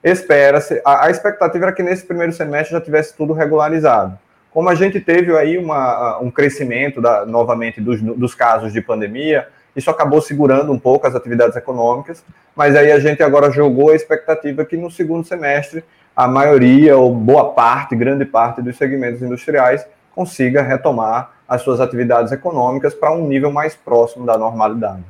Espera-se, 0.03 0.81
a, 0.83 1.05
a, 1.05 1.11
expectativa 1.11 1.65
era 1.65 1.71
que 1.71 1.83
nesse 1.83 2.03
primeiro 2.03 2.33
semestre 2.33 2.71
já 2.71 2.81
tivesse 2.81 3.15
tudo 3.15 3.31
regularizado. 3.31 4.17
Como 4.49 4.67
a 4.67 4.73
gente 4.73 4.99
teve 4.99 5.37
aí 5.37 5.59
uma, 5.59 6.17
um 6.17 6.31
crescimento 6.31 6.99
da, 6.99 7.27
novamente 7.27 7.79
dos, 7.79 8.01
dos 8.01 8.33
casos 8.33 8.73
de 8.73 8.81
pandemia, 8.81 9.47
isso 9.75 9.91
acabou 9.91 10.19
segurando 10.19 10.71
um 10.71 10.79
pouco 10.79 11.05
as 11.05 11.13
atividades 11.13 11.55
econômicas, 11.55 12.25
mas 12.55 12.75
aí 12.75 12.91
a 12.91 12.97
gente 12.97 13.21
agora 13.21 13.51
jogou 13.51 13.91
a 13.91 13.95
expectativa 13.95 14.65
que 14.65 14.75
no 14.75 14.89
segundo 14.89 15.27
semestre 15.27 15.83
a 16.15 16.27
maioria, 16.27 16.97
ou 16.97 17.13
boa 17.13 17.53
parte, 17.53 17.95
grande 17.95 18.25
parte 18.25 18.63
dos 18.63 18.75
segmentos 18.77 19.21
industriais 19.21 19.85
consiga 20.15 20.63
retomar 20.63 21.34
as 21.47 21.61
suas 21.61 21.79
atividades 21.79 22.31
econômicas 22.31 22.93
para 22.93 23.13
um 23.13 23.27
nível 23.27 23.51
mais 23.51 23.75
próximo 23.75 24.25
da 24.25 24.37
normalidade. 24.37 25.03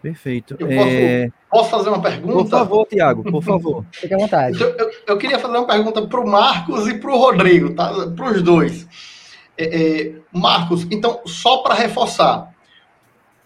Perfeito. 0.00 0.56
Eu 0.58 0.68
posso, 0.68 0.88
é... 0.88 1.30
posso 1.50 1.70
fazer 1.70 1.88
uma 1.88 2.00
pergunta? 2.00 2.44
Por 2.44 2.50
favor, 2.50 2.86
Tiago, 2.86 3.22
por 3.24 3.42
favor. 3.42 3.84
Fique 3.90 4.14
à 4.14 4.18
vontade. 4.18 4.60
Eu, 4.60 4.68
eu, 4.76 4.90
eu, 5.06 5.18
queria 5.18 5.38
fazer 5.38 5.56
uma 5.56 5.66
pergunta 5.66 6.06
para 6.06 6.20
o 6.20 6.26
Marcos 6.28 6.86
e 6.86 6.94
para 6.94 7.10
o 7.10 7.18
Rodrigo, 7.18 7.74
tá? 7.74 7.92
para 8.14 8.30
os 8.30 8.42
dois. 8.42 8.86
É, 9.58 9.64
é, 9.64 10.12
Marcos, 10.32 10.86
então, 10.90 11.20
só 11.26 11.58
para 11.58 11.74
reforçar, 11.74 12.52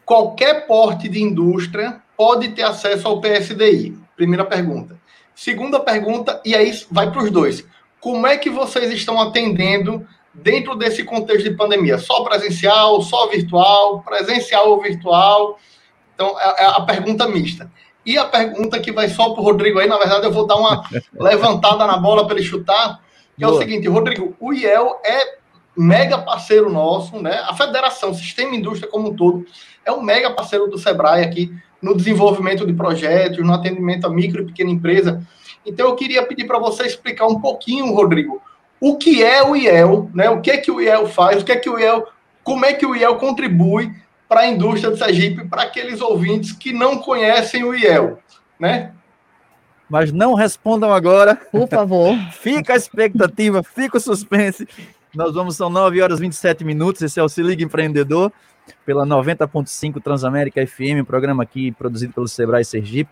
qualquer 0.05 0.66
porte 0.66 1.09
de 1.09 1.23
indústria 1.23 2.03
pode 2.16 2.51
ter 2.51 2.62
acesso 2.62 3.09
ao 3.09 3.21
PSDI? 3.21 3.97
Primeira 4.16 4.45
pergunta. 4.45 4.99
Segunda 5.35 5.81
pergunta, 5.81 6.43
e 6.45 6.55
aí 6.55 6.71
vai 6.90 7.11
para 7.11 7.23
os 7.23 7.31
dois. 7.31 7.64
Como 8.01 8.27
é 8.27 8.37
que 8.37 8.51
vocês 8.51 8.93
estão 8.93 9.19
atendendo 9.19 10.07
dentro 10.33 10.75
desse 10.75 11.05
contexto 11.05 11.49
de 11.49 11.57
pandemia? 11.57 11.99
Só 11.99 12.23
presencial, 12.23 13.01
só 13.03 13.29
virtual, 13.29 14.03
presencial 14.03 14.71
ou 14.71 14.81
virtual? 14.81 15.59
Então, 16.14 16.38
é, 16.38 16.64
é 16.64 16.66
a 16.66 16.81
pergunta 16.83 17.27
mista. 17.29 17.71
E 18.05 18.16
a 18.16 18.25
pergunta 18.25 18.81
que 18.81 18.93
vai 18.93 19.09
só 19.09 19.31
para 19.31 19.40
o 19.40 19.45
Rodrigo 19.45 19.79
aí, 19.79 19.87
na 19.87 19.99
verdade, 19.99 20.25
eu 20.25 20.33
vou 20.33 20.47
dar 20.47 20.57
uma 20.57 20.83
levantada 21.19 21.87
na 21.87 21.97
bola 21.97 22.27
para 22.27 22.37
ele 22.37 22.45
chutar, 22.45 23.01
que 23.37 23.45
Boa. 23.45 23.53
é 23.53 23.57
o 23.57 23.59
seguinte, 23.59 23.88
Rodrigo, 23.88 24.35
o 24.40 24.53
IEL 24.53 25.01
é 25.05 25.38
mega 25.77 26.19
parceiro 26.19 26.71
nosso, 26.71 27.21
né? 27.21 27.43
A 27.47 27.55
federação, 27.55 28.11
o 28.11 28.14
sistema 28.14 28.55
indústria 28.55 28.90
como 28.90 29.11
um 29.11 29.16
todo, 29.16 29.47
é 29.85 29.93
um 29.93 30.03
mega 30.03 30.31
parceiro 30.31 30.66
do 30.69 30.79
Sebrae 30.79 31.23
aqui 31.23 31.51
no 31.81 31.97
desenvolvimento 31.97 32.66
de 32.66 32.73
projetos, 32.73 33.38
no 33.38 33.53
atendimento 33.53 34.07
a 34.07 34.11
micro 34.11 34.43
e 34.43 34.47
pequena 34.47 34.71
empresa. 34.71 35.27
Então, 35.64 35.87
eu 35.87 35.95
queria 35.95 36.23
pedir 36.23 36.47
para 36.47 36.59
você 36.59 36.85
explicar 36.85 37.27
um 37.27 37.40
pouquinho, 37.40 37.95
Rodrigo, 37.95 38.43
o 38.81 38.97
que 38.97 39.23
é 39.23 39.43
o 39.43 39.55
IEL, 39.55 40.11
né? 40.14 40.31
O 40.31 40.40
que 40.40 40.51
é 40.51 40.57
que 40.57 40.71
o 40.71 40.81
IEL 40.81 41.07
faz, 41.07 41.43
o 41.43 41.45
que 41.45 41.53
é 41.53 41.57
que 41.57 41.69
o 41.69 41.79
IEL, 41.79 42.07
como 42.43 42.64
é 42.64 42.73
que 42.73 42.87
o 42.87 42.97
IEL 42.97 43.16
contribui 43.16 43.93
para 44.29 44.40
a 44.40 44.47
indústria 44.47 44.93
de 44.93 44.99
Sergipe, 44.99 45.47
para 45.49 45.62
aqueles 45.62 46.01
ouvintes 46.01 46.53
que 46.53 46.73
não 46.73 46.99
conhecem 46.99 47.64
o 47.64 47.75
IEL, 47.75 48.19
né? 48.59 48.93
Mas 49.88 50.12
não 50.12 50.35
respondam 50.35 50.95
agora. 50.95 51.35
Por 51.35 51.69
favor. 51.69 52.16
fica 52.33 52.75
a 52.75 52.77
expectativa, 52.77 53.62
fica 53.62 53.99
o 53.99 54.01
suspense. 54.01 54.66
Nós 55.12 55.35
vamos, 55.35 55.57
são 55.57 55.69
9 55.69 56.01
horas 56.01 56.21
e 56.21 56.23
27 56.23 56.64
minutos. 56.64 57.03
Esse 57.03 57.19
é 57.19 57.23
o 57.23 57.29
Se 57.29 57.43
Liga 57.43 57.64
Empreendedor, 57.64 58.33
pela 58.87 59.05
90.5 59.05 60.01
Transamérica 60.01 60.64
FM, 60.64 61.03
um 61.03 61.05
programa 61.05 61.43
aqui 61.43 61.73
produzido 61.73 62.12
pelo 62.12 62.29
Sebrae 62.29 62.64
Sergipe. 62.64 63.11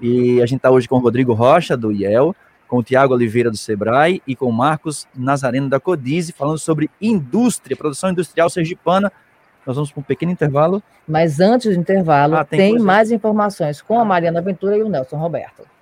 E 0.00 0.40
a 0.40 0.46
gente 0.46 0.56
está 0.56 0.70
hoje 0.70 0.88
com 0.88 0.96
o 0.96 1.00
Rodrigo 1.00 1.34
Rocha, 1.34 1.76
do 1.76 1.92
IEL, 1.92 2.34
com 2.68 2.78
o 2.78 2.82
Tiago 2.82 3.14
Oliveira 3.14 3.50
do 3.50 3.56
Sebrae 3.56 4.22
e 4.26 4.34
com 4.34 4.46
o 4.46 4.52
Marcos 4.52 5.06
Nazareno 5.14 5.68
da 5.68 5.78
Codize, 5.78 6.32
falando 6.32 6.58
sobre 6.58 6.90
indústria, 7.00 7.76
produção 7.76 8.10
industrial 8.10 8.50
sergipana. 8.50 9.12
Nós 9.66 9.76
vamos 9.76 9.90
para 9.90 10.00
um 10.00 10.04
pequeno 10.04 10.32
intervalo. 10.32 10.82
Mas 11.06 11.40
antes 11.40 11.74
do 11.74 11.80
intervalo, 11.80 12.36
ah, 12.36 12.44
tem, 12.44 12.74
tem 12.74 12.78
mais 12.78 13.10
informações 13.10 13.80
com 13.82 13.98
a 13.98 14.04
Mariana 14.04 14.40
Ventura 14.40 14.76
e 14.76 14.82
o 14.82 14.88
Nelson 14.88 15.16
Roberto. 15.16 15.75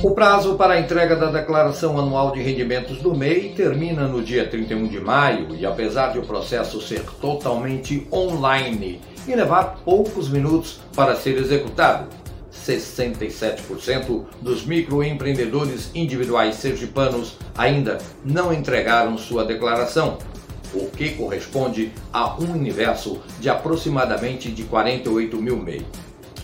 O 0.00 0.12
prazo 0.12 0.54
para 0.54 0.74
a 0.74 0.80
entrega 0.80 1.16
da 1.16 1.28
declaração 1.28 1.98
anual 1.98 2.30
de 2.30 2.40
rendimentos 2.40 2.98
do 2.98 3.16
MEI 3.16 3.52
termina 3.56 4.06
no 4.06 4.22
dia 4.22 4.46
31 4.46 4.86
de 4.86 5.00
maio 5.00 5.56
e, 5.56 5.66
apesar 5.66 6.12
de 6.12 6.20
o 6.20 6.22
processo 6.22 6.80
ser 6.80 7.02
totalmente 7.20 8.06
online 8.12 9.00
e 9.26 9.34
levar 9.34 9.80
poucos 9.84 10.28
minutos 10.28 10.80
para 10.94 11.16
ser 11.16 11.36
executado, 11.36 12.06
67% 12.52 14.24
dos 14.40 14.64
microempreendedores 14.64 15.90
individuais 15.92 16.54
sergipanos 16.54 17.36
ainda 17.56 17.98
não 18.24 18.52
entregaram 18.52 19.18
sua 19.18 19.44
declaração, 19.44 20.18
o 20.72 20.86
que 20.86 21.10
corresponde 21.10 21.92
a 22.12 22.36
um 22.40 22.52
universo 22.52 23.20
de 23.40 23.50
aproximadamente 23.50 24.48
de 24.48 24.62
48 24.62 25.36
mil 25.38 25.56
MEI. 25.56 25.84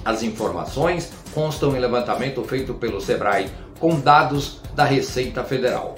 As 0.05 0.23
informações 0.23 1.13
constam 1.35 1.77
em 1.77 1.81
levantamento 1.81 2.43
feito 2.45 2.73
pelo 2.75 3.01
Sebrae 3.01 3.51
com 3.81 3.99
dados 3.99 4.61
da 4.75 4.85
Receita 4.85 5.43
Federal. 5.43 5.97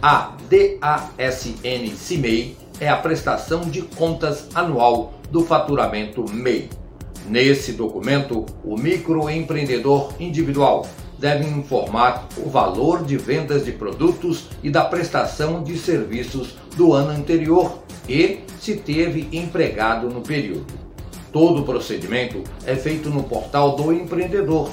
A 0.00 0.36
DASN 0.48 1.94
CIMEI 1.94 2.56
é 2.80 2.88
a 2.88 2.96
prestação 2.96 3.62
de 3.62 3.82
contas 3.82 4.48
anual 4.54 5.12
do 5.30 5.44
faturamento 5.44 6.24
MEI. 6.32 6.70
Nesse 7.28 7.72
documento, 7.72 8.46
o 8.64 8.76
microempreendedor 8.76 10.14
individual 10.18 10.86
deve 11.18 11.46
informar 11.46 12.26
o 12.38 12.48
valor 12.48 13.04
de 13.04 13.16
vendas 13.16 13.64
de 13.64 13.72
produtos 13.72 14.46
e 14.62 14.70
da 14.70 14.84
prestação 14.84 15.62
de 15.62 15.76
serviços 15.76 16.56
do 16.76 16.94
ano 16.94 17.10
anterior 17.10 17.82
e 18.08 18.38
se 18.60 18.76
teve 18.76 19.28
empregado 19.32 20.08
no 20.08 20.22
período. 20.22 20.87
Todo 21.32 21.60
o 21.60 21.64
procedimento 21.64 22.42
é 22.66 22.74
feito 22.74 23.10
no 23.10 23.22
portal 23.24 23.76
do 23.76 23.92
empreendedor. 23.92 24.70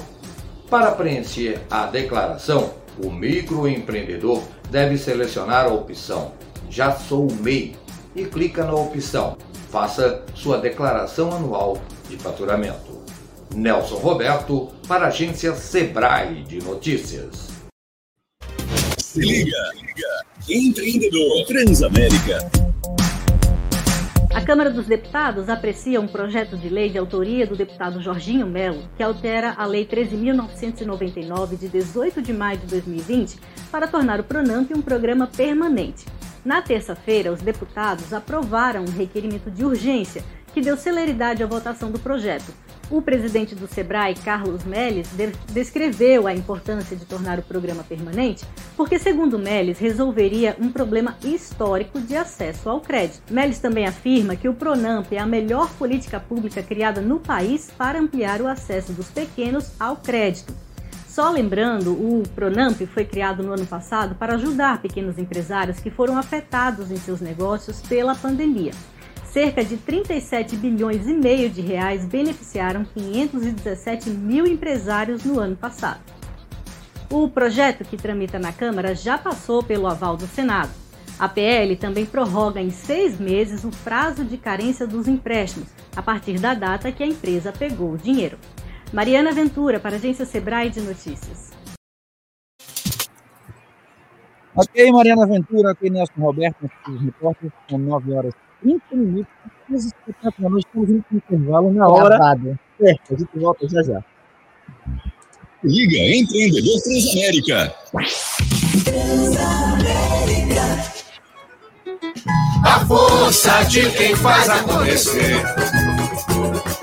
Para 0.70 0.92
preencher 0.92 1.60
a 1.70 1.86
declaração, 1.86 2.74
o 3.02 3.10
microempreendedor 3.10 4.42
deve 4.70 4.96
selecionar 4.98 5.66
a 5.66 5.72
opção 5.72 6.32
Já 6.70 6.92
sou 6.92 7.28
MEI 7.40 7.76
e 8.14 8.24
clica 8.24 8.64
na 8.64 8.74
opção 8.74 9.36
Faça 9.70 10.24
sua 10.34 10.58
declaração 10.58 11.32
anual 11.32 11.82
de 12.08 12.16
faturamento. 12.16 13.04
Nelson 13.54 13.96
Roberto, 13.96 14.68
para 14.86 15.06
a 15.06 15.08
agência 15.08 15.54
Sebrae 15.54 16.42
de 16.44 16.60
Notícias. 16.60 17.48
Se 18.98 19.20
liga, 19.20 19.56
liga. 19.74 20.24
empreendedor 20.48 21.46
Transamérica. 21.46 22.38
A 24.36 24.42
Câmara 24.42 24.68
dos 24.68 24.84
Deputados 24.84 25.48
aprecia 25.48 25.98
um 25.98 26.06
projeto 26.06 26.58
de 26.58 26.68
lei 26.68 26.90
de 26.90 26.98
autoria 26.98 27.46
do 27.46 27.56
deputado 27.56 28.02
Jorginho 28.02 28.46
Melo, 28.46 28.82
que 28.94 29.02
altera 29.02 29.54
a 29.56 29.64
Lei 29.64 29.86
13.999, 29.86 31.58
de 31.58 31.68
18 31.68 32.20
de 32.20 32.34
maio 32.34 32.58
de 32.58 32.66
2020, 32.66 33.38
para 33.72 33.88
tornar 33.88 34.20
o 34.20 34.24
Pronamp 34.24 34.70
um 34.76 34.82
programa 34.82 35.26
permanente. 35.26 36.04
Na 36.44 36.60
terça-feira, 36.60 37.32
os 37.32 37.40
deputados 37.40 38.12
aprovaram 38.12 38.82
um 38.82 38.94
requerimento 38.94 39.50
de 39.50 39.64
urgência 39.64 40.22
que 40.56 40.62
deu 40.62 40.74
celeridade 40.74 41.42
à 41.42 41.46
votação 41.46 41.90
do 41.90 41.98
projeto. 41.98 42.50
O 42.90 43.02
presidente 43.02 43.54
do 43.54 43.66
SEBRAE, 43.66 44.14
Carlos 44.14 44.64
Melles, 44.64 45.06
descreveu 45.52 46.26
a 46.26 46.32
importância 46.32 46.96
de 46.96 47.04
tornar 47.04 47.38
o 47.38 47.42
programa 47.42 47.84
permanente, 47.84 48.42
porque, 48.74 48.98
segundo 48.98 49.38
Melles, 49.38 49.78
resolveria 49.78 50.56
um 50.58 50.72
problema 50.72 51.14
histórico 51.22 52.00
de 52.00 52.16
acesso 52.16 52.70
ao 52.70 52.80
crédito. 52.80 53.20
Melles 53.30 53.58
também 53.58 53.86
afirma 53.86 54.34
que 54.34 54.48
o 54.48 54.54
Pronamp 54.54 55.12
é 55.12 55.18
a 55.18 55.26
melhor 55.26 55.68
política 55.74 56.18
pública 56.18 56.62
criada 56.62 57.02
no 57.02 57.20
país 57.20 57.70
para 57.76 58.00
ampliar 58.00 58.40
o 58.40 58.48
acesso 58.48 58.94
dos 58.94 59.08
pequenos 59.08 59.72
ao 59.78 59.96
crédito. 59.96 60.54
Só 61.06 61.30
lembrando, 61.30 61.92
o 61.92 62.22
Pronamp 62.34 62.80
foi 62.94 63.04
criado 63.04 63.42
no 63.42 63.52
ano 63.52 63.66
passado 63.66 64.14
para 64.14 64.36
ajudar 64.36 64.80
pequenos 64.80 65.18
empresários 65.18 65.80
que 65.80 65.90
foram 65.90 66.16
afetados 66.16 66.90
em 66.90 66.96
seus 66.96 67.20
negócios 67.20 67.82
pela 67.82 68.14
pandemia 68.14 68.72
cerca 69.36 69.62
de 69.62 69.76
37 69.76 70.56
bilhões 70.56 71.06
e 71.06 71.12
meio 71.12 71.50
de 71.50 71.60
reais 71.60 72.06
beneficiaram 72.06 72.86
517 72.86 74.08
mil 74.08 74.46
empresários 74.46 75.26
no 75.26 75.38
ano 75.38 75.54
passado. 75.54 76.00
O 77.10 77.28
projeto 77.28 77.84
que 77.84 77.98
tramita 77.98 78.38
na 78.38 78.50
Câmara 78.50 78.94
já 78.94 79.18
passou 79.18 79.62
pelo 79.62 79.88
aval 79.88 80.16
do 80.16 80.26
Senado. 80.26 80.70
A 81.18 81.28
PL 81.28 81.76
também 81.76 82.06
prorroga 82.06 82.62
em 82.62 82.70
seis 82.70 83.20
meses 83.20 83.62
o 83.62 83.68
prazo 83.84 84.24
de 84.24 84.38
carência 84.38 84.86
dos 84.86 85.06
empréstimos, 85.06 85.68
a 85.94 86.00
partir 86.00 86.40
da 86.40 86.54
data 86.54 86.90
que 86.90 87.02
a 87.02 87.06
empresa 87.06 87.52
pegou 87.52 87.92
o 87.92 87.98
dinheiro. 87.98 88.38
Mariana 88.90 89.32
Ventura, 89.32 89.78
para 89.78 89.96
a 89.96 89.98
agência 89.98 90.24
Sebrae 90.24 90.70
de 90.70 90.80
Notícias. 90.80 91.50
Ok, 94.54 94.90
Mariana 94.90 95.26
Ventura, 95.26 95.72
aqui 95.72 95.90
Nelson 95.90 96.22
Roberto, 96.22 96.70
repórter, 96.86 97.52
com 97.68 97.76
9 97.76 98.14
horas 98.14 98.45
30 98.66 98.96
minutos. 98.96 99.32
Nós 99.68 99.84
estamos 99.84 100.90
indo 100.90 101.02
para 101.02 101.14
o 101.14 101.16
intervalo 101.16 101.72
na 101.72 101.88
hora. 101.88 102.16
Gravado. 102.16 102.58
Certo, 102.78 103.14
a 103.14 103.18
gente 103.18 103.38
volta 103.38 103.68
já 103.68 103.82
já. 103.82 104.04
Liga 105.62 105.96
Empreendedor 105.96 106.82
Transamérica. 106.82 107.74
Transamérica. 108.84 109.46
A 112.64 112.86
força 112.86 113.62
de 113.64 113.90
quem 113.90 114.16
faz 114.16 114.48
acontecer. 114.48 115.42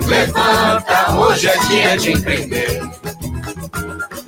Levanta, 0.07 1.17
hoje 1.17 1.47
é 1.47 1.57
dia 1.67 1.97
de 1.97 2.11
empreender. 2.11 2.81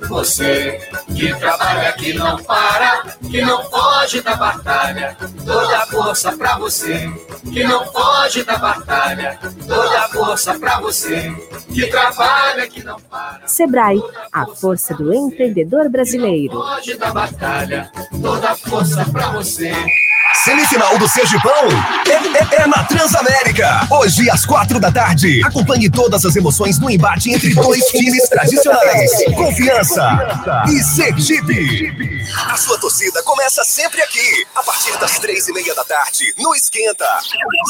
Você 0.08 0.80
que 1.14 1.34
trabalha, 1.34 1.92
que 1.92 2.12
não 2.12 2.36
para, 2.42 3.02
que 3.30 3.40
não 3.42 3.64
foge 3.64 4.20
da 4.20 4.36
batalha. 4.36 5.16
Toda 5.44 5.78
a 5.78 5.86
força 5.86 6.32
pra 6.36 6.58
você, 6.58 7.10
que 7.52 7.64
não 7.64 7.84
foge 7.86 8.44
da 8.44 8.56
batalha. 8.56 9.38
Toda 9.66 10.08
força 10.08 10.58
pra 10.58 10.80
você, 10.80 11.34
que 11.72 11.86
trabalha, 11.88 12.68
que 12.68 12.82
não 12.82 13.00
para. 13.00 13.46
Sebrae, 13.46 14.02
a 14.32 14.46
força 14.46 14.94
do 14.94 15.12
empreendedor 15.12 15.88
brasileiro. 15.88 16.54
Foge 16.54 16.96
da 16.96 17.12
batalha, 17.12 17.90
toda 18.20 18.54
força 18.56 19.04
pra 19.06 19.30
você. 19.30 19.72
Semifinal 20.46 20.96
do 20.96 21.08
Sergipão 21.08 21.66
é, 22.06 22.58
é, 22.58 22.62
é, 22.62 22.66
na 22.68 22.84
Transamérica. 22.84 23.84
Hoje, 23.90 24.30
às 24.30 24.46
quatro 24.46 24.78
da 24.78 24.92
tarde. 24.92 25.42
Acompanhe 25.44 25.90
todas 25.90 26.24
as 26.24 26.36
emoções 26.36 26.78
do 26.78 26.88
embate 26.88 27.32
entre 27.32 27.52
dois 27.52 27.84
times 27.86 28.28
tradicionais: 28.28 29.10
Confiança 29.34 30.64
e 30.68 30.80
Sergipe. 30.84 31.92
A 32.48 32.56
sua 32.56 32.78
torcida 32.78 33.24
começa 33.24 33.64
sempre 33.64 34.00
aqui, 34.00 34.46
a 34.54 34.62
partir 34.62 34.96
das 34.98 35.18
três 35.18 35.48
e 35.48 35.52
meia 35.52 35.74
da 35.74 35.82
tarde, 35.82 36.32
no 36.38 36.54
Esquenta. 36.54 37.06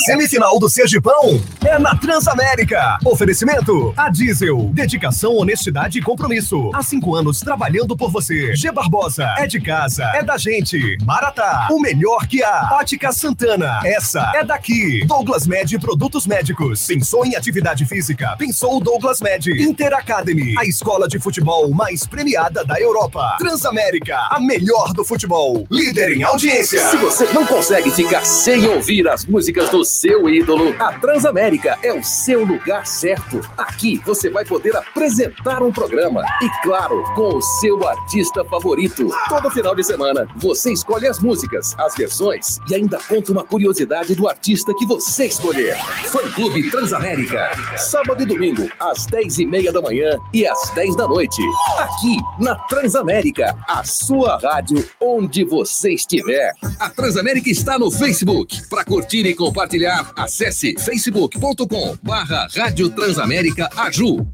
Semifinal 0.05 0.59
do 0.59 0.69
Sergipão 0.69 1.43
é 1.65 1.79
na 1.79 1.97
Transamérica. 1.97 2.99
Oferecimento: 3.07 3.95
a 3.97 4.11
Diesel. 4.11 4.69
Dedicação, 4.75 5.35
honestidade 5.37 5.99
e 5.99 6.03
compromisso. 6.03 6.71
Há 6.75 6.83
cinco 6.83 7.15
anos 7.15 7.41
trabalhando 7.41 7.97
por 7.97 8.11
você. 8.11 8.55
G 8.55 8.71
Barbosa 8.71 9.25
é 9.39 9.47
de 9.47 9.63
casa, 9.63 10.05
é 10.15 10.23
da 10.23 10.37
gente. 10.37 10.99
Maratá, 11.07 11.69
o 11.71 11.81
melhor 11.81 12.27
que 12.27 12.45
há. 12.45 12.66
Ótica 12.73 13.13
Santana, 13.13 13.81
essa 13.85 14.33
é 14.35 14.45
daqui. 14.45 15.05
Douglas 15.07 15.47
Med 15.47 15.79
Produtos 15.79 16.27
Médicos. 16.27 16.87
Pensou 16.87 17.25
em 17.25 17.37
atividade 17.37 17.87
física? 17.87 18.35
Pensou 18.37 18.81
Douglas 18.81 19.21
Med. 19.21 19.47
Inter 19.63 19.95
Academy, 19.95 20.55
a 20.59 20.65
escola 20.65 21.07
de 21.07 21.19
futebol 21.21 21.71
mais 21.71 22.07
premiada 22.07 22.65
da 22.65 22.81
Europa. 22.81 23.37
Transamérica, 23.39 24.19
a 24.31 24.41
melhor 24.41 24.93
do 24.93 25.05
futebol. 25.05 25.67
Líder 25.71 26.17
em 26.17 26.25
audiência. 26.25 26.89
Se 26.91 26.97
você 26.97 27.33
não 27.33 27.47
consegue 27.47 27.91
ficar 27.91 28.25
sem 28.25 28.67
ouvir 28.67 29.09
as 29.09 29.25
músicas 29.25 29.71
do 29.71 29.85
seu 29.85 30.29
ídolo, 30.29 30.75
a 30.81 30.93
Transamérica 30.95 31.79
é 31.83 31.93
o 31.93 32.03
seu 32.03 32.45
lugar 32.45 32.85
certo. 32.87 33.41
Aqui 33.57 34.01
você 34.05 34.29
vai 34.29 34.45
poder 34.45 34.77
apresentar 34.77 35.63
um 35.63 35.71
programa. 35.71 36.25
E 36.43 36.49
claro, 36.63 37.05
com 37.15 37.37
o 37.37 37.43
seu 37.43 37.87
artista 37.87 38.45
favorito. 38.45 39.09
Todo 39.29 39.51
final 39.51 39.75
de 39.75 39.85
semana, 39.85 40.27
você 40.37 40.73
escolhe 40.73 41.07
as 41.07 41.21
músicas, 41.21 41.75
as 41.79 41.95
versões 41.95 42.56
e 42.69 42.75
ainda 42.75 42.99
conta 42.99 43.33
uma 43.33 43.45
curiosidade 43.45 44.15
do 44.15 44.29
artista 44.29 44.75
que 44.75 44.87
você 44.87 45.27
escolher. 45.27 45.77
Fã 46.07 46.31
Clube 46.33 46.71
Transamérica. 46.71 47.51
Sábado 47.77 48.23
e 48.23 48.27
domingo, 48.27 48.69
às 48.81 49.07
10 49.07 49.39
e 49.39 49.47
meia 49.47 49.73
da 49.73 49.81
manhã 49.81 50.17
e 50.33 50.47
às 50.47 50.71
10 50.71 50.97
da 50.97 51.07
noite. 51.07 51.43
Aqui 51.79 52.17
na 52.39 52.55
Transamérica, 52.55 53.57
a 53.69 53.85
sua 53.85 54.39
rádio 54.39 54.87
onde 55.01 55.45
você 55.45 55.95
estiver. 55.95 56.53
A 56.79 56.91
Transamérica 56.91 57.51
está 57.51 57.79
no 57.79 57.91
Facebook. 57.91 58.69
Para 58.69 58.85
curtir 58.85 59.27
e 59.27 59.35
compartilhar, 59.35 60.13
acesse 60.17 60.75
facebook.com 60.79 61.97
barra 62.03 62.49
Rádio 62.55 62.91
Transamérica 62.91 63.69
Aju. 63.77 64.27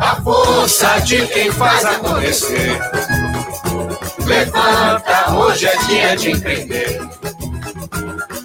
A 0.00 0.20
força 0.22 0.98
de 1.00 1.26
quem 1.28 1.50
faz 1.52 1.84
acontecer. 1.84 2.80
Levanta, 4.32 5.34
hoje 5.34 5.66
é 5.66 5.76
dia 5.84 6.16
de 6.16 6.30
empreender. 6.30 7.00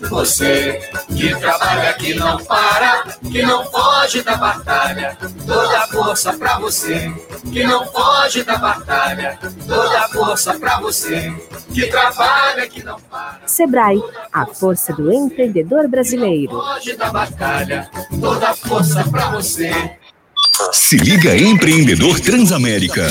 Você 0.10 0.82
que 1.16 1.34
trabalha, 1.36 1.94
que 1.94 2.14
não 2.14 2.38
para, 2.44 3.04
que 3.32 3.42
não 3.42 3.64
foge 3.72 4.22
da 4.22 4.36
batalha. 4.36 5.18
Toda 5.46 5.80
a 5.80 5.88
força 5.88 6.34
pra 6.34 6.60
você, 6.60 7.10
que 7.54 7.64
não 7.64 7.86
foge 7.86 8.44
da 8.44 8.58
batalha. 8.58 9.40
Toda 9.66 10.00
a 10.00 10.10
força 10.10 10.54
pra 10.56 10.78
você, 10.82 11.34
que 11.74 11.88
trabalha, 11.88 12.68
que 12.68 12.84
não 12.84 13.00
para. 13.00 13.40
Sebrae, 13.46 14.04
a 14.34 14.46
força 14.46 14.92
do 14.92 15.10
empreendedor 15.10 15.88
brasileiro. 15.88 16.52
Foge 16.52 16.98
da 16.98 17.10
batalha, 17.10 17.90
toda 18.20 18.50
a 18.50 18.54
força 18.54 19.06
pra 19.10 19.30
você. 19.30 19.72
Se 20.74 20.98
liga 20.98 21.38
Empreendedor 21.38 22.20
Transamérica. 22.20 23.08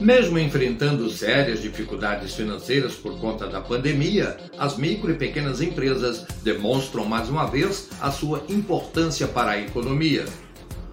Mesmo 0.00 0.40
enfrentando 0.40 1.08
sérias 1.08 1.62
dificuldades 1.62 2.34
financeiras 2.34 2.94
por 2.94 3.16
conta 3.20 3.46
da 3.46 3.60
pandemia, 3.60 4.36
as 4.58 4.76
micro 4.76 5.12
e 5.12 5.14
pequenas 5.14 5.60
empresas 5.60 6.26
demonstram 6.42 7.04
mais 7.04 7.28
uma 7.28 7.46
vez 7.46 7.90
a 8.00 8.10
sua 8.10 8.42
importância 8.48 9.28
para 9.28 9.52
a 9.52 9.60
economia. 9.60 10.24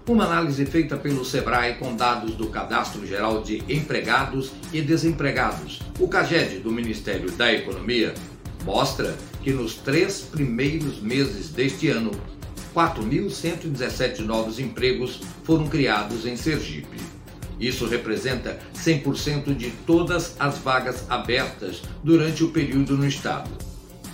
Uma 0.08 0.26
análise 0.26 0.64
feita 0.68 0.98
pelo 0.98 1.26
Sebrae 1.26 1.76
com 1.76 1.96
dados 1.96 2.36
do 2.36 2.48
Cadastro 2.50 3.06
Geral 3.08 3.42
de 3.42 3.64
Empregados 3.68 4.52
e 4.72 4.82
Desempregados, 4.82 5.80
o 6.00 6.08
CAGED 6.08 6.60
do 6.60 6.72
Ministério 6.72 7.32
da 7.32 7.52
Economia, 7.52 8.14
mostra 8.64 9.16
que 9.42 9.52
nos 9.52 9.76
três 9.76 10.22
primeiros 10.22 11.02
meses 11.02 11.50
deste 11.50 11.88
ano, 11.90 12.12
4.117 12.76 14.20
novos 14.20 14.60
empregos 14.60 15.22
foram 15.44 15.68
criados 15.68 16.26
em 16.28 16.38
Sergipe. 16.38 17.21
Isso 17.62 17.86
representa 17.86 18.60
100% 18.76 19.56
de 19.56 19.70
todas 19.86 20.36
as 20.40 20.58
vagas 20.58 21.06
abertas 21.08 21.84
durante 22.04 22.44
o 22.44 22.50
período 22.50 22.98
no 22.98 23.08
estado. 23.08 23.52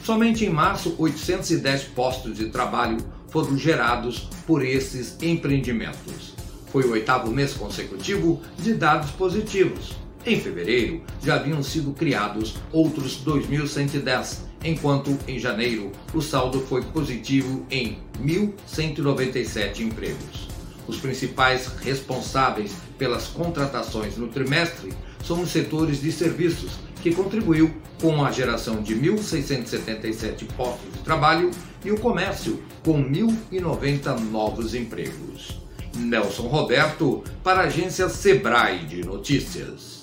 Somente 0.03 0.45
em 0.45 0.49
março, 0.49 0.93
810 0.97 1.83
postos 1.85 2.37
de 2.37 2.49
trabalho 2.49 2.97
foram 3.29 3.57
gerados 3.57 4.27
por 4.45 4.63
esses 4.63 5.17
empreendimentos. 5.21 6.35
Foi 6.71 6.83
o 6.83 6.91
oitavo 6.91 7.31
mês 7.31 7.53
consecutivo 7.53 8.41
de 8.59 8.73
dados 8.73 9.11
positivos. 9.11 9.95
Em 10.25 10.39
fevereiro, 10.41 11.01
já 11.23 11.35
haviam 11.35 11.63
sido 11.63 11.93
criados 11.93 12.55
outros 12.73 13.23
2.110, 13.23 14.39
enquanto 14.63 15.17
em 15.25 15.39
janeiro 15.39 15.93
o 16.13 16.21
saldo 16.21 16.59
foi 16.59 16.83
positivo 16.83 17.65
em 17.71 17.97
1.197 18.21 19.79
empregos. 19.79 20.56
Os 20.87 20.97
principais 20.97 21.67
responsáveis 21.81 22.73
pelas 22.97 23.27
contratações 23.27 24.15
no 24.17 24.27
trimestre 24.27 24.93
são 25.23 25.41
os 25.41 25.49
setores 25.49 26.01
de 26.01 26.11
serviços, 26.11 26.71
que 27.01 27.13
contribuiu 27.13 27.75
com 28.01 28.23
a 28.23 28.31
geração 28.31 28.81
de 28.81 28.95
1.677 28.95 30.47
postos 30.55 30.93
de 30.93 30.99
trabalho 30.99 31.51
e 31.83 31.91
o 31.91 31.99
comércio, 31.99 32.63
com 32.83 33.03
1.090 33.03 34.19
novos 34.31 34.73
empregos. 34.73 35.61
Nelson 35.97 36.43
Roberto, 36.43 37.23
para 37.43 37.61
a 37.61 37.63
agência 37.65 38.07
Sebrae 38.07 38.85
de 38.85 39.03
Notícias. 39.03 40.01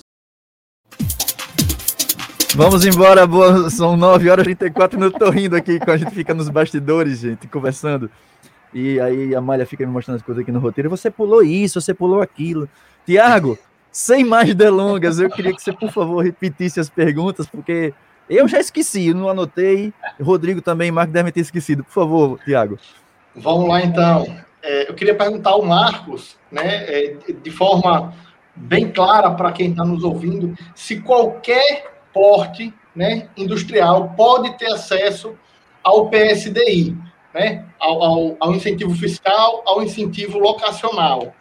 Vamos 2.55 2.85
embora, 2.85 3.27
boa, 3.27 3.69
são 3.71 3.97
9 3.97 4.31
horas 4.31 4.43
e 4.43 4.55
34 4.55 4.99
minutos. 4.99 5.19
Tô 5.19 5.31
rindo 5.31 5.57
aqui, 5.57 5.79
quando 5.79 5.91
a 5.91 5.97
gente 5.97 6.15
fica 6.15 6.33
nos 6.35 6.49
bastidores, 6.49 7.21
gente, 7.21 7.49
conversando. 7.49 8.11
E 8.75 9.01
aí 9.01 9.35
a 9.35 9.41
Malha 9.41 9.65
fica 9.65 9.87
me 9.87 9.93
mostrando 9.93 10.17
as 10.17 10.23
coisas 10.23 10.43
aqui 10.43 10.51
no 10.51 10.59
roteiro. 10.59 10.91
Você 10.91 11.11
pulou 11.11 11.43
isso, 11.43 11.81
você 11.81 11.95
pulou 11.95 12.21
aquilo. 12.21 12.69
Tiago, 13.07 13.57
sem 13.93 14.25
mais 14.25 14.53
delongas, 14.55 15.21
eu 15.21 15.31
queria 15.31 15.55
que 15.55 15.63
você, 15.63 15.73
por 15.73 15.93
favor, 15.93 16.25
repetisse 16.25 16.81
as 16.81 16.91
perguntas, 16.91 17.47
porque 17.47 17.95
eu 18.29 18.49
já 18.49 18.59
esqueci, 18.59 19.15
não 19.15 19.29
anotei. 19.29 19.93
Rodrigo 20.21 20.61
também, 20.61 20.91
Marco 20.91 21.13
deve 21.13 21.31
ter 21.31 21.41
esquecido. 21.41 21.85
Por 21.85 21.93
favor, 21.93 22.41
Tiago. 22.45 22.77
Vamos 23.37 23.69
lá, 23.69 23.81
então. 23.83 24.27
É, 24.61 24.89
eu 24.89 24.95
queria 24.95 25.15
perguntar 25.15 25.51
ao 25.51 25.63
Marcos, 25.63 26.37
né, 26.51 26.85
é, 26.87 27.17
de 27.33 27.51
forma 27.51 28.15
bem 28.57 28.91
clara 28.91 29.31
para 29.31 29.53
quem 29.53 29.71
está 29.71 29.85
nos 29.85 30.03
ouvindo, 30.03 30.57
se 30.75 31.01
qualquer 31.01 31.93
porte 32.13 32.73
né, 32.95 33.29
industrial 33.37 34.15
pode 34.17 34.57
ter 34.57 34.73
acesso 34.73 35.35
ao 35.83 36.09
PSDI, 36.09 36.97
né, 37.35 37.65
ao, 37.81 38.03
ao, 38.03 38.37
ao 38.39 38.55
incentivo 38.55 38.95
fiscal, 38.95 39.63
ao 39.67 39.83
incentivo 39.83 40.39
locacional 40.39 41.35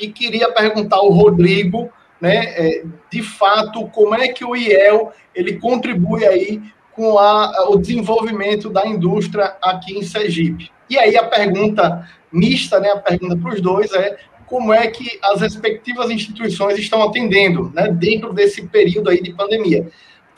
e 0.00 0.08
queria 0.08 0.52
perguntar 0.52 0.96
ao 0.96 1.10
Rodrigo, 1.10 1.90
né, 2.20 2.44
é, 2.56 2.84
de 3.10 3.22
fato, 3.22 3.86
como 3.88 4.14
é 4.14 4.28
que 4.28 4.44
o 4.44 4.56
IEL 4.56 5.12
ele 5.34 5.58
contribui 5.58 6.24
aí 6.24 6.60
com 6.92 7.18
a, 7.18 7.68
o 7.68 7.76
desenvolvimento 7.76 8.70
da 8.70 8.86
indústria 8.86 9.56
aqui 9.62 9.96
em 9.96 10.02
Sergipe. 10.02 10.70
E 10.90 10.98
aí 10.98 11.16
a 11.16 11.24
pergunta 11.24 12.08
mista, 12.32 12.80
né, 12.80 12.90
a 12.90 12.98
pergunta 12.98 13.36
para 13.36 13.54
os 13.54 13.60
dois 13.60 13.92
é 13.92 14.16
como 14.46 14.72
é 14.72 14.86
que 14.88 15.18
as 15.22 15.40
respectivas 15.40 16.10
instituições 16.10 16.78
estão 16.78 17.02
atendendo, 17.02 17.70
né, 17.74 17.88
dentro 17.88 18.32
desse 18.32 18.66
período 18.66 19.10
aí 19.10 19.22
de 19.22 19.32
pandemia. 19.32 19.88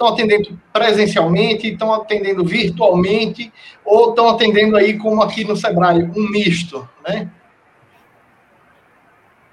Estão 0.01 0.15
atendendo 0.15 0.59
presencialmente, 0.73 1.69
estão 1.69 1.93
atendendo 1.93 2.43
virtualmente, 2.43 3.53
ou 3.85 4.09
estão 4.09 4.31
atendendo 4.31 4.75
aí 4.79 4.97
como 4.97 5.21
aqui 5.21 5.45
no 5.45 5.55
Sebrae, 5.55 6.11
um 6.17 6.31
misto, 6.31 6.89
né? 7.07 7.31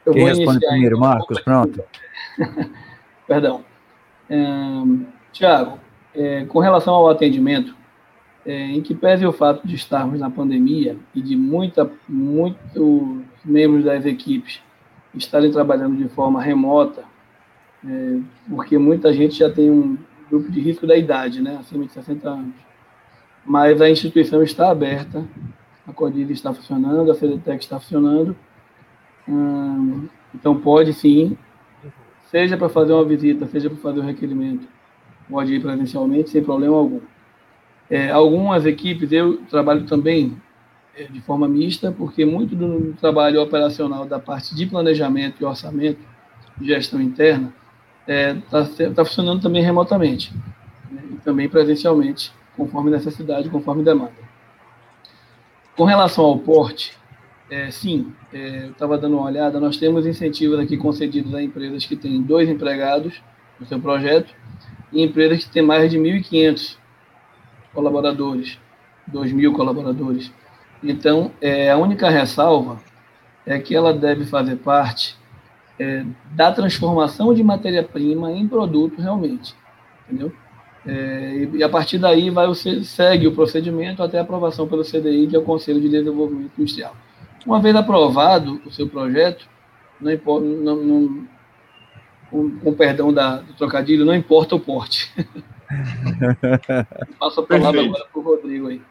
Eu 0.05 0.13
Quem 0.13 0.23
responde 0.23 0.65
primeiro, 0.65 0.95
então, 0.95 1.09
Marcos? 1.09 1.41
Pronto. 1.41 1.83
Perdão. 3.27 3.65
É, 4.29 4.37
Tiago, 5.33 5.79
é, 6.15 6.45
com 6.45 6.59
relação 6.59 6.93
ao 6.93 7.09
atendimento, 7.09 7.75
é, 8.45 8.67
em 8.67 8.81
que 8.81 8.95
pese 8.95 9.25
o 9.25 9.33
fato 9.33 9.67
de 9.67 9.75
estarmos 9.75 10.17
na 10.17 10.29
pandemia 10.29 10.95
e 11.13 11.21
de 11.21 11.35
muita, 11.35 11.91
muitos 12.07 13.21
membros 13.43 13.83
das 13.83 14.05
equipes 14.05 14.61
estarem 15.13 15.51
trabalhando 15.51 15.97
de 15.97 16.07
forma 16.07 16.41
remota, 16.41 17.03
é, 17.85 18.19
porque 18.49 18.77
muita 18.77 19.11
gente 19.11 19.39
já 19.39 19.49
tem 19.49 19.69
um 19.69 19.97
grupo 20.29 20.51
de 20.51 20.59
risco 20.59 20.85
da 20.85 20.95
idade, 20.95 21.41
né, 21.41 21.57
acima 21.59 21.85
de 21.85 21.91
60 21.91 22.29
anos. 22.29 22.55
Mas 23.45 23.81
a 23.81 23.89
instituição 23.89 24.43
está 24.43 24.69
aberta, 24.69 25.25
a 25.87 25.93
Codil 25.93 26.29
está 26.31 26.53
funcionando, 26.53 27.11
a 27.11 27.15
CDTEC 27.15 27.63
está 27.63 27.79
funcionando, 27.79 28.35
Hum, 29.27 30.07
então 30.33 30.57
pode 30.57 30.93
sim, 30.93 31.37
seja 32.31 32.55
para 32.55 32.69
fazer 32.69 32.93
uma 32.93 33.03
visita, 33.03 33.45
seja 33.47 33.69
para 33.69 33.79
fazer 33.79 33.99
um 33.99 34.05
requerimento, 34.05 34.65
pode 35.29 35.53
ir 35.53 35.61
presencialmente 35.61 36.29
sem 36.29 36.41
problema 36.41 36.77
algum. 36.77 37.01
É, 37.89 38.09
algumas 38.09 38.65
equipes 38.65 39.11
eu 39.11 39.37
trabalho 39.49 39.85
também 39.85 40.37
é, 40.95 41.03
de 41.03 41.19
forma 41.21 41.47
mista, 41.47 41.91
porque 41.91 42.25
muito 42.25 42.55
do 42.55 42.93
trabalho 42.93 43.41
operacional 43.41 44.05
da 44.05 44.19
parte 44.19 44.55
de 44.55 44.65
planejamento 44.65 45.41
e 45.41 45.45
orçamento, 45.45 45.99
gestão 46.61 47.01
interna, 47.01 47.53
está 48.07 48.83
é, 48.83 48.89
tá 48.89 49.03
funcionando 49.03 49.41
também 49.41 49.61
remotamente, 49.61 50.33
né, 50.89 51.01
e 51.11 51.15
também 51.15 51.49
presencialmente, 51.49 52.31
conforme 52.55 52.89
necessidade, 52.89 53.49
conforme 53.49 53.83
demanda. 53.83 54.27
Com 55.75 55.83
relação 55.83 56.25
ao 56.25 56.39
porte, 56.39 56.97
é, 57.49 57.69
sim, 57.69 58.13
é, 58.33 58.65
eu 58.65 58.71
estava 58.71 58.97
dando 58.97 59.17
uma 59.17 59.25
olhada, 59.25 59.59
nós 59.59 59.77
temos 59.77 60.05
incentivos 60.05 60.59
aqui 60.59 60.77
concedidos 60.77 61.33
a 61.33 61.41
empresas 61.41 61.85
que 61.85 61.95
têm 61.95 62.21
dois 62.21 62.49
empregados 62.49 63.21
no 63.59 63.65
seu 63.65 63.79
projeto 63.79 64.33
e 64.91 65.03
empresas 65.03 65.43
que 65.43 65.51
têm 65.51 65.61
mais 65.61 65.91
de 65.91 65.97
1.500 65.97 66.77
colaboradores, 67.73 68.57
2.000 69.11 69.53
colaboradores. 69.53 70.31
Então, 70.83 71.31
é, 71.41 71.69
a 71.69 71.77
única 71.77 72.09
ressalva 72.09 72.79
é 73.45 73.59
que 73.59 73.75
ela 73.75 73.93
deve 73.93 74.25
fazer 74.25 74.57
parte 74.57 75.16
é, 75.79 76.03
da 76.31 76.51
transformação 76.51 77.33
de 77.33 77.43
matéria-prima 77.43 78.31
em 78.31 78.47
produto 78.47 79.01
realmente, 79.01 79.55
entendeu? 80.05 80.31
É, 80.85 81.49
e 81.53 81.63
a 81.63 81.69
partir 81.69 81.97
daí 81.97 82.29
vai, 82.29 82.47
você 82.47 82.83
segue 82.83 83.27
o 83.27 83.35
procedimento 83.35 84.01
até 84.01 84.17
a 84.17 84.21
aprovação 84.21 84.67
pelo 84.67 84.83
CDI, 84.83 85.27
que 85.27 85.35
é 85.35 85.39
o 85.39 85.43
Conselho 85.43 85.81
de 85.81 85.89
Desenvolvimento 85.89 86.53
Industrial. 86.57 86.95
Uma 87.45 87.61
vez 87.61 87.75
aprovado 87.75 88.61
o 88.65 88.71
seu 88.71 88.87
projeto, 88.87 89.47
não 89.99 90.11
importa, 90.11 90.45
não, 90.45 90.75
não, 90.77 91.27
com, 92.31 92.59
com 92.59 92.73
perdão 92.73 93.13
da, 93.13 93.37
do 93.37 93.53
trocadilho, 93.53 94.05
não 94.05 94.15
importa 94.15 94.55
o 94.55 94.59
porte. 94.59 95.13
Passo 97.19 97.41
a 97.41 97.45
palavra 97.45 97.81
Perfeito. 97.81 97.95
agora 97.95 98.09
para 98.11 98.19
o 98.19 98.23
Rodrigo 98.23 98.67
aí. 98.67 98.81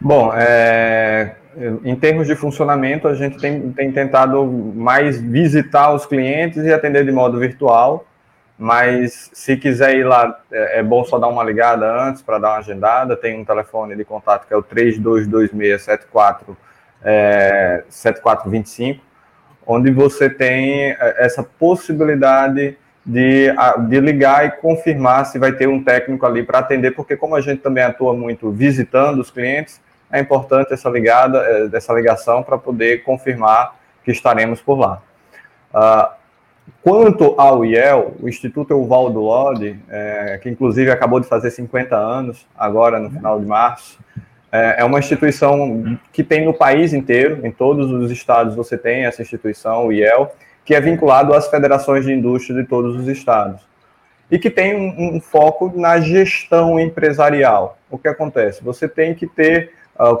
Bom, 0.00 0.32
é, 0.34 1.36
em 1.84 1.96
termos 1.96 2.26
de 2.26 2.36
funcionamento, 2.36 3.08
a 3.08 3.14
gente 3.14 3.38
tem, 3.38 3.72
tem, 3.72 3.90
tentado 3.90 4.44
mais 4.44 5.20
visitar 5.20 5.92
os 5.92 6.04
clientes 6.04 6.62
e 6.64 6.72
atender 6.72 7.04
de 7.04 7.12
modo 7.12 7.38
virtual, 7.38 8.06
mas 8.58 9.30
se 9.32 9.56
quiser 9.56 9.96
ir 9.96 10.04
lá, 10.04 10.38
é, 10.52 10.80
é 10.80 10.82
bom 10.82 11.04
só 11.04 11.18
dar 11.18 11.28
uma 11.28 11.42
ligada 11.42 12.08
antes 12.08 12.22
para 12.22 12.38
dar 12.38 12.50
uma 12.50 12.58
agendada. 12.58 13.16
Tem 13.16 13.38
um 13.38 13.44
telefone 13.44 13.96
de 13.96 14.04
contato 14.04 14.46
que 14.46 14.52
é 14.52 14.56
o 14.56 14.62
322674 14.62 16.56
é, 17.02 17.84
7425, 17.88 19.02
onde 19.66 19.90
você 19.90 20.28
tem 20.28 20.90
é, 20.90 20.96
essa 21.18 21.42
possibilidade 21.42 22.76
de, 23.04 23.54
de 23.88 24.00
ligar 24.00 24.46
e 24.46 24.50
confirmar 24.52 25.26
se 25.26 25.38
vai 25.38 25.52
ter 25.52 25.68
um 25.68 25.82
técnico 25.82 26.26
ali 26.26 26.42
para 26.42 26.58
atender, 26.58 26.90
porque 26.90 27.16
como 27.16 27.36
a 27.36 27.40
gente 27.40 27.62
também 27.62 27.84
atua 27.84 28.14
muito 28.14 28.50
visitando 28.50 29.20
os 29.20 29.30
clientes, 29.30 29.80
é 30.10 30.20
importante 30.20 30.72
essa 30.72 30.88
ligada, 30.88 31.38
é, 31.38 31.76
essa 31.76 31.92
ligação 31.92 32.42
para 32.42 32.58
poder 32.58 33.02
confirmar 33.02 33.76
que 34.04 34.10
estaremos 34.10 34.60
por 34.60 34.78
lá. 34.78 35.02
Uh, 35.74 36.16
Quanto 36.82 37.34
ao 37.38 37.64
IEL, 37.64 38.14
o 38.20 38.28
Instituto 38.28 38.72
Evaldo 38.72 39.20
Lodi, 39.20 39.78
é, 39.88 40.38
que 40.42 40.48
inclusive 40.48 40.90
acabou 40.90 41.20
de 41.20 41.26
fazer 41.26 41.50
50 41.50 41.96
anos, 41.96 42.46
agora 42.56 42.98
no 42.98 43.10
final 43.10 43.40
de 43.40 43.46
março, 43.46 43.98
é, 44.52 44.76
é, 44.78 44.84
uma 44.84 44.98
instituição 44.98 45.98
que 46.12 46.22
tem 46.22 46.44
no 46.44 46.54
país 46.54 46.92
inteiro, 46.92 47.44
em 47.44 47.50
todos 47.50 47.90
os 47.90 48.10
estados 48.10 48.54
você 48.54 48.78
tem 48.78 49.04
essa 49.04 49.22
instituição, 49.22 49.86
o 49.86 49.92
IEL, 49.92 50.32
que 50.64 50.74
é 50.74 50.80
vinculado 50.80 51.34
às 51.34 51.48
federações 51.48 52.04
de 52.04 52.12
indústria 52.12 52.62
de 52.62 52.68
todos 52.68 52.96
os 52.96 53.08
estados. 53.08 53.60
E 54.30 54.38
que 54.38 54.50
tem 54.50 54.74
um, 54.74 55.16
um 55.16 55.20
foco 55.20 55.72
na 55.74 56.00
gestão 56.00 56.80
empresarial. 56.80 57.78
O 57.88 57.96
que 57.96 58.08
acontece? 58.08 58.62
Você 58.62 58.88
tem 58.88 59.14
que 59.14 59.26
ter, 59.26 59.72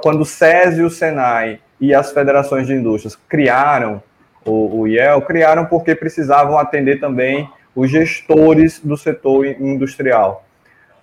quando 0.02 0.22
o 0.22 0.24
SESI, 0.24 0.82
o 0.82 0.90
SENAI 0.90 1.60
e 1.80 1.94
as 1.94 2.12
federações 2.12 2.66
de 2.66 2.74
indústrias 2.74 3.16
criaram 3.28 4.02
o, 4.44 4.80
o 4.80 4.88
IEL, 4.88 5.20
criaram 5.22 5.66
porque 5.66 5.94
precisavam 5.94 6.58
atender 6.58 7.00
também 7.00 7.50
os 7.74 7.90
gestores 7.90 8.80
do 8.80 8.96
setor 8.96 9.44
industrial. 9.46 10.44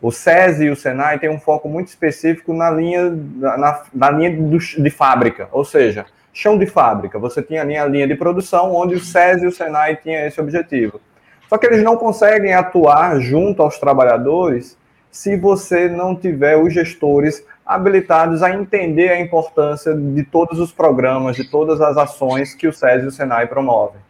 O 0.02 0.12
SESI 0.12 0.66
e 0.66 0.70
o 0.70 0.76
SENAI 0.76 1.20
têm 1.20 1.30
um 1.30 1.40
foco 1.40 1.70
muito 1.70 1.88
específico 1.88 2.54
na 2.54 2.70
linha, 2.70 3.10
na, 3.38 3.84
na 3.94 4.10
linha 4.10 4.36
do, 4.36 4.58
de 4.58 4.90
fábrica, 4.90 5.48
ou 5.52 5.64
seja, 5.64 6.06
chão 6.34 6.58
de 6.58 6.66
fábrica. 6.66 7.20
Você 7.20 7.42
tinha 7.42 7.62
ali 7.62 7.78
a 7.78 7.86
linha 7.86 8.08
de 8.08 8.16
produção, 8.16 8.76
onde 8.76 8.96
o 8.96 9.00
SESI 9.00 9.46
e 9.46 9.48
o 9.48 9.52
SENAI 9.52 9.98
tinham 9.98 10.26
esse 10.26 10.42
objetivo. 10.42 11.00
Só 11.48 11.58
que 11.58 11.68
eles 11.68 11.84
não 11.84 11.96
conseguem 11.96 12.54
atuar 12.54 13.20
junto 13.20 13.62
aos 13.62 13.78
trabalhadores 13.78 14.76
se 15.12 15.38
você 15.38 15.88
não 15.88 16.16
tiver 16.16 16.58
os 16.58 16.74
gestores 16.74 17.46
habilitados 17.66 18.44
a 18.44 18.52
entender 18.52 19.10
a 19.10 19.20
importância 19.20 19.94
de 19.96 20.24
todos 20.24 20.60
os 20.60 20.72
programas, 20.72 21.36
de 21.36 21.50
todas 21.50 21.80
as 21.82 21.98
ações 21.98 22.54
que 22.54 22.68
o 22.68 22.74
SESI 22.74 23.06
e 23.06 23.08
o 23.08 23.12
SENAI 23.12 23.48
promovem. 23.48 24.02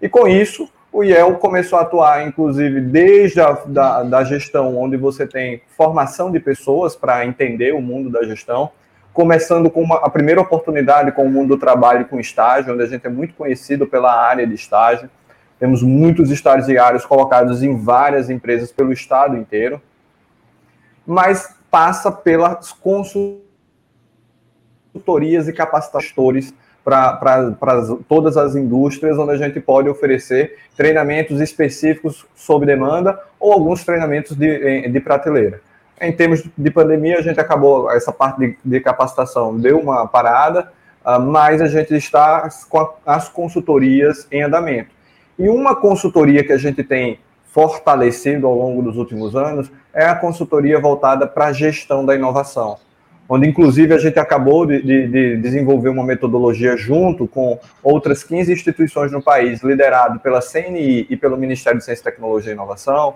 E 0.00 0.08
com 0.08 0.28
isso, 0.28 0.68
o 0.92 1.02
IEL 1.02 1.34
começou 1.36 1.78
a 1.78 1.82
atuar, 1.82 2.26
inclusive, 2.26 2.80
desde 2.80 3.40
a 3.40 3.52
da, 3.66 4.02
da 4.02 4.24
gestão, 4.24 4.78
onde 4.78 4.96
você 4.96 5.26
tem 5.26 5.62
formação 5.76 6.30
de 6.30 6.38
pessoas 6.38 6.94
para 6.94 7.24
entender 7.24 7.74
o 7.74 7.80
mundo 7.80 8.10
da 8.10 8.22
gestão, 8.24 8.70
começando 9.12 9.70
com 9.70 9.82
uma, 9.82 9.96
a 9.96 10.10
primeira 10.10 10.40
oportunidade 10.40 11.12
com 11.12 11.24
o 11.24 11.30
mundo 11.30 11.48
do 11.48 11.58
trabalho 11.58 12.04
com 12.06 12.20
estágio, 12.20 12.74
onde 12.74 12.82
a 12.82 12.86
gente 12.86 13.06
é 13.06 13.10
muito 13.10 13.34
conhecido 13.34 13.86
pela 13.86 14.14
área 14.14 14.46
de 14.46 14.54
estágio. 14.54 15.08
Temos 15.58 15.82
muitos 15.82 16.30
estagiários 16.30 17.06
colocados 17.06 17.62
em 17.62 17.78
várias 17.78 18.28
empresas 18.28 18.70
pelo 18.70 18.92
estado 18.92 19.36
inteiro, 19.36 19.80
mas 21.06 21.55
passa 21.70 22.10
pelas 22.10 22.72
consultorias 22.72 25.48
e 25.48 25.52
capacitadores 25.52 26.54
para 26.84 27.52
todas 28.08 28.36
as 28.36 28.54
indústrias, 28.54 29.18
onde 29.18 29.32
a 29.32 29.36
gente 29.36 29.58
pode 29.58 29.88
oferecer 29.88 30.56
treinamentos 30.76 31.40
específicos 31.40 32.24
sob 32.34 32.64
demanda 32.64 33.20
ou 33.40 33.52
alguns 33.52 33.84
treinamentos 33.84 34.36
de, 34.36 34.88
de 34.88 35.00
prateleira. 35.00 35.60
Em 36.00 36.12
termos 36.12 36.44
de 36.56 36.70
pandemia, 36.70 37.18
a 37.18 37.22
gente 37.22 37.40
acabou, 37.40 37.90
essa 37.90 38.12
parte 38.12 38.38
de, 38.38 38.56
de 38.64 38.80
capacitação 38.80 39.58
deu 39.58 39.80
uma 39.80 40.06
parada, 40.06 40.70
uh, 41.04 41.18
mas 41.18 41.60
a 41.60 41.66
gente 41.66 41.94
está 41.94 42.48
com 42.68 42.94
as 43.04 43.28
consultorias 43.28 44.28
em 44.30 44.42
andamento. 44.42 44.90
E 45.38 45.48
uma 45.48 45.74
consultoria 45.74 46.44
que 46.44 46.52
a 46.52 46.58
gente 46.58 46.84
tem 46.84 47.18
fortalecido 47.46 48.46
ao 48.46 48.54
longo 48.54 48.82
dos 48.82 48.96
últimos 48.96 49.34
anos 49.34 49.70
é 49.96 50.04
a 50.04 50.14
consultoria 50.14 50.78
voltada 50.78 51.26
para 51.26 51.46
a 51.46 51.52
gestão 51.52 52.04
da 52.04 52.14
inovação 52.14 52.76
onde 53.28 53.48
inclusive 53.48 53.92
a 53.92 53.98
gente 53.98 54.18
acabou 54.18 54.66
de, 54.66 54.82
de, 54.82 55.08
de, 55.08 55.36
desenvolver 55.38 55.88
uma 55.88 56.04
metodologia 56.04 56.76
junto 56.76 57.26
com 57.26 57.58
outras 57.82 58.22
15 58.22 58.52
instituições 58.52 59.10
no 59.10 59.22
país, 59.22 59.62
liderado 59.62 60.20
pela 60.20 60.40
CNI 60.40 61.06
e 61.10 61.16
pelo 61.16 61.36
Ministério 61.36 61.78
de 61.78 61.84
Ciência, 61.84 62.04
Tecnologia 62.04 62.52
e 62.52 62.54
Inovação, 62.54 63.14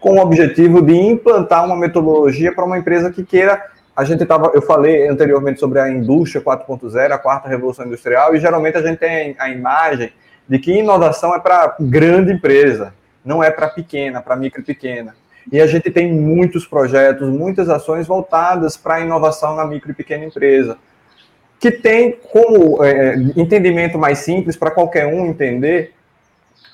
com 0.00 0.16
o 0.16 0.20
objetivo 0.20 0.82
de 0.82 0.94
implantar 0.94 1.64
uma 1.64 1.76
metodologia 1.76 2.52
para 2.52 2.64
uma 2.64 2.78
empresa 2.78 3.10
que 3.10 3.24
queira. 3.24 3.70
A 3.94 4.04
gente 4.04 4.22
estava, 4.22 4.50
eu 4.54 4.62
falei 4.62 5.06
anteriormente 5.06 5.60
sobre 5.60 5.78
a 5.78 5.88
indústria 5.88 6.42
4.0, 6.42 7.12
a 7.12 7.18
quarta 7.18 7.48
revolução 7.48 7.86
industrial, 7.86 8.34
e 8.34 8.40
geralmente 8.40 8.76
a 8.78 8.82
gente 8.82 8.98
tem 8.98 9.36
a 9.38 9.48
imagem 9.50 10.12
de 10.48 10.58
que 10.58 10.72
inovação 10.72 11.34
é 11.34 11.38
para 11.38 11.76
grande 11.78 12.32
empresa, 12.32 12.94
não 13.24 13.44
é 13.44 13.50
para 13.50 13.68
pequena, 13.68 14.20
para 14.20 14.34
micro 14.34 14.60
e 14.60 14.64
pequena. 14.64 15.14
E 15.50 15.60
a 15.60 15.66
gente 15.66 15.90
tem 15.90 16.12
muitos 16.12 16.66
projetos, 16.66 17.28
muitas 17.28 17.68
ações 17.68 18.06
voltadas 18.06 18.76
para 18.76 18.96
a 18.96 19.00
inovação 19.00 19.56
na 19.56 19.64
micro 19.64 19.90
e 19.90 19.94
pequena 19.94 20.24
empresa, 20.24 20.76
que 21.58 21.70
tem 21.70 22.18
como 22.32 22.82
é, 22.84 23.14
entendimento 23.36 23.98
mais 23.98 24.18
simples 24.18 24.56
para 24.56 24.70
qualquer 24.70 25.06
um 25.06 25.26
entender 25.26 25.92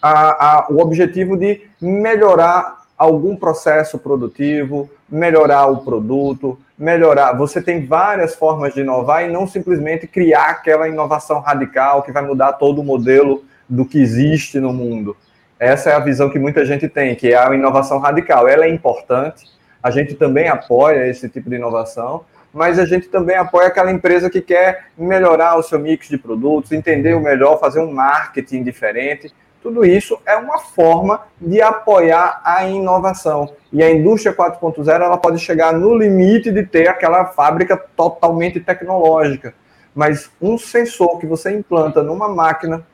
a, 0.02 0.46
a, 0.46 0.66
o 0.70 0.80
objetivo 0.80 1.36
de 1.36 1.62
melhorar 1.80 2.78
algum 2.96 3.36
processo 3.36 3.98
produtivo, 3.98 4.90
melhorar 5.08 5.66
o 5.66 5.78
produto, 5.84 6.58
melhorar. 6.76 7.32
Você 7.34 7.62
tem 7.62 7.86
várias 7.86 8.34
formas 8.34 8.74
de 8.74 8.80
inovar 8.80 9.24
e 9.24 9.32
não 9.32 9.46
simplesmente 9.46 10.06
criar 10.06 10.50
aquela 10.50 10.88
inovação 10.88 11.40
radical 11.40 12.02
que 12.02 12.12
vai 12.12 12.22
mudar 12.22 12.54
todo 12.54 12.80
o 12.80 12.84
modelo 12.84 13.44
do 13.68 13.84
que 13.84 14.00
existe 14.00 14.58
no 14.58 14.72
mundo. 14.72 15.16
Essa 15.58 15.90
é 15.90 15.94
a 15.94 15.98
visão 15.98 16.30
que 16.30 16.38
muita 16.38 16.64
gente 16.64 16.88
tem, 16.88 17.14
que 17.16 17.32
é 17.32 17.36
a 17.36 17.52
inovação 17.54 17.98
radical. 17.98 18.46
Ela 18.46 18.64
é 18.64 18.68
importante, 18.68 19.44
a 19.82 19.90
gente 19.90 20.14
também 20.14 20.48
apoia 20.48 21.08
esse 21.08 21.28
tipo 21.28 21.50
de 21.50 21.56
inovação, 21.56 22.24
mas 22.52 22.78
a 22.78 22.86
gente 22.86 23.08
também 23.08 23.36
apoia 23.36 23.66
aquela 23.66 23.90
empresa 23.90 24.30
que 24.30 24.40
quer 24.40 24.86
melhorar 24.96 25.56
o 25.56 25.62
seu 25.62 25.78
mix 25.78 26.08
de 26.08 26.16
produtos, 26.16 26.72
entender 26.72 27.14
o 27.14 27.20
melhor, 27.20 27.58
fazer 27.58 27.80
um 27.80 27.92
marketing 27.92 28.62
diferente. 28.62 29.32
Tudo 29.60 29.84
isso 29.84 30.18
é 30.24 30.36
uma 30.36 30.58
forma 30.58 31.22
de 31.40 31.60
apoiar 31.60 32.40
a 32.44 32.64
inovação. 32.64 33.52
E 33.72 33.82
a 33.82 33.90
indústria 33.90 34.32
4.0 34.32 34.88
ela 34.88 35.18
pode 35.18 35.40
chegar 35.40 35.72
no 35.72 35.96
limite 35.96 36.52
de 36.52 36.62
ter 36.62 36.88
aquela 36.88 37.26
fábrica 37.26 37.76
totalmente 37.76 38.60
tecnológica. 38.60 39.52
Mas 39.94 40.30
um 40.40 40.56
sensor 40.56 41.18
que 41.18 41.26
você 41.26 41.50
implanta 41.50 42.02
numa 42.02 42.28
máquina 42.28 42.86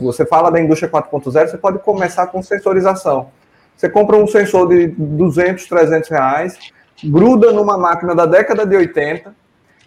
você 0.00 0.24
fala 0.24 0.50
da 0.50 0.60
indústria 0.60 0.90
4.0, 0.90 1.48
você 1.48 1.58
pode 1.58 1.78
começar 1.80 2.26
com 2.28 2.42
sensorização. 2.42 3.30
Você 3.76 3.88
compra 3.88 4.16
um 4.16 4.26
sensor 4.26 4.68
de 4.68 4.88
200, 4.88 5.66
300 5.66 6.08
reais, 6.10 6.58
gruda 7.04 7.52
numa 7.52 7.78
máquina 7.78 8.14
da 8.14 8.26
década 8.26 8.66
de 8.66 8.76
80. 8.76 9.32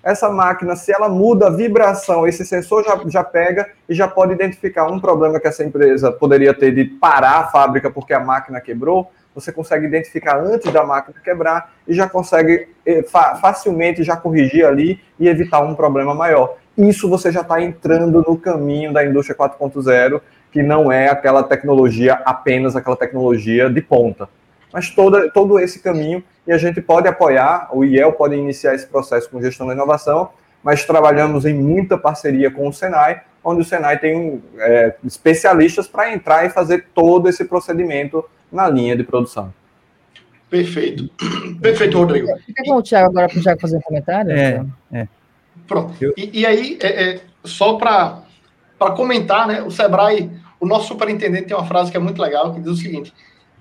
Essa 0.03 0.29
máquina, 0.29 0.75
se 0.75 0.91
ela 0.93 1.09
muda 1.09 1.47
a 1.47 1.49
vibração, 1.49 2.25
esse 2.25 2.45
sensor 2.45 2.83
já, 2.83 2.99
já 3.07 3.23
pega 3.23 3.69
e 3.87 3.93
já 3.93 4.07
pode 4.07 4.33
identificar 4.33 4.87
um 4.87 4.99
problema 4.99 5.39
que 5.39 5.47
essa 5.47 5.63
empresa 5.63 6.11
poderia 6.11 6.53
ter 6.53 6.73
de 6.73 6.85
parar 6.85 7.39
a 7.39 7.47
fábrica 7.47 7.91
porque 7.91 8.13
a 8.13 8.19
máquina 8.19 8.61
quebrou. 8.61 9.11
Você 9.35 9.51
consegue 9.51 9.85
identificar 9.85 10.39
antes 10.39 10.71
da 10.71 10.85
máquina 10.85 11.15
quebrar 11.23 11.73
e 11.87 11.93
já 11.93 12.07
consegue 12.09 12.69
eh, 12.85 13.03
facilmente 13.03 14.03
já 14.03 14.15
corrigir 14.17 14.65
ali 14.65 14.99
e 15.19 15.27
evitar 15.27 15.61
um 15.61 15.75
problema 15.75 16.13
maior 16.13 16.57
isso 16.77 17.09
você 17.09 17.31
já 17.31 17.41
está 17.41 17.61
entrando 17.61 18.23
no 18.27 18.37
caminho 18.37 18.93
da 18.93 19.05
indústria 19.05 19.37
4.0, 19.37 20.21
que 20.51 20.61
não 20.61 20.91
é 20.91 21.09
aquela 21.09 21.43
tecnologia, 21.43 22.13
apenas 22.25 22.75
aquela 22.75 22.95
tecnologia 22.95 23.69
de 23.69 23.81
ponta. 23.81 24.27
Mas 24.73 24.89
toda, 24.89 25.29
todo 25.29 25.59
esse 25.59 25.79
caminho, 25.79 26.23
e 26.47 26.51
a 26.51 26.57
gente 26.57 26.81
pode 26.81 27.07
apoiar, 27.07 27.69
o 27.71 27.83
IEL 27.83 28.13
pode 28.13 28.35
iniciar 28.35 28.73
esse 28.73 28.87
processo 28.87 29.29
com 29.29 29.41
gestão 29.41 29.67
da 29.67 29.73
inovação, 29.73 30.29
mas 30.63 30.85
trabalhamos 30.85 31.45
em 31.45 31.53
muita 31.53 31.97
parceria 31.97 32.49
com 32.49 32.67
o 32.67 32.73
Senai, 32.73 33.21
onde 33.43 33.61
o 33.61 33.65
Senai 33.65 33.97
tem 33.99 34.41
é, 34.57 34.95
especialistas 35.03 35.87
para 35.87 36.13
entrar 36.13 36.45
e 36.45 36.49
fazer 36.49 36.85
todo 36.93 37.27
esse 37.27 37.43
procedimento 37.45 38.23
na 38.51 38.69
linha 38.69 38.95
de 38.95 39.03
produção. 39.03 39.53
Perfeito. 40.49 41.09
Perfeito, 41.61 41.97
Rodrigo. 41.97 42.27
Fica 42.45 42.63
com 42.65 42.75
o 42.75 42.83
Thiago 42.83 43.09
agora 43.09 43.29
para 43.29 43.39
o 43.39 43.41
Thiago 43.41 43.61
fazer 43.61 43.77
um 43.77 43.81
comentário. 43.81 44.31
É, 44.31 44.65
é. 44.91 45.07
Pronto. 45.71 45.93
E, 46.17 46.41
e 46.41 46.45
aí, 46.45 46.77
é, 46.81 46.87
é, 46.87 47.21
só 47.45 47.75
para 47.75 48.25
comentar, 48.93 49.47
né? 49.47 49.61
O 49.61 49.71
Sebrae, 49.71 50.29
o 50.59 50.65
nosso 50.65 50.89
superintendente 50.89 51.45
tem 51.45 51.55
uma 51.55 51.65
frase 51.65 51.89
que 51.89 51.95
é 51.95 51.99
muito 51.99 52.21
legal, 52.21 52.53
que 52.53 52.59
diz 52.59 52.71
o 52.71 52.75
seguinte: 52.75 53.13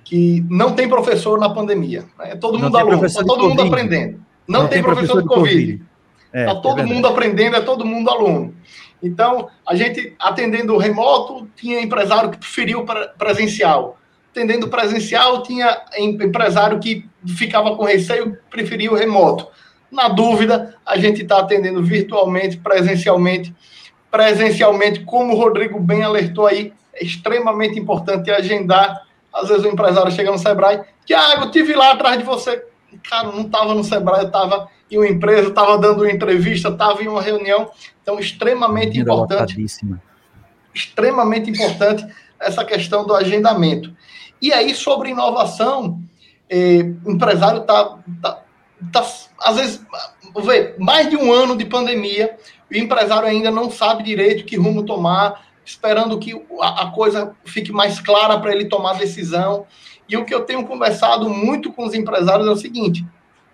que 0.02 0.44
não 0.50 0.72
tem 0.72 0.88
professor 0.88 1.38
na 1.38 1.48
pandemia. 1.48 2.04
Né? 2.18 2.32
É 2.32 2.36
todo 2.36 2.58
mundo 2.58 2.76
aluno, 2.76 3.06
está 3.06 3.22
todo 3.22 3.48
mundo 3.48 3.62
aprendendo. 3.62 4.20
Não, 4.48 4.62
não 4.62 4.68
tem, 4.68 4.78
tem, 4.78 4.82
professor, 4.82 5.22
professor 5.22 5.28
de 5.28 5.50
Covid. 5.50 5.82
Está 6.26 6.38
é, 6.38 6.46
tá 6.46 6.56
todo 6.56 6.80
é 6.80 6.84
mundo 6.84 7.06
aprendendo, 7.06 7.56
é 7.56 7.60
todo 7.60 7.86
mundo 7.86 8.10
aluno. 8.10 8.54
Então, 9.00 9.48
a 9.64 9.76
gente 9.76 10.14
atendendo 10.18 10.76
remoto, 10.76 11.48
tinha 11.54 11.80
empresário 11.80 12.30
que 12.30 12.38
preferiu 12.38 12.84
presencial. 13.16 13.98
Atendendo 14.32 14.66
presencial, 14.66 15.44
tinha 15.44 15.80
empresário 15.96 16.80
que 16.80 17.08
ficava 17.24 17.76
com 17.76 17.84
receio, 17.84 18.36
preferiu 18.50 18.94
remoto. 18.94 19.46
Na 19.90 20.08
dúvida, 20.08 20.76
a 20.86 20.96
gente 20.96 21.22
está 21.22 21.38
atendendo 21.38 21.82
virtualmente, 21.82 22.56
presencialmente. 22.56 23.54
Presencialmente, 24.10 25.00
como 25.00 25.34
o 25.34 25.36
Rodrigo 25.36 25.78
bem 25.80 26.02
alertou 26.02 26.46
aí, 26.46 26.72
é 26.94 27.04
extremamente 27.04 27.78
importante 27.78 28.30
agendar. 28.30 29.02
Às 29.32 29.48
vezes 29.48 29.64
o 29.64 29.68
empresário 29.68 30.10
chega 30.10 30.30
no 30.30 30.38
Sebrae, 30.38 30.80
Tiago, 31.04 31.44
eu 31.44 31.50
tive 31.50 31.74
lá 31.74 31.92
atrás 31.92 32.18
de 32.18 32.24
você. 32.24 32.64
Cara, 33.08 33.28
não 33.28 33.42
estava 33.42 33.74
no 33.74 33.84
Sebrae, 33.84 34.22
eu 34.22 34.26
estava 34.26 34.68
em 34.90 34.96
uma 34.98 35.08
empresa, 35.08 35.48
estava 35.48 35.78
dando 35.78 36.02
uma 36.02 36.10
entrevista, 36.10 36.68
estava 36.68 37.02
em 37.02 37.08
uma 37.08 37.22
reunião. 37.22 37.70
Então, 38.02 38.18
extremamente 38.18 38.98
importante. 38.98 39.64
Extremamente 40.74 41.50
importante 41.50 42.06
essa 42.38 42.64
questão 42.64 43.06
do 43.06 43.14
agendamento. 43.14 43.94
E 44.40 44.52
aí, 44.52 44.74
sobre 44.74 45.10
inovação, 45.10 46.00
eh, 46.48 46.92
o 47.04 47.12
empresário 47.12 47.60
está 47.60 47.98
tá, 48.22 48.42
tá, 48.92 49.06
às 49.40 49.56
vezes, 49.56 49.80
vê, 50.44 50.74
mais 50.78 51.08
de 51.08 51.16
um 51.16 51.32
ano 51.32 51.56
de 51.56 51.64
pandemia, 51.64 52.36
o 52.70 52.76
empresário 52.76 53.28
ainda 53.28 53.50
não 53.50 53.70
sabe 53.70 54.02
direito 54.02 54.44
que 54.44 54.56
rumo 54.56 54.84
tomar, 54.84 55.44
esperando 55.64 56.18
que 56.18 56.40
a, 56.60 56.82
a 56.84 56.90
coisa 56.90 57.34
fique 57.44 57.72
mais 57.72 58.00
clara 58.00 58.38
para 58.38 58.52
ele 58.52 58.66
tomar 58.66 58.98
decisão. 58.98 59.66
E 60.08 60.16
o 60.16 60.24
que 60.24 60.34
eu 60.34 60.44
tenho 60.44 60.66
conversado 60.66 61.28
muito 61.28 61.72
com 61.72 61.84
os 61.84 61.94
empresários 61.94 62.46
é 62.48 62.50
o 62.50 62.56
seguinte: 62.56 63.04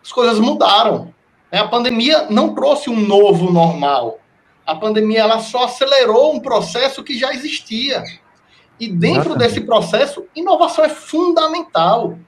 as 0.03 0.13
coisas 0.13 0.39
mudaram. 0.39 1.15
Né? 1.51 1.59
A 1.59 1.69
pandemia 1.69 2.27
não 2.31 2.55
trouxe 2.55 2.91
um 2.91 2.99
novo 2.99 3.51
normal. 3.53 4.19
A 4.67 4.75
pandemia 4.75 5.21
ela 5.21 5.39
só 5.39 5.65
acelerou 5.65 6.35
um 6.35 6.41
processo 6.41 7.03
que 7.03 7.19
já 7.19 7.33
existia. 7.33 8.03
E 8.79 8.89
dentro 8.89 9.31
Exatamente. 9.31 9.49
desse 9.49 9.61
processo, 9.63 10.27
inovação 10.35 10.85
é 10.85 10.89
fundamental. 10.89 12.19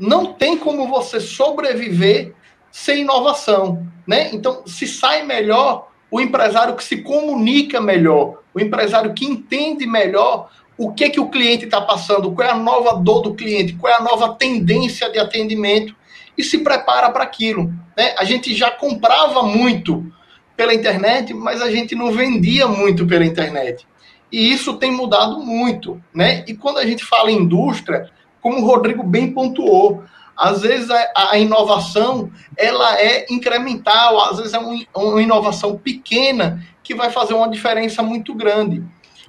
Não 0.00 0.32
tem 0.32 0.56
como 0.56 0.88
você 0.88 1.20
sobreviver 1.20 2.32
sem 2.72 3.02
inovação, 3.02 3.86
né? 4.06 4.30
Então, 4.32 4.62
se 4.66 4.86
sai 4.86 5.22
melhor 5.22 5.88
o 6.10 6.20
empresário 6.20 6.74
que 6.74 6.82
se 6.82 7.02
comunica 7.02 7.80
melhor, 7.80 8.40
o 8.54 8.60
empresário 8.60 9.12
que 9.14 9.24
entende 9.24 9.86
melhor 9.86 10.50
o 10.76 10.92
que 10.92 11.10
que 11.10 11.20
o 11.20 11.28
cliente 11.28 11.66
está 11.66 11.80
passando, 11.80 12.32
qual 12.32 12.48
é 12.48 12.50
a 12.50 12.56
nova 12.56 12.96
dor 12.96 13.20
do 13.20 13.34
cliente, 13.34 13.74
qual 13.74 13.92
é 13.92 13.96
a 13.96 14.02
nova 14.02 14.34
tendência 14.34 15.10
de 15.10 15.18
atendimento 15.18 15.94
e 16.38 16.42
se 16.42 16.58
prepara 16.58 17.10
para 17.10 17.22
aquilo. 17.22 17.72
Né? 17.94 18.14
A 18.18 18.24
gente 18.24 18.54
já 18.54 18.70
comprava 18.70 19.42
muito 19.42 20.10
pela 20.56 20.72
internet, 20.72 21.34
mas 21.34 21.60
a 21.60 21.70
gente 21.70 21.94
não 21.94 22.12
vendia 22.12 22.66
muito 22.66 23.06
pela 23.06 23.26
internet. 23.26 23.86
E 24.32 24.50
isso 24.50 24.74
tem 24.74 24.90
mudado 24.90 25.38
muito. 25.40 26.02
Né? 26.14 26.44
E 26.48 26.54
quando 26.54 26.78
a 26.78 26.86
gente 26.86 27.04
fala 27.04 27.30
em 27.30 27.36
indústria, 27.36 28.10
como 28.40 28.58
o 28.58 28.66
Rodrigo 28.66 29.02
bem 29.02 29.32
pontuou, 29.32 30.02
às 30.36 30.62
vezes 30.62 30.90
a, 30.90 31.30
a 31.32 31.38
inovação 31.38 32.30
ela 32.56 32.98
é 32.98 33.26
incremental, 33.30 34.20
às 34.22 34.38
vezes 34.38 34.54
é 34.54 34.58
um, 34.58 34.82
uma 34.96 35.22
inovação 35.22 35.76
pequena 35.76 36.64
que 36.82 36.94
vai 36.94 37.10
fazer 37.10 37.34
uma 37.34 37.48
diferença 37.48 38.02
muito 38.02 38.34
grande. 38.34 38.82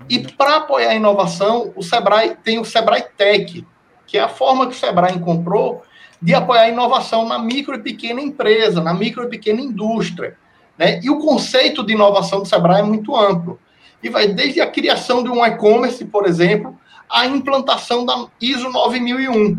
E 0.09 0.19
para 0.19 0.57
apoiar 0.57 0.91
a 0.91 0.95
inovação, 0.95 1.71
o 1.75 1.83
Sebrae 1.83 2.35
tem 2.43 2.59
o 2.59 2.65
Sebrae 2.65 3.03
Tech, 3.17 3.65
que 4.07 4.17
é 4.17 4.21
a 4.21 4.29
forma 4.29 4.67
que 4.67 4.73
o 4.73 4.79
Sebrae 4.79 5.13
encontrou 5.13 5.83
de 6.21 6.33
apoiar 6.33 6.61
a 6.61 6.69
inovação 6.69 7.27
na 7.27 7.39
micro 7.39 7.75
e 7.75 7.79
pequena 7.79 8.21
empresa, 8.21 8.81
na 8.81 8.93
micro 8.93 9.23
e 9.23 9.29
pequena 9.29 9.59
indústria. 9.59 10.37
Né? 10.77 10.99
E 11.03 11.09
o 11.09 11.19
conceito 11.19 11.83
de 11.85 11.93
inovação 11.93 12.39
do 12.39 12.47
Sebrae 12.47 12.81
é 12.81 12.83
muito 12.83 13.15
amplo. 13.15 13.59
E 14.01 14.09
vai 14.09 14.27
desde 14.27 14.61
a 14.61 14.67
criação 14.67 15.23
de 15.23 15.29
um 15.29 15.45
e-commerce, 15.45 16.03
por 16.05 16.25
exemplo, 16.25 16.77
à 17.11 17.25
implantação 17.25 18.05
da 18.05 18.27
ISO 18.39 18.69
9001. 18.69 19.57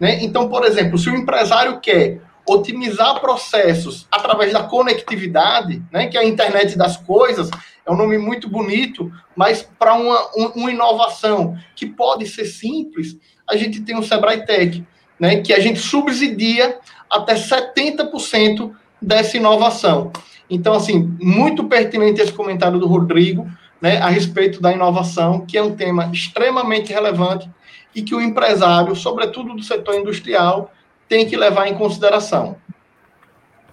Né? 0.00 0.22
Então, 0.22 0.48
por 0.48 0.64
exemplo, 0.64 0.98
se 0.98 1.08
o 1.08 1.16
empresário 1.16 1.80
quer 1.80 2.20
otimizar 2.46 3.20
processos 3.20 4.06
através 4.10 4.52
da 4.52 4.62
conectividade, 4.62 5.82
né, 5.92 6.06
que 6.06 6.16
é 6.16 6.20
a 6.20 6.24
internet 6.24 6.78
das 6.78 6.96
coisas, 6.96 7.50
é 7.84 7.92
um 7.92 7.96
nome 7.96 8.16
muito 8.16 8.48
bonito, 8.48 9.12
mas 9.36 9.62
para 9.78 9.94
uma, 9.94 10.18
uma 10.54 10.70
inovação 10.70 11.56
que 11.76 11.86
pode 11.86 12.26
ser 12.26 12.46
simples, 12.46 13.16
a 13.48 13.56
gente 13.56 13.80
tem 13.80 13.98
o 13.98 14.02
Sebrae 14.02 14.44
Tech, 14.46 14.84
né, 15.20 15.40
que 15.40 15.52
a 15.52 15.60
gente 15.60 15.78
subsidia 15.78 16.78
até 17.10 17.34
70% 17.34 18.72
dessa 19.00 19.36
inovação. 19.36 20.12
Então, 20.50 20.74
assim, 20.74 21.16
muito 21.20 21.64
pertinente 21.64 22.20
esse 22.20 22.32
comentário 22.32 22.78
do 22.78 22.86
Rodrigo, 22.86 23.46
né, 23.80 23.98
a 23.98 24.08
respeito 24.08 24.60
da 24.60 24.72
inovação, 24.72 25.44
que 25.46 25.56
é 25.56 25.62
um 25.62 25.74
tema 25.74 26.10
extremamente 26.12 26.92
relevante 26.92 27.48
e 27.94 28.02
que 28.02 28.14
o 28.14 28.20
empresário, 28.20 28.94
sobretudo 28.94 29.54
do 29.54 29.62
setor 29.62 29.94
industrial, 29.94 30.72
tem 31.08 31.26
que 31.26 31.36
levar 31.36 31.68
em 31.68 31.74
consideração. 31.74 32.56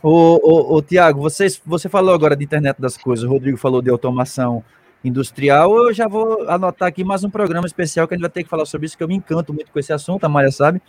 Ô, 0.01 0.75
ô 0.75 0.81
Tiago, 0.81 1.19
você, 1.19 1.47
você 1.65 1.89
falou 1.89 2.13
agora 2.13 2.35
de 2.35 2.43
internet 2.43 2.79
das 2.79 2.95
coisas, 2.95 3.25
o 3.25 3.29
Rodrigo 3.29 3.57
falou 3.57 3.81
de 3.81 3.89
automação 3.89 4.63
industrial, 5.03 5.75
eu 5.75 5.93
já 5.93 6.07
vou 6.07 6.47
anotar 6.47 6.87
aqui 6.87 7.03
mais 7.03 7.23
um 7.23 7.29
programa 7.29 7.65
especial 7.65 8.07
que 8.07 8.13
a 8.13 8.17
gente 8.17 8.21
vai 8.21 8.29
ter 8.29 8.43
que 8.43 8.49
falar 8.49 8.65
sobre 8.65 8.85
isso, 8.85 8.97
que 8.97 9.03
eu 9.03 9.07
me 9.07 9.15
encanto 9.15 9.53
muito 9.53 9.71
com 9.71 9.79
esse 9.79 9.91
assunto, 9.91 10.23
a 10.23 10.29
Maria 10.29 10.51
sabe, 10.51 10.81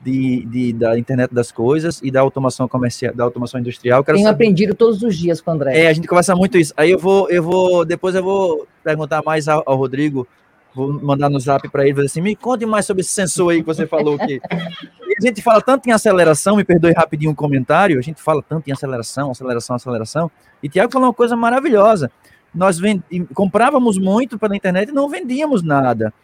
de, 0.00 0.44
de, 0.46 0.72
da 0.72 0.98
internet 0.98 1.34
das 1.34 1.52
coisas 1.52 2.00
e 2.02 2.10
da 2.10 2.20
automação 2.20 2.66
comercial, 2.66 3.14
da 3.14 3.24
automação 3.24 3.60
industrial. 3.60 4.02
Tenho 4.02 4.18
saber... 4.18 4.30
aprendido 4.30 4.74
todos 4.74 5.02
os 5.02 5.16
dias 5.16 5.40
com 5.40 5.50
o 5.50 5.54
André. 5.54 5.78
É, 5.78 5.88
a 5.88 5.92
gente 5.92 6.08
conversa 6.08 6.34
muito 6.34 6.56
isso. 6.56 6.72
Aí 6.76 6.90
eu 6.90 6.98
vou, 6.98 7.28
eu 7.30 7.42
vou, 7.42 7.84
depois 7.84 8.14
eu 8.14 8.22
vou 8.22 8.66
perguntar 8.82 9.22
mais 9.22 9.46
ao, 9.46 9.62
ao 9.66 9.76
Rodrigo, 9.76 10.26
vou 10.74 10.92
mandar 10.92 11.28
no 11.28 11.38
zap 11.38 11.68
para 11.68 11.86
ele, 11.86 12.00
assim, 12.04 12.20
me 12.20 12.34
conte 12.34 12.64
mais 12.64 12.86
sobre 12.86 13.02
esse 13.02 13.10
sensor 13.10 13.52
aí 13.52 13.60
que 13.60 13.66
você 13.66 13.86
falou 13.86 14.16
que 14.18 14.40
a 14.50 15.26
gente 15.26 15.42
fala 15.42 15.60
tanto 15.60 15.88
em 15.88 15.92
aceleração, 15.92 16.56
me 16.56 16.64
perdoe 16.64 16.92
rapidinho 16.92 17.32
um 17.32 17.34
comentário, 17.34 17.98
a 17.98 18.02
gente 18.02 18.22
fala 18.22 18.42
tanto 18.42 18.68
em 18.68 18.72
aceleração, 18.72 19.30
aceleração, 19.30 19.76
aceleração, 19.76 20.30
e 20.62 20.68
Tiago 20.68 20.92
falou 20.92 21.08
uma 21.08 21.14
coisa 21.14 21.36
maravilhosa, 21.36 22.10
nós 22.54 22.78
vend... 22.78 23.02
comprávamos 23.34 23.98
muito 23.98 24.38
pela 24.38 24.56
internet 24.56 24.88
e 24.88 24.92
não 24.92 25.08
vendíamos 25.08 25.62
nada, 25.62 26.14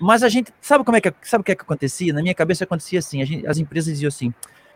mas 0.00 0.22
a 0.22 0.28
gente, 0.28 0.52
sabe 0.60 0.84
como 0.84 0.96
é 0.96 1.00
que, 1.00 1.12
sabe 1.22 1.42
o 1.42 1.44
que 1.44 1.52
é 1.52 1.54
que 1.54 1.62
acontecia? 1.62 2.12
Na 2.12 2.22
minha 2.22 2.34
cabeça 2.34 2.64
acontecia 2.64 2.98
assim, 2.98 3.24
gente, 3.24 3.46
as 3.46 3.58
empresas 3.58 3.92
diziam 3.92 4.08
assim, 4.08 4.32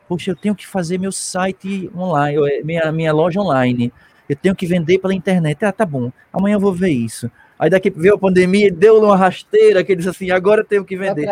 poxa, 0.09 0.31
eu 0.31 0.37
tenho 0.37 0.55
que 0.55 0.67
fazer 0.67 0.99
meu 0.99 1.11
site 1.11 1.91
online, 1.97 2.63
minha, 2.63 2.93
minha 2.93 3.13
loja 3.13 3.41
online, 3.41 3.93
eu 4.29 4.37
tenho 4.37 4.55
que 4.55 4.67
vender 4.67 4.99
pela 4.99 5.15
internet, 5.15 5.65
ah, 5.65 5.73
tá 5.73 5.87
bom, 5.87 6.13
amanhã 6.33 6.57
eu 6.57 6.61
vou 6.61 6.73
ver 6.73 6.91
isso, 6.91 7.31
Aí 7.59 7.71
daqui 7.71 7.89
veio 7.89 8.15
a 8.15 8.19
pandemia, 8.19 8.71
deu 8.71 9.01
uma 9.01 9.17
rasteira, 9.17 9.85
que 9.85 9.93
eles 9.93 10.07
assim, 10.07 10.31
agora 10.31 10.63
eu 10.63 10.65
tenho 10.65 10.85
que 10.85 10.97
vender. 10.97 11.23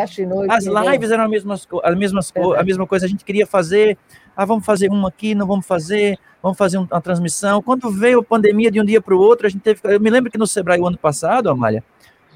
As 0.48 0.64
lives 0.64 1.10
eram 1.10 1.24
as 1.24 1.30
mesmas, 1.30 1.68
as 1.82 1.96
mesmas 1.96 2.32
a 2.56 2.62
mesma 2.62 2.86
coisa, 2.86 3.06
a 3.06 3.08
gente 3.08 3.24
queria 3.24 3.46
fazer, 3.46 3.98
ah, 4.36 4.44
vamos 4.44 4.64
fazer 4.64 4.88
uma 4.88 5.08
aqui, 5.08 5.34
não 5.34 5.46
vamos 5.46 5.66
fazer, 5.66 6.16
vamos 6.40 6.56
fazer 6.56 6.78
uma 6.78 7.00
transmissão. 7.00 7.60
Quando 7.60 7.90
veio 7.90 8.20
a 8.20 8.24
pandemia 8.24 8.70
de 8.70 8.80
um 8.80 8.84
dia 8.84 9.00
para 9.00 9.14
o 9.14 9.18
outro, 9.18 9.48
a 9.48 9.50
gente 9.50 9.62
teve, 9.62 9.80
eu 9.82 9.98
me 9.98 10.10
lembro 10.10 10.30
que 10.30 10.38
no 10.38 10.46
Sebrae 10.46 10.80
o 10.80 10.86
ano 10.86 10.96
passado, 10.96 11.50
Amália 11.50 11.82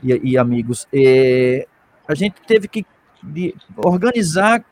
e, 0.02 0.32
e 0.32 0.38
amigos, 0.38 0.86
é, 0.92 1.66
a 2.06 2.14
gente 2.14 2.34
teve 2.46 2.68
que 2.68 2.86
de, 3.22 3.54
organizar 3.76 4.64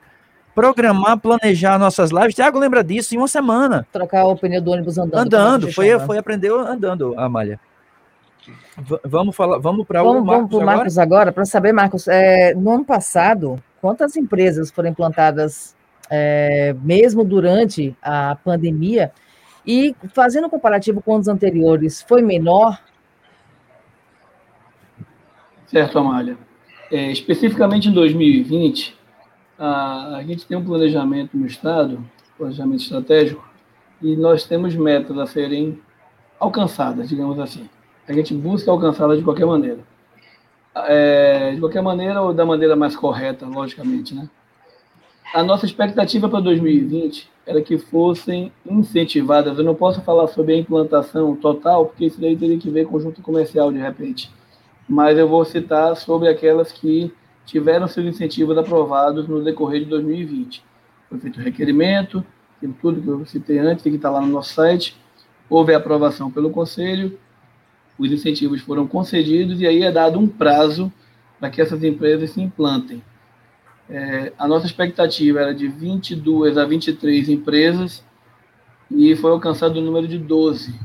programar, 0.54 1.18
planejar 1.18 1.78
nossas 1.78 2.10
lives. 2.10 2.34
Tiago 2.34 2.58
lembra 2.58 2.84
disso 2.84 3.14
em 3.14 3.18
uma 3.18 3.28
semana. 3.28 3.86
Trocar 3.92 4.24
o 4.26 4.36
pneu 4.36 4.62
do 4.62 4.70
ônibus 4.70 4.96
andando. 4.96 5.20
Andando, 5.20 5.72
foi, 5.72 5.98
foi 6.00 6.18
aprender 6.18 6.52
andando, 6.52 7.18
Amália. 7.18 7.58
V 8.76 9.00
vamos 9.04 9.34
falar, 9.34 9.58
vamos 9.58 9.86
para 9.86 10.02
o 10.02 10.22
Marcos, 10.22 10.50
vamos 10.50 10.64
Marcos 10.64 10.98
agora, 10.98 11.32
para 11.32 11.44
saber, 11.44 11.72
Marcos, 11.72 12.06
é, 12.06 12.54
no 12.54 12.70
ano 12.70 12.84
passado, 12.84 13.58
quantas 13.80 14.16
empresas 14.16 14.70
foram 14.70 14.90
implantadas 14.90 15.74
é, 16.10 16.74
mesmo 16.82 17.24
durante 17.24 17.96
a 18.02 18.36
pandemia? 18.44 19.12
E 19.66 19.96
fazendo 20.12 20.46
um 20.46 20.50
comparativo 20.50 21.00
com 21.00 21.16
os 21.16 21.26
anteriores, 21.26 22.02
foi 22.02 22.20
menor? 22.20 22.78
Certo, 25.74 25.98
Amália. 25.98 26.38
É, 26.90 27.10
especificamente 27.10 27.88
em 27.88 27.92
2020, 27.92 28.96
a, 29.58 30.16
a 30.16 30.22
gente 30.22 30.46
tem 30.46 30.56
um 30.56 30.64
planejamento 30.64 31.36
no 31.36 31.46
Estado, 31.46 32.04
planejamento 32.38 32.82
estratégico, 32.82 33.44
e 34.00 34.14
nós 34.16 34.44
temos 34.44 34.74
metas 34.74 35.18
a 35.18 35.26
serem 35.26 35.78
alcançadas, 36.38 37.08
digamos 37.08 37.38
assim 37.38 37.68
a 38.06 38.12
gente 38.12 38.34
busca 38.34 38.70
alcançá-la 38.70 39.16
de 39.16 39.22
qualquer 39.22 39.46
maneira. 39.46 39.78
É, 40.74 41.52
de 41.52 41.60
qualquer 41.60 41.82
maneira 41.82 42.20
ou 42.20 42.34
da 42.34 42.44
maneira 42.44 42.74
mais 42.74 42.96
correta, 42.96 43.46
logicamente, 43.46 44.14
né? 44.14 44.28
A 45.32 45.42
nossa 45.42 45.66
expectativa 45.66 46.28
para 46.28 46.40
2020 46.40 47.28
era 47.46 47.62
que 47.62 47.78
fossem 47.78 48.52
incentivadas. 48.68 49.58
Eu 49.58 49.64
não 49.64 49.74
posso 49.74 50.00
falar 50.02 50.26
sobre 50.28 50.54
a 50.54 50.58
implantação 50.58 51.34
total, 51.34 51.86
porque 51.86 52.06
isso 52.06 52.20
daí 52.20 52.36
teria 52.36 52.58
que 52.58 52.70
ver 52.70 52.86
conjunto 52.86 53.22
comercial 53.22 53.72
de 53.72 53.78
repente. 53.78 54.30
Mas 54.88 55.18
eu 55.18 55.28
vou 55.28 55.44
citar 55.44 55.96
sobre 55.96 56.28
aquelas 56.28 56.70
que 56.72 57.12
tiveram 57.46 57.86
seus 57.88 58.06
incentivos 58.06 58.56
aprovados 58.56 59.28
no 59.28 59.42
decorrer 59.42 59.80
de 59.80 59.86
2020. 59.86 60.64
Foi 61.08 61.18
feito 61.18 61.40
requerimento, 61.40 62.24
tudo 62.80 63.02
que 63.02 63.08
eu 63.08 63.26
citei 63.26 63.58
antes, 63.58 63.82
que 63.82 63.90
está 63.90 64.10
lá 64.10 64.20
no 64.20 64.28
nosso 64.28 64.54
site. 64.54 64.96
Houve 65.48 65.74
aprovação 65.74 66.30
pelo 66.30 66.50
Conselho 66.50 67.18
os 67.98 68.10
incentivos 68.10 68.60
foram 68.60 68.86
concedidos 68.86 69.60
e 69.60 69.66
aí 69.66 69.82
é 69.82 69.92
dado 69.92 70.18
um 70.18 70.26
prazo 70.26 70.92
para 71.38 71.50
que 71.50 71.60
essas 71.60 71.82
empresas 71.84 72.30
se 72.30 72.40
implantem. 72.40 73.02
É, 73.88 74.32
a 74.38 74.48
nossa 74.48 74.66
expectativa 74.66 75.40
era 75.40 75.54
de 75.54 75.68
22 75.68 76.56
a 76.56 76.64
23 76.64 77.28
empresas 77.28 78.04
e 78.90 79.14
foi 79.16 79.30
alcançado 79.30 79.76
o 79.78 79.82
número 79.82 80.08
de 80.08 80.18
12. 80.18 80.78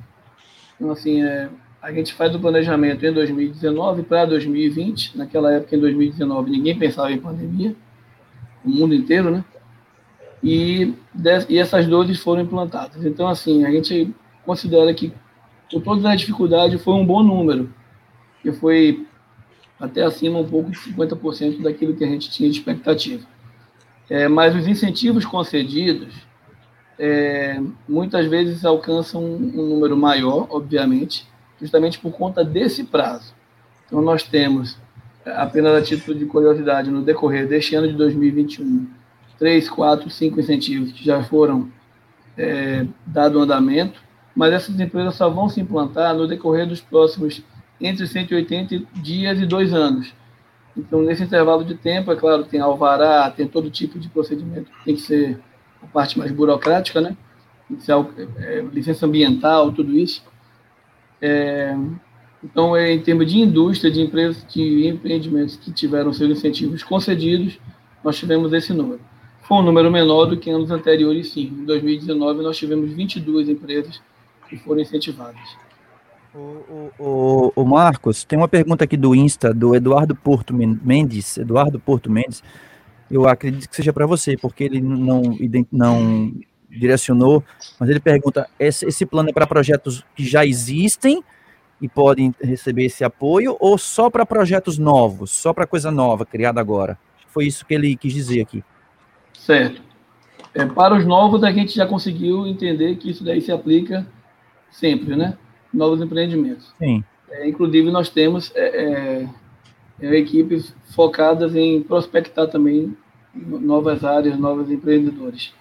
Então, 0.75 0.91
assim, 0.91 1.23
é, 1.23 1.49
a 1.81 1.91
gente 1.91 2.13
faz 2.13 2.35
o 2.35 2.39
planejamento 2.39 3.05
em 3.05 3.13
2019 3.13 4.03
para 4.03 4.25
2020. 4.25 5.17
Naquela 5.17 5.53
época, 5.53 5.75
em 5.75 5.79
2019, 5.79 6.51
ninguém 6.51 6.77
pensava 6.77 7.11
em 7.11 7.19
pandemia, 7.19 7.75
o 8.63 8.69
mundo 8.69 8.93
inteiro, 8.93 9.31
né? 9.31 9.43
E, 10.43 10.93
e 11.47 11.57
essas 11.57 11.87
12 11.87 12.15
foram 12.15 12.41
implantadas. 12.41 13.05
Então, 13.05 13.27
assim, 13.27 13.65
a 13.65 13.71
gente 13.71 14.13
considera 14.45 14.93
que 14.93 15.13
por 15.71 15.81
toda 15.81 16.09
a 16.09 16.15
dificuldade, 16.15 16.77
foi 16.79 16.93
um 16.95 17.05
bom 17.05 17.21
número, 17.21 17.71
que 18.41 18.51
foi 18.51 19.05
até 19.79 20.03
acima 20.03 20.39
um 20.39 20.47
pouco 20.47 20.71
de 20.71 20.77
50% 20.77 21.61
daquilo 21.61 21.95
que 21.95 22.03
a 22.03 22.07
gente 22.07 22.29
tinha 22.31 22.49
de 22.49 22.57
expectativa. 22.57 23.25
É, 24.09 24.27
mas 24.27 24.55
os 24.55 24.67
incentivos 24.67 25.23
concedidos 25.23 26.27
é, 26.97 27.61
muitas 27.87 28.25
vezes 28.25 28.65
alcançam 28.65 29.23
um, 29.23 29.35
um, 29.35 29.69
número 29.69 29.95
maior, 29.95 30.47
obviamente, 30.49 31.27
justamente 31.59 31.99
por 31.99 32.11
conta 32.11 32.43
desse 32.43 32.83
prazo. 32.83 33.33
Então, 33.85 34.01
nós 34.01 34.23
temos, 34.23 34.77
apenas 35.25 35.75
a 35.75 35.81
título 35.81 36.17
de 36.17 36.25
curiosidade, 36.25 36.91
no 36.91 37.01
decorrer 37.01 37.47
deste 37.47 37.75
ano 37.75 37.87
de 37.87 37.93
2021, 37.93 38.87
três, 39.37 39.69
quatro, 39.69 40.09
cinco 40.09 40.39
incentivos 40.39 40.91
que 40.91 41.03
já 41.03 41.23
foram 41.23 41.69
é, 42.37 42.85
dado 43.05 43.39
andamento, 43.39 44.01
mas 44.35 44.53
essas 44.53 44.79
empresas 44.79 45.15
só 45.15 45.29
vão 45.29 45.49
se 45.49 45.59
implantar 45.59 46.15
no 46.15 46.27
decorrer 46.27 46.67
dos 46.67 46.81
próximos 46.81 47.41
entre 47.81 48.05
180 48.05 48.83
dias 49.01 49.39
e 49.39 49.45
dois 49.45 49.73
anos. 49.73 50.13
Então, 50.77 51.01
nesse 51.01 51.23
intervalo 51.23 51.63
de 51.63 51.75
tempo, 51.75 52.11
é 52.11 52.15
claro, 52.15 52.43
tem 52.43 52.59
alvará, 52.59 53.29
tem 53.31 53.47
todo 53.47 53.69
tipo 53.69 53.99
de 53.99 54.07
procedimento 54.07 54.69
tem 54.85 54.95
que 54.95 55.01
ser 55.01 55.39
a 55.81 55.87
parte 55.87 56.17
mais 56.17 56.31
burocrática, 56.31 57.01
né? 57.01 57.17
É, 58.37 58.61
licença 58.71 59.05
ambiental, 59.05 59.71
tudo 59.71 59.97
isso. 59.97 60.23
É, 61.21 61.75
então, 62.43 62.75
é, 62.75 62.93
em 62.93 63.01
termos 63.01 63.29
de 63.31 63.39
indústria, 63.39 63.91
de 63.91 64.01
empresas, 64.01 64.45
de 64.47 64.87
empreendimentos 64.87 65.57
que 65.57 65.71
tiveram 65.71 66.13
seus 66.13 66.31
incentivos 66.31 66.83
concedidos, 66.83 67.59
nós 68.03 68.17
tivemos 68.17 68.53
esse 68.53 68.73
número. 68.73 69.01
Foi 69.41 69.57
um 69.57 69.61
número 69.61 69.91
menor 69.91 70.25
do 70.25 70.37
que 70.37 70.49
anos 70.49 70.71
anteriores, 70.71 71.33
sim. 71.33 71.47
Em 71.47 71.65
2019, 71.65 72.43
nós 72.43 72.57
tivemos 72.57 72.91
22 72.93 73.49
empresas 73.49 74.01
que 74.47 74.57
foram 74.57 74.81
incentivadas. 74.81 75.41
O, 76.33 76.91
o, 76.99 77.51
o, 77.55 77.65
Marcos, 77.65 78.23
tem 78.23 78.37
uma 78.37 78.47
pergunta 78.47 78.83
aqui 78.83 78.95
do 78.95 79.15
Insta, 79.15 79.51
do 79.53 79.75
Eduardo 79.75 80.15
Porto 80.15 80.53
Mendes. 80.53 81.37
Eduardo 81.37 81.79
Porto 81.79 82.09
Mendes, 82.11 82.43
eu 83.09 83.27
acredito 83.27 83.67
que 83.67 83.75
seja 83.75 83.91
para 83.91 84.05
você, 84.05 84.37
porque 84.37 84.63
ele 84.63 84.79
não, 84.79 85.23
não 85.71 86.31
direcionou, 86.69 87.43
mas 87.79 87.89
ele 87.89 87.99
pergunta: 87.99 88.47
esse, 88.59 88.85
esse 88.85 89.05
plano 89.05 89.29
é 89.29 89.33
para 89.33 89.47
projetos 89.47 90.05
que 90.15 90.25
já 90.25 90.45
existem 90.45 91.23
e 91.81 91.87
podem 91.87 92.33
receber 92.41 92.85
esse 92.85 93.03
apoio, 93.03 93.55
ou 93.59 93.77
só 93.77 94.09
para 94.09 94.25
projetos 94.25 94.77
novos, 94.77 95.31
só 95.31 95.53
para 95.53 95.65
coisa 95.65 95.89
nova, 95.89 96.25
criada 96.25 96.59
agora? 96.59 96.97
Foi 97.27 97.45
isso 97.45 97.65
que 97.65 97.73
ele 97.73 97.95
quis 97.95 98.13
dizer 98.13 98.41
aqui. 98.41 98.63
Certo. 99.33 99.81
É, 100.53 100.65
para 100.65 100.97
os 100.97 101.05
novos, 101.05 101.43
a 101.43 101.51
gente 101.51 101.75
já 101.75 101.85
conseguiu 101.85 102.45
entender 102.45 102.95
que 102.97 103.09
isso 103.09 103.23
daí 103.23 103.39
se 103.39 103.51
aplica 103.51 104.05
sempre, 104.69 105.15
né? 105.15 105.37
Novos 105.73 106.01
empreendimentos. 106.01 106.73
Sim. 106.77 107.03
É, 107.29 107.47
inclusive, 107.47 107.91
nós 107.91 108.09
temos 108.09 108.51
é, 108.55 108.83
é, 108.83 109.29
é 110.01 110.15
equipes 110.17 110.75
focadas 110.95 111.55
em 111.55 111.81
prospectar 111.81 112.47
também 112.47 112.95
novas 113.33 114.03
áreas, 114.03 114.37
novos 114.37 114.71
empreendedores. 114.71 115.53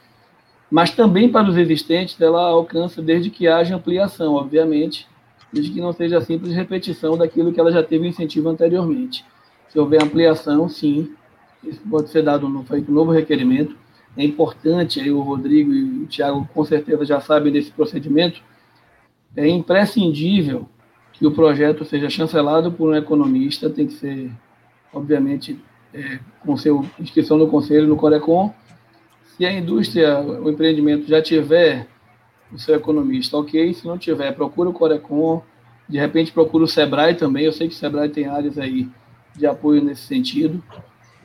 Mas 0.70 0.90
também 0.90 1.30
para 1.30 1.48
os 1.48 1.56
existentes, 1.56 2.20
ela 2.20 2.48
alcança 2.48 3.00
desde 3.00 3.30
que 3.30 3.48
haja 3.48 3.76
ampliação, 3.76 4.34
obviamente, 4.34 5.06
desde 5.52 5.72
que 5.72 5.80
não 5.80 5.92
seja 5.92 6.20
simples 6.20 6.54
repetição 6.54 7.16
daquilo 7.16 7.52
que 7.52 7.58
ela 7.60 7.72
já 7.72 7.82
teve 7.82 8.06
incentivo 8.06 8.48
anteriormente. 8.48 9.24
Se 9.68 9.78
houver 9.78 10.02
ampliação, 10.02 10.68
sim, 10.68 11.10
isso 11.64 11.80
pode 11.90 12.10
ser 12.10 12.22
dado 12.22 12.48
no 12.48 12.62
feito 12.64 12.90
um 12.90 12.94
novo 12.94 13.10
requerimento. 13.10 13.76
É 14.16 14.24
importante, 14.24 15.00
aí 15.00 15.10
o 15.10 15.20
Rodrigo 15.20 15.72
e 15.72 16.02
o 16.02 16.06
Tiago 16.06 16.48
com 16.52 16.64
certeza 16.64 17.04
já 17.04 17.20
sabem 17.20 17.52
desse 17.52 17.70
procedimento, 17.70 18.42
é 19.36 19.48
imprescindível 19.48 20.68
que 21.12 21.26
o 21.26 21.30
projeto 21.30 21.84
seja 21.84 22.08
chancelado 22.08 22.72
por 22.72 22.90
um 22.90 22.94
economista, 22.94 23.68
tem 23.68 23.86
que 23.86 23.94
ser, 23.94 24.30
obviamente, 24.92 25.58
é, 25.92 26.18
com 26.40 26.56
seu 26.56 26.84
inscrição 26.98 27.36
no 27.36 27.48
conselho, 27.48 27.86
no 27.86 27.96
Corecon. 27.96 28.54
Se 29.38 29.46
a 29.46 29.52
indústria, 29.52 30.18
o 30.18 30.50
empreendimento 30.50 31.06
já 31.06 31.22
tiver 31.22 31.86
o 32.52 32.58
seu 32.58 32.74
economista, 32.74 33.36
ok. 33.36 33.72
Se 33.72 33.86
não 33.86 33.96
tiver, 33.96 34.32
procura 34.32 34.68
o 34.68 34.72
Corecon, 34.72 35.44
de 35.88 35.96
repente 35.96 36.32
procura 36.32 36.64
o 36.64 36.68
Sebrae 36.68 37.14
também. 37.14 37.44
Eu 37.44 37.52
sei 37.52 37.68
que 37.68 37.74
o 37.74 37.76
Sebrae 37.76 38.08
tem 38.08 38.26
áreas 38.26 38.58
aí 38.58 38.88
de 39.36 39.46
apoio 39.46 39.80
nesse 39.80 40.02
sentido. 40.02 40.60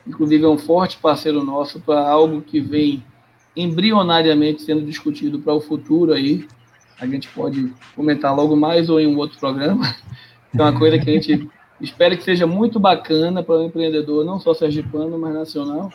Inclusive, 0.06 0.46
é 0.46 0.48
um 0.48 0.60
forte 0.60 0.98
parceiro 0.98 1.44
nosso 1.44 1.80
para 1.80 2.08
algo 2.08 2.40
que 2.42 2.60
vem 2.60 3.04
embrionariamente 3.56 4.62
sendo 4.62 4.86
discutido 4.86 5.40
para 5.40 5.54
o 5.54 5.62
futuro 5.62 6.14
aí. 6.14 6.48
A 7.00 7.08
gente 7.08 7.28
pode 7.30 7.74
comentar 7.96 8.36
logo 8.36 8.56
mais 8.56 8.92
ou 8.92 9.00
em 9.00 9.08
um 9.08 9.18
outro 9.18 9.40
programa. 9.40 9.96
É 10.56 10.62
uma 10.62 10.78
coisa 10.78 11.00
que 11.00 11.10
a 11.10 11.14
gente 11.14 11.50
espera 11.82 12.16
que 12.16 12.24
seja 12.24 12.46
muito 12.46 12.80
bacana 12.80 13.42
para 13.42 13.56
o 13.56 13.64
empreendedor, 13.64 14.24
não 14.24 14.40
só 14.40 14.54
sergipano, 14.54 15.18
mas 15.18 15.34
nacional, 15.34 15.92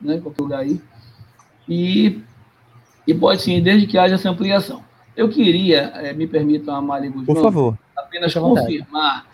né, 0.00 0.18
qualquer 0.18 0.42
lugar 0.42 0.60
aí. 0.60 0.80
E 1.68 2.20
e 3.06 3.12
pode 3.12 3.42
sim, 3.42 3.60
desde 3.60 3.86
que 3.86 3.98
haja 3.98 4.14
essa 4.14 4.30
ampliação. 4.30 4.82
Eu 5.16 5.28
queria, 5.28 5.92
é, 5.96 6.12
me 6.12 6.26
permitam, 6.26 6.74
Amália 6.74 7.10
Guzmão, 7.10 7.26
Por 7.26 7.42
favor. 7.42 7.78
apenas 7.96 8.32
confirmar 8.32 9.26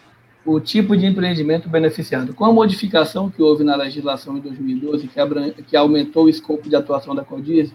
o 0.44 0.58
tipo 0.58 0.96
de 0.96 1.06
empreendimento 1.06 1.68
beneficiado. 1.68 2.34
Com 2.34 2.44
a 2.44 2.52
modificação 2.52 3.30
que 3.30 3.42
houve 3.42 3.62
na 3.62 3.76
legislação 3.76 4.36
em 4.36 4.40
2012, 4.40 5.06
que, 5.08 5.20
abran... 5.20 5.50
que 5.50 5.76
aumentou 5.76 6.24
o 6.24 6.28
escopo 6.28 6.68
de 6.68 6.74
atuação 6.74 7.14
da 7.14 7.22
Codise, 7.22 7.74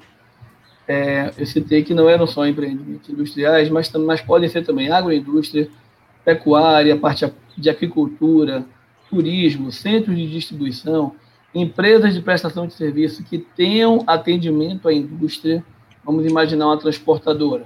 é, 0.87 1.31
eu 1.37 1.45
citei 1.45 1.83
que 1.83 1.93
não 1.93 2.09
eram 2.09 2.25
só 2.25 2.45
empreendimentos 2.45 3.09
industriais, 3.09 3.69
mas, 3.69 3.89
mas 3.91 4.21
podem 4.21 4.49
ser 4.49 4.65
também 4.65 4.91
agroindústria, 4.91 5.69
pecuária, 6.25 6.97
parte 6.97 7.31
de 7.57 7.69
agricultura, 7.69 8.65
turismo, 9.09 9.71
centros 9.71 10.17
de 10.17 10.29
distribuição, 10.29 11.13
empresas 11.53 12.13
de 12.13 12.21
prestação 12.21 12.67
de 12.67 12.73
serviço 12.73 13.23
que 13.23 13.37
tenham 13.37 14.03
atendimento 14.07 14.87
à 14.87 14.93
indústria, 14.93 15.63
Vamos 16.03 16.25
imaginar 16.25 16.67
uma 16.67 16.77
transportadora, 16.77 17.65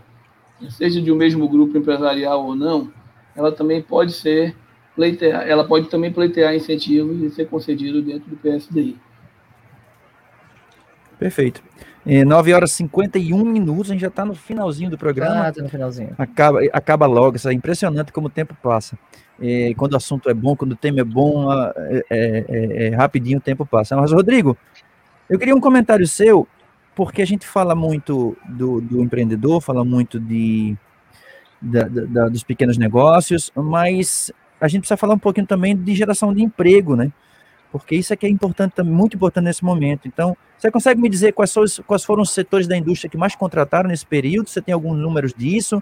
seja 0.70 1.02
de 1.02 1.12
um 1.12 1.16
mesmo 1.16 1.50
grupo 1.50 1.76
empresarial 1.76 2.46
ou 2.46 2.56
não, 2.56 2.92
ela 3.36 3.52
também 3.52 3.82
pode 3.82 4.14
ser 4.14 4.56
pleitear, 4.96 5.48
ela 5.48 5.64
pode 5.64 5.90
também 5.90 6.12
pleitear 6.14 6.56
incentivos 6.56 7.20
e 7.22 7.32
ser 7.32 7.48
concedido 7.48 8.02
dentro 8.02 8.30
do 8.30 8.38
PSDI. 8.38 8.96
Perfeito. 11.18 11.64
É, 12.06 12.24
9 12.24 12.54
horas 12.54 12.72
e 12.72 12.76
51 12.76 13.44
minutos, 13.44 13.90
a 13.90 13.94
gente 13.94 14.02
já 14.02 14.08
está 14.08 14.24
no 14.24 14.34
finalzinho 14.34 14.90
do 14.90 14.98
programa. 14.98 15.48
Ah, 15.48 15.52
tá 15.52 15.62
no 15.62 15.70
finalzinho. 15.70 16.14
Acaba, 16.18 16.60
acaba 16.72 17.06
logo, 17.06 17.36
isso 17.36 17.50
é 17.50 17.54
impressionante 17.54 18.14
como 18.14 18.28
o 18.28 18.30
tempo 18.30 18.56
passa. 18.62 18.98
É, 19.42 19.74
quando 19.76 19.94
o 19.94 19.98
assunto 19.98 20.30
é 20.30 20.34
bom, 20.34 20.56
quando 20.56 20.72
o 20.72 20.76
tema 20.76 21.02
é 21.02 21.04
bom, 21.04 21.52
é, 21.52 22.04
é, 22.10 22.46
é, 22.48 22.88
é 22.88 22.96
rapidinho 22.96 23.40
o 23.40 23.42
tempo 23.42 23.66
passa. 23.66 23.96
Mas, 23.96 24.12
Rodrigo, 24.12 24.58
eu 25.30 25.38
queria 25.38 25.56
um 25.56 25.60
comentário 25.60 26.08
seu 26.08 26.48
porque 26.96 27.22
a 27.22 27.28
gente 27.28 27.46
fala 27.46 27.76
muito 27.76 28.36
do, 28.50 28.82
do 28.82 29.04
empreendedor, 29.04 29.62
fala 29.62 29.86
muito 29.86 30.20
de, 30.20 30.76
da, 31.62 31.84
da, 31.88 32.28
dos 32.28 32.44
pequenos 32.44 32.76
negócios, 32.76 33.52
mas 33.56 34.32
a 34.60 34.68
gente 34.68 34.80
precisa 34.82 34.98
falar 34.98 35.14
um 35.14 35.20
pouquinho 35.20 35.46
também 35.46 35.78
de 35.78 35.94
geração 35.94 36.34
de 36.34 36.42
emprego, 36.42 36.96
né? 36.96 37.12
Porque 37.72 37.96
isso 37.96 38.14
é 38.14 38.16
que 38.16 38.26
é 38.26 38.30
importante, 38.30 38.82
muito 38.82 39.16
importante 39.16 39.46
nesse 39.46 39.64
momento. 39.64 40.08
Então, 40.08 40.36
você 40.58 40.72
consegue 40.72 41.02
me 41.02 41.10
dizer 41.10 41.34
quais, 41.34 41.54
quais 41.86 42.04
foram 42.04 42.24
os 42.24 42.32
setores 42.32 42.68
da 42.68 42.78
indústria 42.78 43.10
que 43.10 43.18
mais 43.18 43.36
contrataram 43.36 43.90
nesse 43.90 44.06
período? 44.06 44.50
Você 44.50 44.62
tem 44.62 44.74
alguns 44.74 44.98
números 44.98 45.34
disso? 45.34 45.82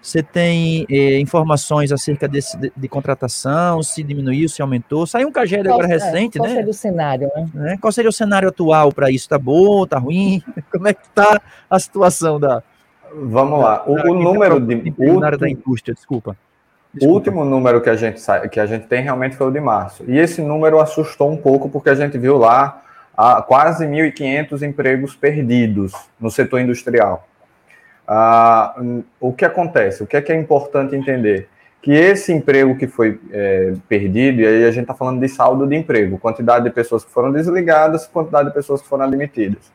Você 0.00 0.20
tem 0.20 0.84
eh, 0.90 1.20
informações 1.20 1.92
acerca 1.92 2.26
desse, 2.26 2.56
de, 2.56 2.72
de, 2.76 2.88
contratação, 2.88 3.84
se 3.84 4.02
diminuiu, 4.02 4.48
se 4.48 4.60
aumentou? 4.60 5.06
Saiu 5.06 5.28
um 5.28 5.32
CAGED 5.32 5.68
agora 5.68 5.86
é, 5.86 5.90
recente, 5.90 6.38
qual 6.38 6.48
né? 6.48 6.54
Qual 6.54 6.56
seria 6.56 6.70
o 6.70 6.74
cenário, 6.74 7.30
né? 7.54 7.74
É, 7.74 7.76
qual 7.76 7.92
seria 7.92 8.08
o 8.08 8.12
cenário 8.12 8.48
atual 8.48 8.92
para 8.92 9.10
isso? 9.10 9.26
Está 9.26 9.38
bom, 9.38 9.84
está 9.84 9.98
ruim? 9.98 10.42
Como 10.72 10.88
é 10.88 10.92
que 10.94 11.02
está 11.06 11.40
a 11.70 11.78
situação 11.78 12.40
da... 12.40 12.64
Vamos 13.14 13.60
da, 13.60 13.64
lá, 13.64 13.84
o, 13.86 13.94
da, 13.94 14.10
o 14.10 14.14
número 14.14 14.58
de... 14.58 14.74
Último, 14.74 15.38
da 15.38 15.48
indústria, 15.48 15.94
desculpa. 15.94 16.36
Desculpa. 16.92 17.06
O 17.06 17.14
último 17.14 17.44
número 17.44 17.80
que 17.80 17.90
a, 17.90 17.96
gente, 17.96 18.22
que 18.50 18.60
a 18.60 18.66
gente 18.66 18.86
tem 18.86 19.02
realmente 19.02 19.36
foi 19.36 19.46
o 19.46 19.50
de 19.50 19.60
março. 19.60 20.04
E 20.06 20.18
esse 20.18 20.42
número 20.42 20.80
assustou 20.80 21.30
um 21.30 21.36
pouco, 21.36 21.68
porque 21.68 21.90
a 21.90 21.94
gente 21.94 22.18
viu 22.18 22.36
lá 22.36 22.82
a, 23.16 23.42
quase 23.42 23.86
1.500 23.86 24.62
empregos 24.62 25.16
perdidos 25.16 25.92
no 26.20 26.30
setor 26.30 26.60
industrial. 26.60 27.26
Ah, 28.06 28.74
o 29.20 29.32
que 29.32 29.44
acontece? 29.44 30.02
O 30.02 30.06
que 30.06 30.16
é, 30.16 30.22
que 30.22 30.32
é 30.32 30.36
importante 30.36 30.94
entender? 30.96 31.48
Que 31.80 31.92
esse 31.92 32.32
emprego 32.32 32.76
que 32.76 32.86
foi 32.86 33.20
é, 33.32 33.72
perdido, 33.88 34.40
e 34.40 34.46
aí 34.46 34.64
a 34.64 34.70
gente 34.70 34.82
está 34.82 34.94
falando 34.94 35.20
de 35.20 35.28
saldo 35.28 35.66
de 35.66 35.74
emprego, 35.74 36.18
quantidade 36.18 36.64
de 36.64 36.70
pessoas 36.70 37.04
que 37.04 37.10
foram 37.10 37.32
desligadas, 37.32 38.06
quantidade 38.06 38.48
de 38.48 38.54
pessoas 38.54 38.82
que 38.82 38.88
foram 38.88 39.04
admitidas. 39.04 39.72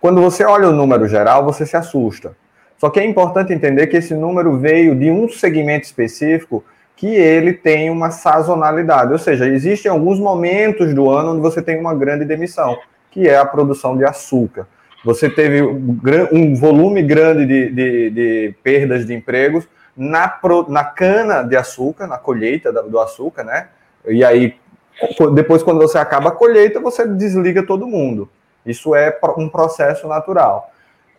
Quando 0.00 0.20
você 0.20 0.44
olha 0.44 0.68
o 0.68 0.72
número 0.72 1.06
geral, 1.08 1.44
você 1.44 1.66
se 1.66 1.76
assusta. 1.76 2.36
Só 2.80 2.90
que 2.90 2.98
é 2.98 3.04
importante 3.04 3.52
entender 3.52 3.86
que 3.88 3.98
esse 3.98 4.14
número 4.14 4.56
veio 4.56 4.96
de 4.96 5.10
um 5.10 5.28
segmento 5.28 5.84
específico 5.84 6.64
que 6.96 7.06
ele 7.06 7.52
tem 7.52 7.90
uma 7.90 8.10
sazonalidade, 8.10 9.12
ou 9.12 9.18
seja, 9.18 9.46
existem 9.46 9.90
alguns 9.90 10.18
momentos 10.18 10.94
do 10.94 11.10
ano 11.10 11.32
onde 11.32 11.40
você 11.40 11.62
tem 11.62 11.78
uma 11.78 11.94
grande 11.94 12.24
demissão, 12.24 12.76
que 13.10 13.28
é 13.28 13.38
a 13.38 13.44
produção 13.44 13.96
de 13.96 14.04
açúcar 14.04 14.66
você 15.04 15.30
teve 15.30 15.62
um 15.62 16.54
volume 16.54 17.02
grande 17.02 17.46
de, 17.46 17.70
de, 17.70 18.10
de 18.10 18.54
perdas 18.62 19.06
de 19.06 19.14
empregos 19.14 19.66
na, 19.96 20.38
na 20.68 20.84
cana 20.84 21.42
de 21.42 21.56
açúcar, 21.56 22.06
na 22.06 22.18
colheita 22.18 22.72
do 22.72 22.98
açúcar, 22.98 23.44
né? 23.44 23.68
E 24.06 24.24
aí, 24.24 24.56
depois, 25.34 25.62
quando 25.62 25.78
você 25.78 25.98
acaba 25.98 26.28
a 26.28 26.32
colheita, 26.32 26.80
você 26.80 27.06
desliga 27.06 27.64
todo 27.64 27.86
mundo. 27.86 28.28
Isso 28.64 28.94
é 28.94 29.18
um 29.38 29.48
processo 29.48 30.06
natural. 30.06 30.70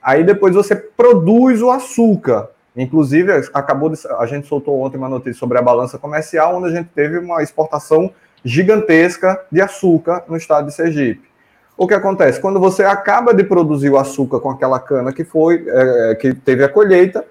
Aí 0.02 0.24
depois 0.24 0.56
você 0.56 0.76
produz 0.76 1.62
o 1.62 1.70
açúcar. 1.70 2.50
Inclusive, 2.76 3.32
acabou 3.54 3.90
de, 3.90 4.00
a 4.18 4.26
gente 4.26 4.48
soltou 4.48 4.82
ontem 4.82 4.98
uma 4.98 5.10
notícia 5.10 5.34
sobre 5.34 5.58
a 5.58 5.62
balança 5.62 5.98
comercial, 5.98 6.56
onde 6.56 6.68
a 6.68 6.76
gente 6.76 6.90
teve 6.96 7.18
uma 7.20 7.44
exportação 7.44 8.12
gigantesca 8.44 9.40
de 9.52 9.62
açúcar 9.62 10.24
no 10.28 10.38
estado 10.38 10.68
de 10.68 10.74
Sergipe 10.74 11.32
o 11.82 11.88
que 11.88 11.96
acontece? 11.96 12.40
Quando 12.40 12.60
você 12.60 12.84
acaba 12.84 13.34
de 13.34 13.44
produzir 13.44 13.90
o 13.90 13.98
açúcar 13.98 14.40
com 14.40 14.52
aquela 14.52 14.80
cana 14.80 15.12
que 15.12 15.24
foi, 15.24 15.66
é, 15.68 16.14
que 16.14 16.32
teve 16.32 16.64
a 16.64 16.70
colheita, 16.70 17.26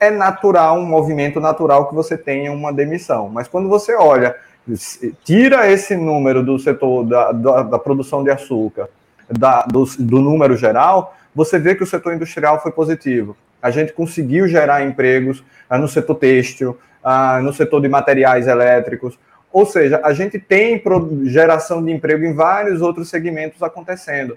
é 0.00 0.10
natural, 0.10 0.76
um 0.76 0.84
movimento 0.84 1.38
natural 1.38 1.88
que 1.88 1.94
você 1.94 2.18
tenha 2.18 2.50
uma 2.50 2.72
demissão. 2.72 3.28
Mas 3.28 3.46
quando 3.46 3.68
você 3.68 3.94
olha 3.94 4.34
tira 5.24 5.70
esse 5.70 5.96
número 5.96 6.42
do 6.42 6.58
setor 6.58 7.04
da, 7.04 7.30
da, 7.30 7.62
da 7.62 7.78
produção 7.78 8.24
de 8.24 8.30
açúcar 8.30 8.88
da, 9.28 9.62
do, 9.62 9.84
do 9.98 10.20
número 10.20 10.56
geral, 10.56 11.16
você 11.34 11.58
vê 11.58 11.74
que 11.74 11.82
o 11.82 11.86
setor 11.86 12.14
industrial 12.14 12.62
foi 12.62 12.72
positivo. 12.72 13.36
A 13.60 13.70
gente 13.70 13.92
conseguiu 13.92 14.48
gerar 14.48 14.84
empregos 14.84 15.42
ah, 15.68 15.78
no 15.78 15.88
setor 15.88 16.16
têxtil, 16.16 16.78
ah, 17.02 17.40
no 17.42 17.52
setor 17.52 17.80
de 17.80 17.88
materiais 17.88 18.46
elétricos, 18.46 19.18
ou 19.52 19.66
seja, 19.66 20.00
a 20.02 20.12
gente 20.12 20.38
tem 20.38 20.82
geração 21.24 21.84
de 21.84 21.92
emprego 21.92 22.24
em 22.24 22.32
vários 22.32 22.80
outros 22.80 23.10
segmentos 23.10 23.62
acontecendo. 23.62 24.36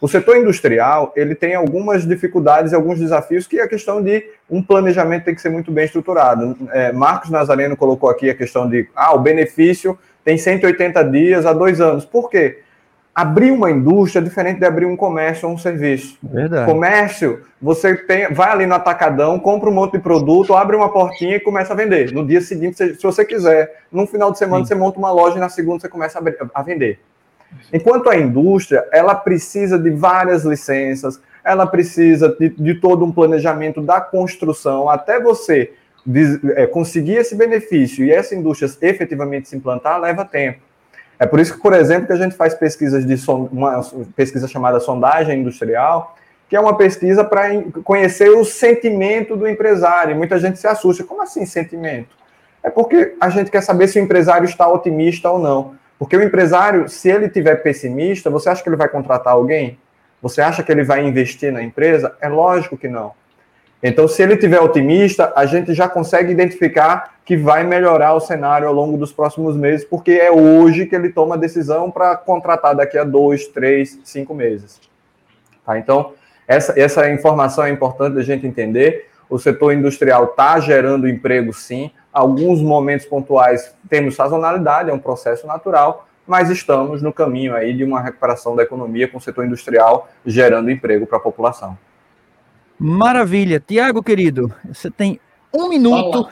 O 0.00 0.08
setor 0.08 0.36
industrial 0.36 1.12
ele 1.16 1.34
tem 1.34 1.54
algumas 1.54 2.06
dificuldades 2.06 2.74
alguns 2.74 2.98
desafios 2.98 3.46
que 3.46 3.58
é 3.58 3.62
a 3.62 3.68
questão 3.68 4.02
de 4.02 4.26
um 4.48 4.62
planejamento 4.62 5.24
tem 5.24 5.34
que 5.34 5.40
ser 5.40 5.48
muito 5.48 5.70
bem 5.70 5.84
estruturado. 5.84 6.56
É, 6.70 6.92
Marcos 6.92 7.30
Nazareno 7.30 7.76
colocou 7.76 8.10
aqui 8.10 8.28
a 8.28 8.34
questão 8.34 8.68
de 8.68 8.88
ah, 8.94 9.14
o 9.14 9.18
benefício 9.18 9.98
tem 10.24 10.36
180 10.36 11.02
dias 11.04 11.46
a 11.46 11.52
dois 11.52 11.80
anos. 11.80 12.04
Por 12.04 12.28
quê? 12.28 12.62
Abrir 13.16 13.50
uma 13.50 13.70
indústria 13.70 14.20
é 14.20 14.22
diferente 14.22 14.58
de 14.58 14.66
abrir 14.66 14.84
um 14.84 14.94
comércio 14.94 15.48
ou 15.48 15.54
um 15.54 15.56
serviço. 15.56 16.18
Verdade. 16.22 16.70
Comércio, 16.70 17.44
você 17.58 17.96
tem, 17.96 18.30
vai 18.30 18.50
ali 18.50 18.66
no 18.66 18.74
atacadão, 18.74 19.38
compra 19.38 19.70
um 19.70 19.72
monte 19.72 19.92
de 19.92 20.00
produto, 20.00 20.54
abre 20.54 20.76
uma 20.76 20.92
portinha 20.92 21.36
e 21.36 21.40
começa 21.40 21.72
a 21.72 21.76
vender. 21.76 22.12
No 22.12 22.26
dia 22.26 22.42
seguinte, 22.42 22.76
se 22.76 23.02
você 23.02 23.24
quiser, 23.24 23.84
no 23.90 24.06
final 24.06 24.30
de 24.30 24.36
semana 24.36 24.64
Sim. 24.64 24.68
você 24.68 24.74
monta 24.74 24.98
uma 24.98 25.10
loja 25.10 25.38
e 25.38 25.40
na 25.40 25.48
segunda 25.48 25.80
você 25.80 25.88
começa 25.88 26.22
a, 26.54 26.62
vender. 26.62 27.00
Enquanto 27.72 28.10
a 28.10 28.18
indústria, 28.18 28.86
ela 28.92 29.14
precisa 29.14 29.78
de 29.78 29.88
várias 29.88 30.44
licenças, 30.44 31.18
ela 31.42 31.66
precisa 31.66 32.36
de, 32.38 32.50
de 32.50 32.74
todo 32.74 33.02
um 33.02 33.10
planejamento 33.10 33.80
da 33.80 33.98
construção, 33.98 34.90
até 34.90 35.18
você 35.18 35.72
é, 36.54 36.66
conseguir 36.66 37.14
esse 37.14 37.34
benefício 37.34 38.04
e 38.04 38.12
essa 38.12 38.34
indústria 38.34 38.70
efetivamente 38.82 39.48
se 39.48 39.56
implantar, 39.56 39.98
leva 39.98 40.22
tempo. 40.22 40.65
É 41.18 41.26
por 41.26 41.40
isso 41.40 41.54
que, 41.54 41.60
por 41.60 41.72
exemplo, 41.72 42.06
que 42.06 42.12
a 42.12 42.16
gente 42.16 42.34
faz 42.34 42.54
pesquisas 42.54 43.06
de 43.06 43.16
son, 43.16 43.48
uma 43.50 43.80
pesquisa 44.14 44.46
chamada 44.46 44.80
sondagem 44.80 45.40
industrial, 45.40 46.16
que 46.48 46.54
é 46.54 46.60
uma 46.60 46.76
pesquisa 46.76 47.24
para 47.24 47.62
conhecer 47.82 48.28
o 48.30 48.44
sentimento 48.44 49.36
do 49.36 49.48
empresário. 49.48 50.14
Muita 50.14 50.38
gente 50.38 50.58
se 50.58 50.66
assusta. 50.66 51.02
Como 51.02 51.22
assim 51.22 51.44
sentimento? 51.46 52.16
É 52.62 52.70
porque 52.70 53.14
a 53.20 53.30
gente 53.30 53.50
quer 53.50 53.62
saber 53.62 53.88
se 53.88 53.98
o 53.98 54.02
empresário 54.02 54.44
está 54.44 54.68
otimista 54.68 55.30
ou 55.30 55.38
não. 55.38 55.74
Porque 55.98 56.16
o 56.16 56.22
empresário, 56.22 56.88
se 56.88 57.08
ele 57.08 57.28
tiver 57.28 57.56
pessimista, 57.56 58.28
você 58.28 58.48
acha 58.48 58.62
que 58.62 58.68
ele 58.68 58.76
vai 58.76 58.88
contratar 58.88 59.32
alguém? 59.32 59.78
Você 60.20 60.40
acha 60.40 60.62
que 60.62 60.70
ele 60.70 60.84
vai 60.84 61.06
investir 61.06 61.52
na 61.52 61.62
empresa? 61.62 62.14
É 62.20 62.28
lógico 62.28 62.76
que 62.76 62.88
não. 62.88 63.12
Então, 63.88 64.08
se 64.08 64.20
ele 64.20 64.36
tiver 64.36 64.58
otimista, 64.58 65.32
a 65.36 65.46
gente 65.46 65.72
já 65.72 65.88
consegue 65.88 66.32
identificar 66.32 67.14
que 67.24 67.36
vai 67.36 67.62
melhorar 67.62 68.14
o 68.14 68.20
cenário 68.20 68.66
ao 68.66 68.74
longo 68.74 68.98
dos 68.98 69.12
próximos 69.12 69.56
meses, 69.56 69.86
porque 69.86 70.10
é 70.10 70.28
hoje 70.28 70.86
que 70.86 70.96
ele 70.96 71.10
toma 71.10 71.36
a 71.36 71.38
decisão 71.38 71.88
para 71.88 72.16
contratar 72.16 72.74
daqui 72.74 72.98
a 72.98 73.04
dois, 73.04 73.46
três, 73.46 73.96
cinco 74.02 74.34
meses. 74.34 74.80
Tá? 75.64 75.78
Então, 75.78 76.14
essa, 76.48 76.74
essa 76.76 77.08
informação 77.08 77.62
é 77.62 77.70
importante 77.70 78.18
a 78.18 78.24
gente 78.24 78.44
entender. 78.44 79.08
O 79.30 79.38
setor 79.38 79.72
industrial 79.72 80.24
está 80.24 80.58
gerando 80.58 81.08
emprego, 81.08 81.52
sim. 81.52 81.92
Alguns 82.12 82.60
momentos 82.60 83.06
pontuais 83.06 83.72
temos 83.88 84.16
sazonalidade, 84.16 84.90
é 84.90 84.92
um 84.92 84.98
processo 84.98 85.46
natural, 85.46 86.08
mas 86.26 86.50
estamos 86.50 87.02
no 87.02 87.12
caminho 87.12 87.54
aí 87.54 87.72
de 87.72 87.84
uma 87.84 88.00
recuperação 88.00 88.56
da 88.56 88.64
economia 88.64 89.06
com 89.06 89.18
o 89.18 89.20
setor 89.20 89.46
industrial 89.46 90.08
gerando 90.24 90.72
emprego 90.72 91.06
para 91.06 91.18
a 91.18 91.20
população. 91.20 91.78
Maravilha. 92.78 93.58
Tiago, 93.60 94.02
querido, 94.02 94.52
você 94.64 94.90
tem 94.90 95.20
um 95.52 95.68
minuto 95.68 96.28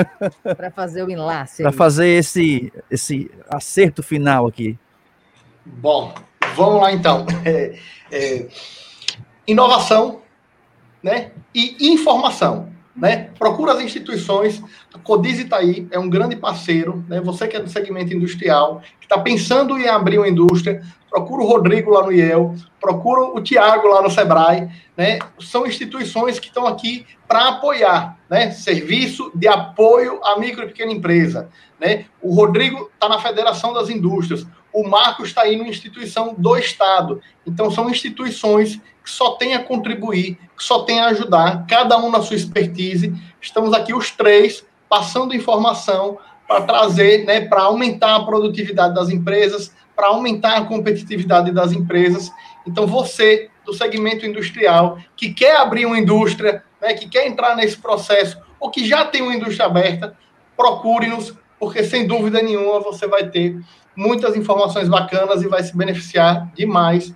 para 0.56 0.70
fazer 0.70 1.04
o 1.04 1.10
enlace. 1.10 1.62
Para 1.62 1.72
fazer 1.72 2.08
esse, 2.08 2.72
esse 2.90 3.30
acerto 3.48 4.02
final 4.02 4.46
aqui. 4.46 4.78
Bom, 5.64 6.14
vamos 6.54 6.82
lá 6.82 6.92
então. 6.92 7.26
É, 7.44 7.78
é, 8.10 8.48
inovação 9.46 10.20
né, 11.02 11.30
e 11.54 11.88
informação. 11.92 12.73
Né? 12.96 13.30
Procura 13.38 13.72
as 13.72 13.80
instituições, 13.80 14.62
a 14.92 14.98
Codiz 14.98 15.40
Itaí 15.40 15.88
é 15.90 15.98
um 15.98 16.08
grande 16.08 16.36
parceiro, 16.36 17.04
né? 17.08 17.20
você 17.20 17.48
que 17.48 17.56
é 17.56 17.60
do 17.60 17.68
segmento 17.68 18.14
industrial, 18.14 18.82
que 19.00 19.06
está 19.06 19.18
pensando 19.18 19.76
em 19.76 19.88
abrir 19.88 20.18
uma 20.18 20.28
indústria, 20.28 20.80
procura 21.14 21.42
o 21.42 21.46
Rodrigo 21.46 21.90
lá 21.90 22.02
no 22.02 22.12
IEL, 22.12 22.56
procura 22.80 23.22
o 23.22 23.40
Tiago 23.40 23.86
lá 23.86 24.02
no 24.02 24.10
Sebrae, 24.10 24.68
né? 24.96 25.20
São 25.38 25.64
instituições 25.64 26.40
que 26.40 26.48
estão 26.48 26.66
aqui 26.66 27.06
para 27.28 27.50
apoiar, 27.50 28.18
né? 28.28 28.50
Serviço 28.50 29.30
de 29.32 29.46
apoio 29.46 30.18
à 30.24 30.36
micro 30.40 30.64
e 30.64 30.66
pequena 30.66 30.90
empresa, 30.90 31.48
né? 31.80 32.06
O 32.20 32.34
Rodrigo 32.34 32.90
está 32.92 33.08
na 33.08 33.20
Federação 33.20 33.72
das 33.72 33.88
Indústrias, 33.88 34.44
o 34.72 34.88
Marcos 34.88 35.28
está 35.28 35.42
aí 35.42 35.56
numa 35.56 35.68
instituição 35.68 36.34
do 36.36 36.56
Estado. 36.56 37.20
Então, 37.46 37.70
são 37.70 37.88
instituições 37.88 38.80
que 39.04 39.10
só 39.10 39.32
têm 39.32 39.54
a 39.54 39.62
contribuir, 39.62 40.38
que 40.56 40.64
só 40.64 40.82
têm 40.82 40.98
a 40.98 41.08
ajudar, 41.08 41.66
cada 41.68 41.98
um 41.98 42.10
na 42.10 42.22
sua 42.22 42.36
expertise. 42.36 43.14
Estamos 43.40 43.74
aqui 43.74 43.92
os 43.92 44.10
três 44.10 44.64
passando 44.88 45.34
informação 45.34 46.18
para 46.48 46.62
trazer, 46.62 47.26
né, 47.26 47.42
para 47.42 47.62
aumentar 47.62 48.16
a 48.16 48.24
produtividade 48.24 48.94
das 48.94 49.10
empresas, 49.10 49.74
para 49.94 50.08
aumentar 50.08 50.56
a 50.56 50.64
competitividade 50.64 51.52
das 51.52 51.72
empresas. 51.72 52.32
Então, 52.66 52.86
você 52.86 53.50
do 53.64 53.74
segmento 53.74 54.26
industrial 54.26 54.98
que 55.16 55.32
quer 55.32 55.56
abrir 55.56 55.84
uma 55.86 55.98
indústria, 55.98 56.62
né, 56.80 56.94
que 56.94 57.08
quer 57.08 57.26
entrar 57.26 57.54
nesse 57.56 57.76
processo, 57.76 58.38
ou 58.58 58.70
que 58.70 58.86
já 58.86 59.04
tem 59.04 59.22
uma 59.22 59.34
indústria 59.34 59.66
aberta, 59.66 60.16
procure-nos, 60.56 61.34
porque 61.58 61.84
sem 61.84 62.06
dúvida 62.06 62.42
nenhuma 62.42 62.80
você 62.80 63.06
vai 63.06 63.28
ter 63.28 63.58
muitas 63.96 64.36
informações 64.36 64.88
bacanas 64.88 65.42
e 65.42 65.48
vai 65.48 65.62
se 65.62 65.76
beneficiar 65.76 66.50
demais 66.54 67.12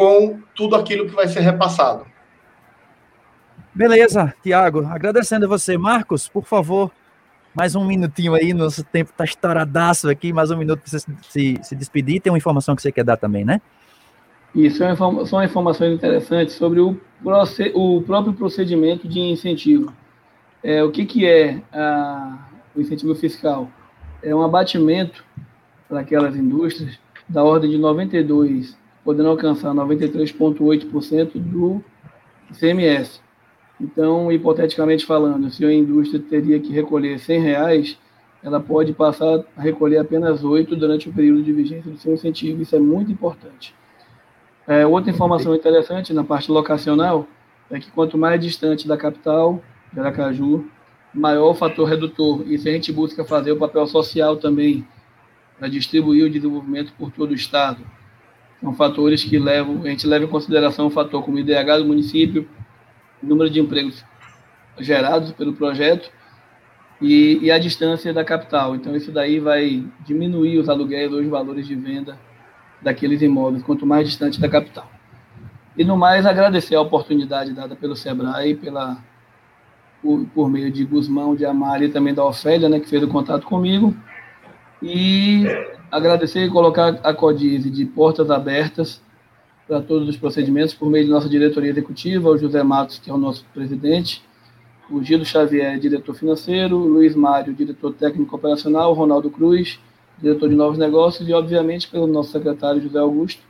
com 0.00 0.40
tudo 0.54 0.76
aquilo 0.76 1.06
que 1.06 1.14
vai 1.14 1.28
ser 1.28 1.40
repassado. 1.40 2.06
Beleza, 3.74 4.32
Tiago. 4.42 4.86
Agradecendo 4.86 5.44
a 5.44 5.48
você. 5.48 5.76
Marcos, 5.76 6.26
por 6.26 6.46
favor, 6.46 6.90
mais 7.54 7.76
um 7.76 7.84
minutinho 7.84 8.32
aí, 8.32 8.54
nosso 8.54 8.82
tempo 8.82 9.10
está 9.10 9.24
estouradaço 9.24 10.08
aqui, 10.08 10.32
mais 10.32 10.50
um 10.50 10.56
minuto 10.56 10.80
para 10.80 10.90
você 10.90 11.06
se, 11.28 11.58
se 11.62 11.76
despedir. 11.76 12.18
Tem 12.18 12.32
uma 12.32 12.38
informação 12.38 12.74
que 12.74 12.80
você 12.80 12.90
quer 12.90 13.04
dar 13.04 13.18
também, 13.18 13.44
né? 13.44 13.60
Isso, 14.54 14.82
é 14.82 14.96
são 14.96 15.44
informações 15.44 15.92
interessantes 15.92 16.54
sobre 16.54 16.80
o, 16.80 16.98
o 17.74 18.00
próprio 18.00 18.32
procedimento 18.32 19.06
de 19.06 19.20
incentivo. 19.20 19.92
É, 20.62 20.82
o 20.82 20.90
que, 20.90 21.04
que 21.04 21.26
é 21.26 21.60
a, 21.70 22.48
o 22.74 22.80
incentivo 22.80 23.14
fiscal? 23.14 23.68
É 24.22 24.34
um 24.34 24.40
abatimento 24.42 25.22
para 25.86 26.00
aquelas 26.00 26.34
indústrias 26.34 26.98
da 27.28 27.44
ordem 27.44 27.70
de 27.70 27.76
92, 27.76 28.79
podendo 29.10 29.28
alcançar 29.28 29.74
93,8% 29.74 31.32
do 31.34 31.82
CMS. 32.56 33.20
Então, 33.80 34.30
hipoteticamente 34.30 35.04
falando, 35.04 35.50
se 35.50 35.64
a 35.64 35.74
indústria 35.74 36.22
teria 36.22 36.60
que 36.60 36.72
recolher 36.72 37.18
100 37.18 37.40
reais, 37.40 37.98
ela 38.40 38.60
pode 38.60 38.92
passar 38.92 39.44
a 39.56 39.60
recolher 39.60 39.98
apenas 39.98 40.44
8 40.44 40.76
durante 40.76 41.08
o 41.08 41.12
período 41.12 41.42
de 41.42 41.52
vigência 41.52 41.90
do 41.90 41.98
seu 41.98 42.14
incentivo. 42.14 42.62
Isso 42.62 42.76
é 42.76 42.78
muito 42.78 43.10
importante. 43.10 43.74
É, 44.64 44.86
outra 44.86 45.10
informação 45.10 45.56
interessante 45.56 46.12
na 46.12 46.22
parte 46.22 46.52
locacional 46.52 47.26
é 47.68 47.80
que 47.80 47.90
quanto 47.90 48.16
mais 48.16 48.40
distante 48.40 48.86
da 48.86 48.96
capital, 48.96 49.60
de 49.92 49.98
Aracaju, 49.98 50.66
maior 51.12 51.50
o 51.50 51.54
fator 51.54 51.88
redutor. 51.88 52.44
E 52.46 52.56
se 52.56 52.68
a 52.68 52.72
gente 52.72 52.92
busca 52.92 53.24
fazer 53.24 53.50
o 53.50 53.56
papel 53.56 53.88
social 53.88 54.36
também, 54.36 54.86
para 55.58 55.66
distribuir 55.66 56.26
o 56.26 56.30
desenvolvimento 56.30 56.92
por 56.96 57.10
todo 57.10 57.32
o 57.32 57.34
Estado. 57.34 57.84
São 58.60 58.74
fatores 58.74 59.24
que 59.24 59.38
levam, 59.38 59.82
a 59.84 59.88
gente 59.88 60.06
leva 60.06 60.24
em 60.24 60.28
consideração 60.28 60.86
um 60.86 60.90
fator 60.90 61.22
como 61.24 61.36
o 61.36 61.40
IDH 61.40 61.78
do 61.78 61.86
município, 61.86 62.48
número 63.22 63.48
de 63.48 63.58
empregos 63.60 64.04
gerados 64.78 65.32
pelo 65.32 65.54
projeto 65.54 66.10
e, 67.00 67.38
e, 67.42 67.50
a 67.50 67.58
distância 67.58 68.12
da 68.12 68.24
capital. 68.24 68.74
Então, 68.74 68.94
isso 68.94 69.10
daí 69.10 69.40
vai 69.40 69.84
diminuir 70.04 70.58
os 70.58 70.68
aluguéis 70.68 71.10
ou 71.12 71.20
os 71.20 71.26
valores 71.26 71.66
de 71.66 71.74
venda 71.74 72.18
daqueles 72.82 73.22
imóveis, 73.22 73.62
quanto 73.62 73.86
mais 73.86 74.06
distante 74.06 74.40
da 74.40 74.48
capital. 74.48 74.90
E, 75.76 75.84
no 75.84 75.96
mais, 75.96 76.26
agradecer 76.26 76.74
a 76.74 76.80
oportunidade 76.80 77.52
dada 77.52 77.74
pelo 77.74 77.96
SEBRAE, 77.96 78.54
pela, 78.54 78.98
por, 80.02 80.26
por 80.34 80.50
meio 80.50 80.70
de 80.70 80.84
Guzmão, 80.84 81.34
de 81.34 81.46
Amália 81.46 81.86
e 81.86 81.90
também 81.90 82.12
da 82.12 82.24
Ofélia, 82.24 82.68
né, 82.68 82.80
que 82.80 82.88
fez 82.88 83.02
o 83.02 83.08
contato 83.08 83.46
comigo. 83.46 83.96
E 84.82 85.44
agradecer 85.90 86.44
e 86.44 86.50
colocar 86.50 87.00
a 87.02 87.12
Codize 87.12 87.70
de 87.70 87.84
portas 87.84 88.30
abertas 88.30 89.02
para 89.66 89.80
todos 89.80 90.08
os 90.08 90.16
procedimentos 90.16 90.74
por 90.74 90.90
meio 90.90 91.04
de 91.04 91.10
nossa 91.10 91.28
diretoria 91.28 91.70
executiva, 91.70 92.28
o 92.28 92.38
José 92.38 92.62
Matos, 92.62 92.98
que 92.98 93.10
é 93.10 93.14
o 93.14 93.18
nosso 93.18 93.44
presidente, 93.54 94.22
o 94.90 95.02
Gildo 95.02 95.24
Xavier, 95.24 95.78
diretor 95.78 96.14
financeiro, 96.14 96.76
Luiz 96.76 97.14
Mário, 97.14 97.54
diretor 97.54 97.92
técnico 97.92 98.34
operacional, 98.34 98.92
Ronaldo 98.92 99.30
Cruz, 99.30 99.78
diretor 100.18 100.48
de 100.48 100.56
novos 100.56 100.76
negócios 100.76 101.28
e, 101.28 101.32
obviamente, 101.32 101.88
pelo 101.88 102.06
nosso 102.06 102.32
secretário 102.32 102.82
José 102.82 102.98
Augusto. 102.98 103.42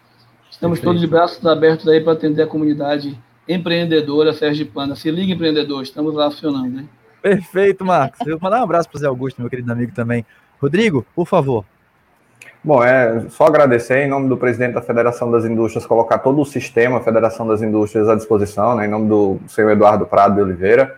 Estamos 0.50 0.78
Perfeito. 0.78 0.84
todos 0.84 1.00
de 1.00 1.06
braços 1.06 1.46
abertos 1.46 1.88
aí 1.88 2.00
para 2.00 2.12
atender 2.12 2.42
a 2.42 2.46
comunidade 2.46 3.18
empreendedora 3.48 4.32
sergipana. 4.32 4.94
Se 4.94 5.10
liga, 5.10 5.32
empreendedor, 5.32 5.82
estamos 5.82 6.14
lá 6.14 6.26
acionando, 6.26 6.68
né? 6.68 6.84
Perfeito, 7.22 7.84
Marcos. 7.84 8.20
Eu 8.26 8.38
vou 8.38 8.50
mandar 8.50 8.60
um 8.60 8.64
abraço 8.64 8.88
para 8.88 8.96
o 8.96 9.00
Zé 9.00 9.06
Augusto, 9.06 9.40
meu 9.40 9.50
querido 9.50 9.72
amigo 9.72 9.92
também. 9.92 10.24
Rodrigo, 10.60 11.06
por 11.14 11.26
favor. 11.26 11.64
Bom, 12.62 12.84
é 12.84 13.24
só 13.30 13.46
agradecer 13.46 14.04
em 14.04 14.08
nome 14.08 14.28
do 14.28 14.36
presidente 14.36 14.74
da 14.74 14.82
Federação 14.82 15.30
das 15.30 15.46
Indústrias, 15.46 15.86
colocar 15.86 16.18
todo 16.18 16.42
o 16.42 16.44
sistema 16.44 17.00
Federação 17.00 17.48
das 17.48 17.62
Indústrias 17.62 18.06
à 18.06 18.14
disposição, 18.14 18.76
né, 18.76 18.84
em 18.84 18.88
nome 18.88 19.08
do 19.08 19.40
senhor 19.48 19.70
Eduardo 19.70 20.04
Prado 20.04 20.34
de 20.34 20.42
Oliveira, 20.42 20.94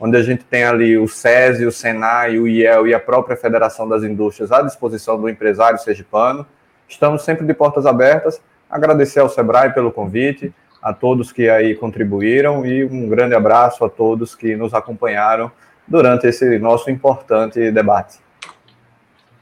onde 0.00 0.16
a 0.16 0.22
gente 0.22 0.42
tem 0.42 0.64
ali 0.64 0.96
o 0.96 1.06
SESI, 1.06 1.66
o 1.66 1.70
SENAI, 1.70 2.38
o 2.38 2.48
IEL 2.48 2.86
e 2.86 2.94
a 2.94 2.98
própria 2.98 3.36
Federação 3.36 3.86
das 3.86 4.02
Indústrias 4.02 4.50
à 4.50 4.62
disposição 4.62 5.20
do 5.20 5.28
empresário 5.28 5.78
sergipano. 5.78 6.46
Estamos 6.88 7.22
sempre 7.24 7.44
de 7.44 7.52
portas 7.52 7.84
abertas. 7.84 8.40
Agradecer 8.70 9.20
ao 9.20 9.28
Sebrae 9.28 9.70
pelo 9.74 9.92
convite, 9.92 10.50
a 10.82 10.94
todos 10.94 11.30
que 11.30 11.46
aí 11.46 11.74
contribuíram 11.74 12.64
e 12.64 12.86
um 12.86 13.06
grande 13.06 13.34
abraço 13.34 13.84
a 13.84 13.88
todos 13.90 14.34
que 14.34 14.56
nos 14.56 14.72
acompanharam 14.72 15.52
durante 15.86 16.26
esse 16.26 16.58
nosso 16.58 16.90
importante 16.90 17.70
debate. 17.70 18.18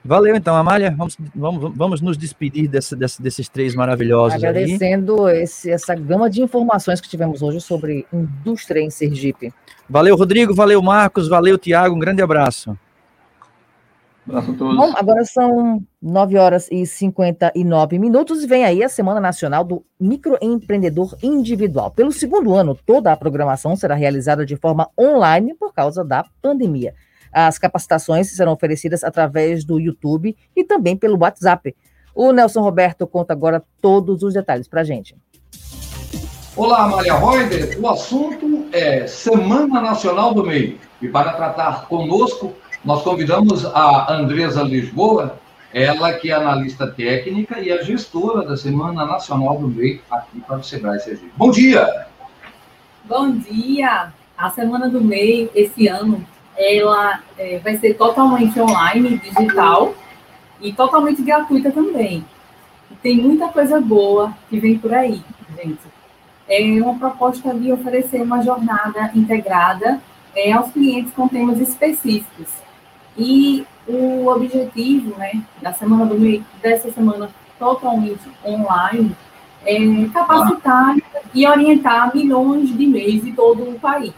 Valeu, 0.05 0.35
então, 0.35 0.57
Amália. 0.57 0.95
Vamos, 0.97 1.17
vamos, 1.35 1.73
vamos 1.77 2.01
nos 2.01 2.17
despedir 2.17 2.69
desse, 2.69 2.97
desse, 2.97 3.21
desses 3.21 3.49
três 3.49 3.75
maravilhosos. 3.75 4.35
Agradecendo 4.35 5.29
esse, 5.29 5.71
essa 5.71 5.95
gama 5.95 6.31
de 6.31 6.41
informações 6.43 7.01
que 7.01 7.09
tivemos 7.09 7.43
hoje 7.43 7.61
sobre 7.61 8.07
indústria 8.13 8.81
em 8.81 8.91
Sergipe. 8.91 9.53
Valeu, 9.89 10.17
Rodrigo. 10.17 10.55
Valeu, 10.55 10.81
Marcos. 10.81 11.29
Valeu, 11.29 11.59
Tiago. 11.59 11.95
Um 11.95 11.99
grande 11.99 12.23
abraço. 12.23 12.77
Abraço 14.27 14.53
a 14.53 14.55
todos. 14.55 14.77
Bom, 14.77 14.93
agora 14.97 15.25
são 15.25 15.83
9 16.01 16.39
horas 16.39 16.69
e 16.71 16.87
59 16.87 17.99
minutos 17.99 18.43
e 18.43 18.47
vem 18.47 18.65
aí 18.65 18.83
a 18.83 18.89
Semana 18.89 19.21
Nacional 19.21 19.65
do 19.65 19.85
Microempreendedor 19.99 21.17
Individual. 21.23 21.91
Pelo 21.91 22.13
segundo 22.13 22.55
ano, 22.55 22.79
toda 22.87 23.13
a 23.13 23.17
programação 23.17 23.77
será 23.77 23.95
realizada 23.95 24.47
de 24.47 24.57
forma 24.57 24.89
online 24.99 25.55
por 25.55 25.75
causa 25.75 26.05
da 26.05 26.25
pandemia. 26.41 26.95
As 27.33 27.59
capacitações 27.59 28.29
serão 28.29 28.53
oferecidas 28.53 29.05
através 29.05 29.65
do 29.65 29.79
YouTube 29.79 30.37
e 30.57 30.65
também 30.65 30.97
pelo 30.97 31.19
WhatsApp. 31.19 31.75
O 32.15 32.33
Nelson 32.33 32.61
Roberto 32.61 33.07
conta 33.07 33.33
agora 33.33 33.63
todos 33.81 34.23
os 34.23 34.35
detalhes 34.35 34.67
para 34.67 34.81
a 34.81 34.85
gente. 34.85 35.17
Olá, 36.57 36.89
Maria 36.89 37.15
Reuter. 37.15 37.79
O 37.81 37.89
assunto 37.89 38.67
é 38.73 39.07
Semana 39.07 39.81
Nacional 39.81 40.35
do 40.35 40.45
MEI. 40.45 40.79
E 41.01 41.09
para 41.09 41.33
tratar 41.33 41.87
conosco, 41.87 42.53
nós 42.85 43.03
convidamos 43.03 43.65
a 43.65 44.13
Andresa 44.13 44.63
Lisboa, 44.63 45.39
ela 45.73 46.13
que 46.15 46.31
é 46.31 46.35
analista 46.35 46.89
técnica 46.89 47.61
e 47.61 47.71
a 47.71 47.83
gestora 47.83 48.47
da 48.47 48.57
Semana 48.57 49.07
Nacional 49.07 49.59
do 49.59 49.69
MEI 49.69 50.01
aqui 50.11 50.41
para 50.41 50.59
o 50.59 50.65
Sebrae 50.65 50.99
Sergipe. 50.99 51.33
Bom 51.37 51.53
dia! 51.53 52.07
Bom 53.05 53.31
dia! 53.31 54.13
A 54.37 54.51
Semana 54.51 54.89
do 54.89 55.01
MEI, 55.01 55.49
esse 55.55 55.87
ano, 55.87 56.27
ela 56.61 57.23
é, 57.39 57.59
vai 57.59 57.79
ser 57.79 57.95
totalmente 57.95 58.61
online, 58.61 59.19
digital 59.19 59.95
e 60.61 60.73
totalmente 60.75 61.23
gratuita 61.23 61.71
também. 61.71 62.23
Tem 63.03 63.17
muita 63.17 63.49
coisa 63.49 63.81
boa 63.81 64.37
que 64.51 64.61
vem 64.61 64.77
por 64.77 64.93
aí, 64.93 65.23
gente. 65.57 65.81
É 66.47 66.63
uma 66.83 66.99
proposta 66.99 67.55
de 67.55 67.73
oferecer 67.73 68.21
uma 68.21 68.43
jornada 68.43 69.11
integrada 69.15 70.03
é, 70.37 70.53
aos 70.53 70.71
clientes 70.71 71.15
com 71.15 71.27
temas 71.27 71.59
específicos. 71.61 72.49
E 73.17 73.65
o 73.87 74.27
objetivo 74.27 75.17
né, 75.17 75.43
da 75.63 75.73
semana 75.73 76.05
do 76.05 76.45
dessa 76.61 76.93
semana 76.93 77.31
totalmente 77.59 78.29
online 78.45 79.17
é 79.65 79.79
capacitar 80.13 80.97
e 81.35 81.47
orientar 81.47 82.15
milhões 82.15 82.77
de 82.77 82.87
mês 82.87 83.23
de 83.25 83.33
todo 83.33 83.63
o 83.63 83.79
país. 83.79 84.15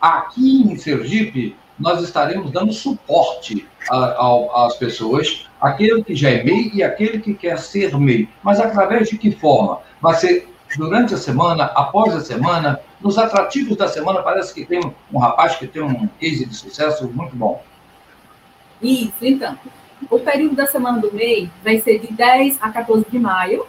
Aqui 0.00 0.62
em 0.62 0.76
Sergipe, 0.76 1.56
nós 1.78 2.02
estaremos 2.02 2.50
dando 2.50 2.72
suporte 2.72 3.66
às 3.88 4.76
pessoas, 4.76 5.48
aquele 5.60 6.02
que 6.02 6.14
já 6.14 6.30
é 6.30 6.42
MEI 6.42 6.70
e 6.74 6.82
aquele 6.82 7.20
que 7.20 7.34
quer 7.34 7.58
ser 7.58 7.96
MEI. 7.96 8.28
Mas 8.42 8.58
através 8.60 9.08
de 9.08 9.16
que 9.16 9.30
forma? 9.30 9.80
Vai 10.00 10.14
ser 10.14 10.52
durante 10.76 11.14
a 11.14 11.16
semana, 11.16 11.64
após 11.64 12.14
a 12.14 12.20
semana, 12.20 12.80
nos 13.00 13.16
atrativos 13.16 13.76
da 13.76 13.88
semana, 13.88 14.22
parece 14.22 14.52
que 14.52 14.64
tem 14.66 14.80
um 15.12 15.18
rapaz 15.18 15.56
que 15.56 15.66
tem 15.66 15.82
um 15.82 16.06
case 16.20 16.44
de 16.44 16.54
sucesso 16.54 17.08
muito 17.08 17.34
bom. 17.34 17.62
Isso, 18.82 19.12
então. 19.22 19.56
O 20.10 20.18
período 20.18 20.54
da 20.54 20.66
semana 20.66 20.98
do 20.98 21.12
MEI 21.12 21.50
vai 21.62 21.78
ser 21.80 21.98
de 22.00 22.12
10 22.12 22.58
a 22.60 22.70
14 22.70 23.06
de 23.10 23.18
maio, 23.18 23.66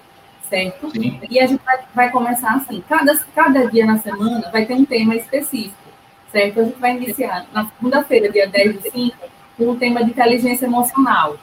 certo? 0.48 0.92
Sim. 0.92 1.20
E 1.30 1.40
a 1.40 1.48
gente 1.48 1.62
vai, 1.64 1.80
vai 1.96 2.12
começar 2.12 2.56
assim: 2.56 2.84
cada, 2.88 3.18
cada 3.34 3.68
dia 3.68 3.86
na 3.86 3.98
semana 3.98 4.50
vai 4.52 4.66
ter 4.66 4.74
um 4.74 4.86
tema 4.86 5.16
específico 5.16 5.89
certo? 6.32 6.60
A 6.60 6.64
gente 6.64 6.80
vai 6.80 6.96
iniciar 6.96 7.46
na 7.54 7.66
segunda-feira, 7.66 8.32
dia 8.32 8.48
10 8.48 8.82
de 8.82 8.92
5, 8.92 9.18
com 9.58 9.70
o 9.70 9.76
tema 9.76 10.04
de 10.04 10.12
inteligência 10.12 10.66
emocional. 10.66 11.38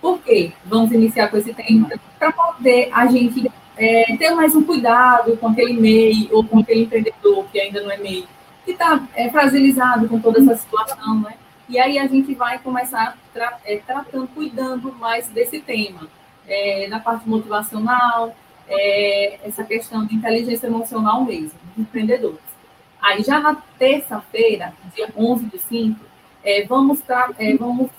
Por 0.00 0.18
quê? 0.20 0.52
Vamos 0.64 0.92
iniciar 0.92 1.28
com 1.28 1.36
esse 1.36 1.54
tema? 1.54 1.88
Para 2.18 2.32
poder 2.32 2.90
a 2.92 3.06
gente 3.06 3.50
é, 3.76 4.16
ter 4.16 4.30
mais 4.34 4.54
um 4.54 4.62
cuidado 4.62 5.36
com 5.36 5.48
aquele 5.48 5.74
MEI 5.74 6.28
ou 6.30 6.44
com 6.44 6.58
aquele 6.58 6.82
empreendedor 6.82 7.46
que 7.50 7.60
ainda 7.60 7.80
não 7.80 7.90
é 7.90 7.96
MEI, 7.96 8.26
que 8.64 8.72
está 8.72 9.02
é, 9.14 9.30
fragilizado 9.30 10.08
com 10.08 10.20
toda 10.20 10.40
essa 10.40 10.56
situação, 10.56 11.20
né? 11.20 11.34
E 11.68 11.78
aí 11.78 11.98
a 11.98 12.06
gente 12.06 12.34
vai 12.34 12.58
começar 12.58 13.16
tra 13.32 13.58
é, 13.64 13.78
tratando, 13.78 14.28
cuidando 14.28 14.92
mais 14.92 15.28
desse 15.28 15.60
tema, 15.60 16.06
é, 16.46 16.86
na 16.88 17.00
parte 17.00 17.26
motivacional, 17.26 18.36
é, 18.68 19.38
essa 19.42 19.64
questão 19.64 20.04
de 20.04 20.14
inteligência 20.14 20.66
emocional 20.66 21.24
mesmo, 21.24 21.58
dos 21.74 21.86
empreendedores. 21.86 22.43
Aí 23.04 23.22
já 23.22 23.38
na 23.38 23.54
terça-feira, 23.78 24.72
dia 24.94 25.10
11 25.14 25.44
de 25.44 25.58
5, 25.58 26.00
é, 26.42 26.64
vamos, 26.64 27.02
é, 27.38 27.54
vamos 27.54 27.90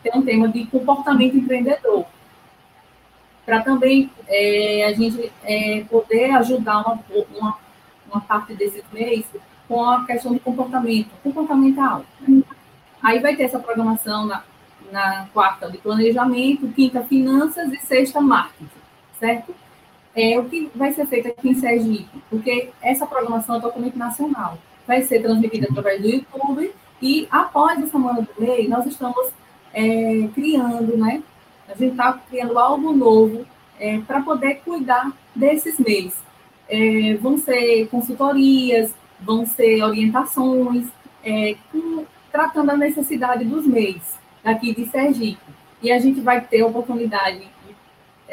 ter 0.00 0.16
um 0.16 0.22
tema 0.22 0.46
de 0.46 0.64
comportamento 0.66 1.36
empreendedor. 1.36 2.06
Para 3.44 3.62
também 3.62 4.08
é, 4.28 4.84
a 4.86 4.92
gente 4.92 5.32
é, 5.42 5.84
poder 5.90 6.30
ajudar 6.36 6.82
uma, 6.82 7.00
uma, 7.36 7.58
uma, 8.08 8.20
parte 8.20 8.54
desses 8.54 8.84
meses 8.92 9.26
com 9.66 9.84
a 9.90 10.06
questão 10.06 10.32
de 10.32 10.38
comportamento, 10.38 11.10
comportamental. 11.20 12.04
Aí 13.02 13.18
vai 13.18 13.34
ter 13.34 13.42
essa 13.42 13.58
programação 13.58 14.24
na, 14.24 14.44
na 14.92 15.26
quarta 15.34 15.68
de 15.68 15.78
planejamento, 15.78 16.68
quinta 16.68 17.02
finanças 17.02 17.72
e 17.72 17.78
sexta 17.78 18.20
marketing, 18.20 18.70
certo? 19.18 19.52
É, 20.14 20.38
o 20.38 20.44
que 20.44 20.70
vai 20.74 20.92
ser 20.92 21.06
feito 21.06 21.28
aqui 21.28 21.48
em 21.48 21.54
Sergipe, 21.54 22.22
porque 22.30 22.70
essa 22.80 23.06
programação 23.06 23.56
é 23.56 23.60
totalmente 23.60 23.98
nacional. 23.98 24.58
Vai 24.86 25.02
ser 25.02 25.22
transmitida 25.22 25.66
através 25.70 26.00
do 26.00 26.08
YouTube 26.08 26.72
e 27.02 27.26
após 27.30 27.82
a 27.82 27.86
Semana 27.86 28.22
do 28.22 28.30
Lei, 28.38 28.68
nós 28.68 28.86
estamos 28.86 29.32
é, 29.72 30.28
criando, 30.34 30.96
né? 30.96 31.22
A 31.68 31.74
gente 31.74 31.92
está 31.92 32.12
criando 32.12 32.58
algo 32.58 32.92
novo 32.92 33.44
é, 33.78 33.98
para 34.00 34.20
poder 34.22 34.56
cuidar 34.64 35.12
desses 35.34 35.78
meios. 35.78 36.14
É, 36.68 37.14
vão 37.14 37.38
ser 37.38 37.88
consultorias, 37.88 38.94
vão 39.20 39.44
ser 39.46 39.82
orientações, 39.82 40.86
é, 41.24 41.56
com, 41.72 42.04
tratando 42.30 42.70
a 42.70 42.76
necessidade 42.76 43.44
dos 43.44 43.66
meios 43.66 44.02
aqui 44.44 44.74
de 44.74 44.86
Sergipe. 44.86 45.40
E 45.82 45.90
a 45.90 45.98
gente 45.98 46.20
vai 46.20 46.40
ter 46.40 46.60
a 46.60 46.66
oportunidade 46.66 47.46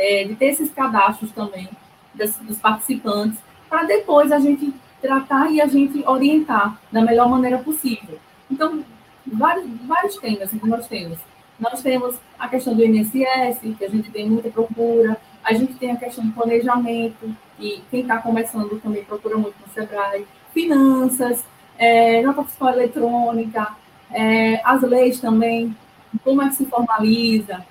é, 0.01 0.23
de 0.23 0.35
ter 0.35 0.47
esses 0.47 0.71
cadastros 0.71 1.31
também 1.31 1.69
das, 2.15 2.35
dos 2.37 2.57
participantes, 2.57 3.37
para 3.69 3.83
depois 3.83 4.31
a 4.31 4.39
gente 4.39 4.73
tratar 4.99 5.51
e 5.51 5.61
a 5.61 5.67
gente 5.67 6.03
orientar 6.07 6.79
da 6.91 7.01
melhor 7.01 7.29
maneira 7.29 7.59
possível. 7.59 8.17
Então, 8.49 8.83
vários, 9.25 9.67
vários 9.87 10.15
temas 10.17 10.49
que 10.49 10.67
nós 10.67 10.87
temos. 10.87 11.19
Nós 11.59 11.83
temos 11.83 12.15
a 12.39 12.47
questão 12.47 12.73
do 12.73 12.83
INSS, 12.83 13.59
que 13.77 13.85
a 13.85 13.89
gente 13.89 14.09
tem 14.09 14.27
muita 14.27 14.49
procura, 14.49 15.15
a 15.43 15.53
gente 15.53 15.75
tem 15.75 15.91
a 15.91 15.95
questão 15.95 16.25
do 16.25 16.33
planejamento, 16.33 17.35
e 17.59 17.83
quem 17.91 18.01
está 18.01 18.17
começando 18.17 18.81
também 18.81 19.03
procura 19.03 19.37
muito 19.37 19.55
no 19.61 19.71
SEBRAE, 19.71 20.25
finanças, 20.51 21.45
é, 21.77 22.23
fiscal 22.43 22.69
eletrônica, 22.73 23.75
é, 24.11 24.59
as 24.65 24.81
leis 24.81 25.19
também, 25.19 25.75
como 26.23 26.41
é 26.41 26.49
que 26.49 26.55
se 26.55 26.65
formaliza, 26.65 27.63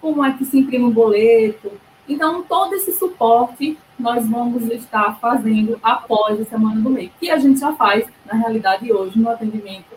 como 0.00 0.24
é 0.24 0.32
que 0.32 0.44
se 0.44 0.58
imprime 0.58 0.84
um 0.84 0.90
boleto. 0.90 1.72
Então, 2.08 2.42
todo 2.42 2.74
esse 2.74 2.92
suporte 2.92 3.78
nós 3.98 4.26
vamos 4.28 4.64
estar 4.70 5.18
fazendo 5.20 5.78
após 5.82 6.40
a 6.40 6.44
Semana 6.44 6.80
do 6.80 6.88
Mês, 6.88 7.10
que 7.18 7.30
a 7.30 7.36
gente 7.36 7.60
já 7.60 7.74
faz, 7.74 8.06
na 8.24 8.38
realidade, 8.38 8.90
hoje, 8.92 9.18
no 9.18 9.28
atendimento 9.28 9.96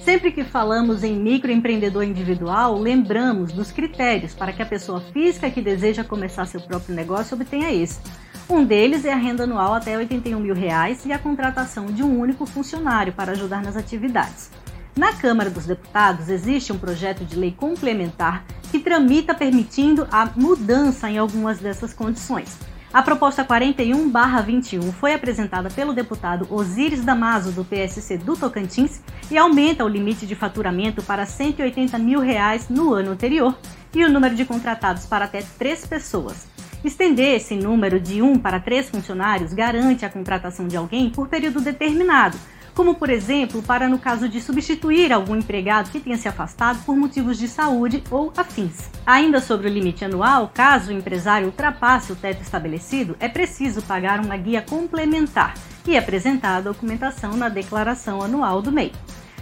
Sempre 0.00 0.32
que 0.32 0.44
falamos 0.44 1.02
em 1.02 1.14
microempreendedor 1.14 2.04
individual, 2.04 2.78
lembramos 2.78 3.52
dos 3.52 3.70
critérios 3.70 4.34
para 4.34 4.52
que 4.52 4.62
a 4.62 4.66
pessoa 4.66 5.00
física 5.00 5.50
que 5.50 5.60
deseja 5.60 6.04
começar 6.04 6.46
seu 6.46 6.60
próprio 6.60 6.94
negócio 6.94 7.34
obtenha 7.34 7.72
esse. 7.72 8.00
Um 8.48 8.64
deles 8.64 9.04
é 9.04 9.12
a 9.12 9.16
renda 9.16 9.44
anual 9.44 9.74
até 9.74 9.96
81 9.96 10.38
mil 10.38 10.54
reais 10.54 11.04
e 11.04 11.12
a 11.12 11.18
contratação 11.18 11.86
de 11.86 12.02
um 12.02 12.18
único 12.18 12.46
funcionário 12.46 13.12
para 13.12 13.32
ajudar 13.32 13.62
nas 13.62 13.76
atividades. 13.76 14.50
Na 14.96 15.12
Câmara 15.12 15.50
dos 15.50 15.66
Deputados 15.66 16.28
existe 16.28 16.72
um 16.72 16.78
projeto 16.78 17.24
de 17.24 17.34
lei 17.34 17.50
complementar 17.50 18.44
que 18.70 18.78
tramita 18.78 19.34
permitindo 19.34 20.06
a 20.10 20.30
mudança 20.36 21.10
em 21.10 21.18
algumas 21.18 21.58
dessas 21.58 21.92
condições. 21.92 22.56
A 22.92 23.02
proposta 23.02 23.44
41/21 23.44 24.92
foi 24.92 25.12
apresentada 25.12 25.68
pelo 25.68 25.92
deputado 25.92 26.46
Osíris 26.48 27.04
Damaso, 27.04 27.50
do 27.50 27.64
PSC 27.64 28.18
do 28.18 28.36
Tocantins, 28.36 29.00
e 29.28 29.36
aumenta 29.36 29.84
o 29.84 29.88
limite 29.88 30.26
de 30.26 30.36
faturamento 30.36 31.02
para 31.02 31.26
180 31.26 31.98
mil 31.98 32.20
reais 32.20 32.68
no 32.68 32.94
ano 32.94 33.10
anterior 33.10 33.58
e 33.92 34.04
o 34.04 34.08
número 34.08 34.36
de 34.36 34.44
contratados 34.44 35.06
para 35.06 35.24
até 35.24 35.42
três 35.58 35.84
pessoas. 35.84 36.46
Estender 36.84 37.34
esse 37.34 37.56
número 37.56 37.98
de 37.98 38.22
um 38.22 38.38
para 38.38 38.60
três 38.60 38.90
funcionários 38.90 39.52
garante 39.52 40.04
a 40.04 40.10
contratação 40.10 40.68
de 40.68 40.76
alguém 40.76 41.10
por 41.10 41.26
período 41.26 41.60
determinado, 41.60 42.38
como 42.74 42.94
por 42.94 43.08
exemplo 43.08 43.62
para 43.62 43.88
no 43.88 43.98
caso 43.98 44.28
de 44.28 44.40
substituir 44.40 45.12
algum 45.12 45.36
empregado 45.36 45.90
que 45.90 46.00
tenha 46.00 46.16
se 46.16 46.28
afastado 46.28 46.82
por 46.84 46.96
motivos 46.96 47.38
de 47.38 47.48
saúde 47.48 48.02
ou 48.10 48.32
afins. 48.36 48.90
Ainda 49.06 49.40
sobre 49.40 49.68
o 49.68 49.70
limite 49.70 50.04
anual, 50.04 50.50
caso 50.52 50.90
o 50.90 50.94
empresário 50.94 51.46
ultrapasse 51.46 52.12
o 52.12 52.16
teto 52.16 52.42
estabelecido, 52.42 53.16
é 53.20 53.28
preciso 53.28 53.80
pagar 53.82 54.20
uma 54.20 54.36
guia 54.36 54.62
complementar 54.62 55.54
e 55.86 55.96
apresentar 55.96 56.56
a 56.56 56.60
documentação 56.60 57.36
na 57.36 57.48
declaração 57.48 58.22
anual 58.22 58.60
do 58.60 58.72
MEI. 58.72 58.92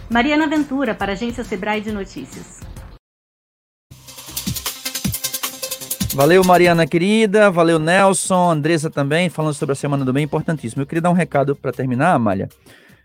Mariana 0.09 0.45
Ventura, 0.47 0.93
para 0.93 1.13
a 1.13 1.15
Agência 1.15 1.43
Sebrae 1.43 1.81
de 1.81 1.91
Notícias. 1.91 2.59
Valeu, 6.13 6.43
Mariana 6.43 6.85
querida. 6.85 7.49
Valeu, 7.49 7.79
Nelson. 7.79 8.51
Andressa 8.51 8.89
também, 8.89 9.29
falando 9.29 9.55
sobre 9.55 9.73
a 9.73 9.75
Semana 9.75 10.05
do 10.05 10.13
Bem, 10.13 10.23
importantíssimo. 10.23 10.83
Eu 10.83 10.85
queria 10.85 11.01
dar 11.01 11.09
um 11.09 11.13
recado 11.13 11.55
para 11.55 11.71
terminar, 11.71 12.13
Amália. 12.13 12.49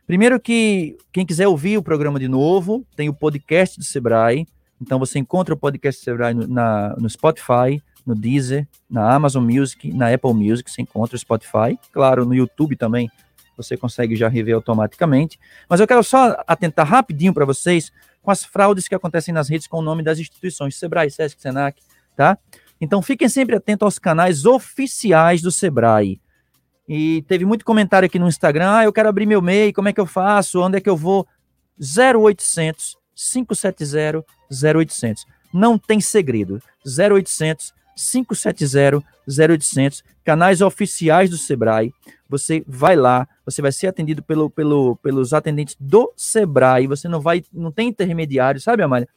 Primeiro 0.09 0.41
que 0.41 0.97
quem 1.13 1.27
quiser 1.27 1.47
ouvir 1.49 1.77
o 1.77 1.83
programa 1.83 2.19
de 2.19 2.29
novo, 2.29 2.83
tem 2.97 3.11
o 3.11 3.15
podcast 3.15 3.79
do 3.79 3.85
Sebrae. 3.85 4.47
Então 4.81 4.99
você 4.99 5.19
encontra 5.19 5.53
o 5.53 5.57
podcast 5.57 6.01
do 6.01 6.05
Sebrae 6.05 6.33
no, 6.33 6.49
na, 6.49 6.97
no 6.97 7.11
Spotify, 7.11 7.83
no 8.07 8.15
Deezer, 8.15 8.67
na 8.89 9.13
Amazon 9.13 9.45
Music, 9.45 9.93
na 9.93 10.09
Apple 10.11 10.33
Music, 10.33 10.71
você 10.71 10.81
encontra 10.81 11.15
o 11.15 11.19
Spotify. 11.19 11.79
Claro, 11.93 12.25
no 12.25 12.35
YouTube 12.35 12.75
também 12.75 13.11
você 13.55 13.77
consegue 13.77 14.17
já 14.17 14.29
rever 14.29 14.55
automaticamente. 14.55 15.39
Mas 15.69 15.79
eu 15.79 15.87
quero 15.87 16.03
só 16.03 16.43
atentar 16.47 16.87
rapidinho 16.87 17.35
para 17.35 17.45
vocês 17.45 17.93
com 18.23 18.31
as 18.31 18.43
fraudes 18.43 18.89
que 18.89 18.95
acontecem 18.95 19.35
nas 19.35 19.51
redes 19.51 19.67
com 19.67 19.77
o 19.77 19.83
nome 19.83 20.03
das 20.03 20.19
instituições, 20.19 20.75
Sebrae, 20.77 21.11
Sesc, 21.11 21.39
Senac, 21.39 21.83
tá? 22.17 22.39
Então 22.81 23.03
fiquem 23.03 23.29
sempre 23.29 23.57
atentos 23.57 23.85
aos 23.85 23.99
canais 23.99 24.47
oficiais 24.47 25.43
do 25.43 25.51
Sebrae. 25.51 26.19
E 26.89 27.23
teve 27.23 27.45
muito 27.45 27.65
comentário 27.65 28.07
aqui 28.07 28.19
no 28.19 28.29
Instagram, 28.29 28.71
ah, 28.71 28.85
eu 28.85 28.93
quero 28.93 29.09
abrir 29.09 29.27
meu 29.27 29.43
MEI, 29.43 29.73
como 29.73 29.89
é 29.89 29.93
que 29.93 30.01
eu 30.01 30.07
faço? 30.07 30.61
Onde 30.61 30.79
é 30.79 30.81
que 30.81 30.89
eu 30.89 30.97
vou? 30.97 31.27
0800 31.79 32.97
570 33.15 34.25
0800. 34.51 35.27
Não 35.53 35.77
tem 35.77 36.01
segredo. 36.01 36.63
0800 36.87 37.75
570 37.95 39.05
0800, 39.29 40.03
canais 40.25 40.61
oficiais 40.63 41.29
do 41.29 41.37
Sebrae. 41.37 41.93
Você 42.29 42.65
vai 42.67 42.97
lá, 42.97 43.29
você 43.45 43.61
vai 43.61 43.73
ser 43.73 43.89
atendido 43.89 44.23
pelo, 44.23 44.49
pelo, 44.49 44.97
pelos 44.97 45.33
atendentes 45.33 45.77
do 45.79 46.13
Sebrae, 46.17 46.87
você 46.87 47.09
não 47.09 47.21
vai, 47.21 47.45
não 47.53 47.71
tem 47.71 47.89
intermediário, 47.89 48.61
sabe, 48.61 48.83
Amália? 48.83 49.09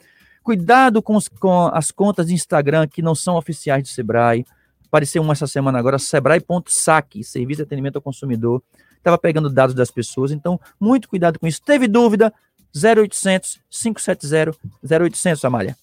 Cuidado 0.44 1.02
com, 1.02 1.16
os, 1.16 1.28
com 1.28 1.68
as 1.68 1.92
contas 1.92 2.28
de 2.28 2.34
Instagram 2.34 2.88
que 2.88 3.02
não 3.02 3.14
são 3.14 3.36
oficiais 3.36 3.84
do 3.84 3.90
Sebrae. 3.90 4.46
Apareceu 4.92 5.22
uma 5.22 5.32
essa 5.32 5.48
semana 5.48 5.80
agora, 5.80 5.98
Sebrae.saque, 5.98 7.24
Serviço 7.24 7.60
de 7.60 7.64
Atendimento 7.64 7.96
ao 7.96 8.02
Consumidor. 8.02 8.62
Estava 8.98 9.18
pegando 9.18 9.50
dados 9.50 9.74
das 9.74 9.90
pessoas, 9.90 10.34
então 10.34 10.60
muito 10.78 11.08
cuidado 11.08 11.40
com 11.40 11.48
isso. 11.48 11.62
Teve 11.62 11.88
dúvida? 11.88 12.34
0800 12.76 13.62
570 13.70 14.58
0800, 14.84 15.46
Amália. 15.46 15.78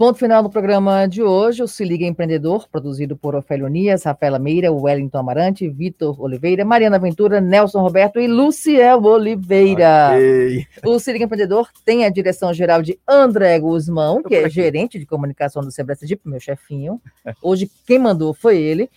Ponto 0.00 0.18
final 0.18 0.42
do 0.42 0.48
programa 0.48 1.06
de 1.06 1.22
hoje, 1.22 1.62
o 1.62 1.68
Se 1.68 1.84
Liga 1.84 2.06
Empreendedor, 2.06 2.66
produzido 2.72 3.18
por 3.18 3.34
Ofélio 3.34 3.68
Nias, 3.68 4.04
Rafaela 4.04 4.38
Meira, 4.38 4.72
Wellington 4.72 5.18
Amarante, 5.18 5.68
Vitor 5.68 6.18
Oliveira, 6.22 6.64
Mariana 6.64 6.98
Ventura, 6.98 7.38
Nelson 7.38 7.82
Roberto 7.82 8.18
e 8.18 8.26
Luciel 8.26 9.04
Oliveira. 9.04 10.12
Okay. 10.12 10.66
O 10.86 10.98
Se 10.98 11.12
Liga 11.12 11.26
Empreendedor 11.26 11.68
tem 11.84 12.06
a 12.06 12.08
direção 12.08 12.54
geral 12.54 12.80
de 12.80 12.98
André 13.06 13.58
Guzmão, 13.58 14.22
que 14.22 14.34
é 14.34 14.48
gerente 14.48 14.98
de 14.98 15.04
comunicação 15.04 15.62
do 15.62 15.70
Sebrae 15.70 15.98
Sergipe, 15.98 16.26
meu 16.26 16.40
chefinho. 16.40 16.98
Hoje 17.42 17.70
quem 17.86 17.98
mandou 17.98 18.32
foi 18.32 18.56
ele 18.56 18.88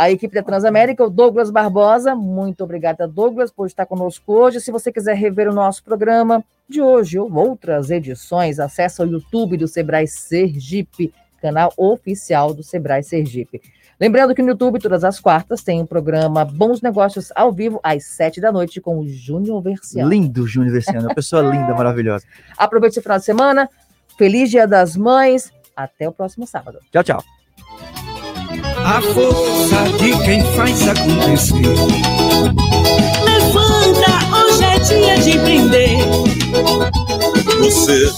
a 0.00 0.10
equipe 0.10 0.34
da 0.34 0.42
Transamérica, 0.42 1.04
o 1.04 1.10
Douglas 1.10 1.50
Barbosa. 1.50 2.14
Muito 2.14 2.64
obrigada, 2.64 3.06
Douglas, 3.06 3.50
por 3.50 3.66
estar 3.66 3.84
conosco 3.84 4.32
hoje. 4.32 4.58
Se 4.58 4.72
você 4.72 4.90
quiser 4.90 5.14
rever 5.14 5.46
o 5.46 5.52
nosso 5.52 5.84
programa 5.84 6.42
de 6.66 6.80
hoje 6.80 7.18
ou 7.18 7.30
outras 7.30 7.90
edições, 7.90 8.58
acesse 8.58 9.02
o 9.02 9.04
YouTube 9.04 9.58
do 9.58 9.68
Sebrae 9.68 10.08
Sergipe, 10.08 11.12
canal 11.42 11.70
oficial 11.76 12.54
do 12.54 12.62
Sebrae 12.62 13.02
Sergipe. 13.02 13.60
Lembrando 14.00 14.34
que 14.34 14.40
no 14.40 14.48
YouTube, 14.48 14.78
todas 14.78 15.04
as 15.04 15.20
quartas, 15.20 15.62
tem 15.62 15.80
o 15.80 15.82
um 15.82 15.86
programa 15.86 16.46
Bons 16.46 16.80
Negócios 16.80 17.30
ao 17.36 17.52
vivo, 17.52 17.78
às 17.82 18.04
sete 18.04 18.40
da 18.40 18.50
noite, 18.50 18.80
com 18.80 19.00
o 19.00 19.06
Júnior 19.06 19.60
Versiano. 19.60 20.08
Lindo, 20.08 20.46
Júnior 20.46 20.72
Versiano, 20.72 21.08
uma 21.08 21.14
pessoa 21.14 21.42
linda, 21.42 21.74
maravilhosa. 21.74 22.24
Aproveite 22.56 22.94
esse 22.94 23.02
final 23.02 23.18
de 23.18 23.24
semana. 23.26 23.68
Feliz 24.16 24.48
Dia 24.48 24.66
das 24.66 24.96
Mães. 24.96 25.52
Até 25.76 26.08
o 26.08 26.12
próximo 26.12 26.46
sábado. 26.46 26.78
Tchau, 26.90 27.04
tchau 27.04 27.39
a 28.84 29.00
força 29.02 29.84
de 29.98 30.18
quem 30.24 30.42
faz 30.54 30.88
acontecer. 30.88 31.74
Levanta, 33.24 34.12
hoje 34.36 34.64
é 34.64 34.78
dia 34.78 35.18
de 35.18 35.30
empreender. 35.36 35.98
Você 37.60 38.10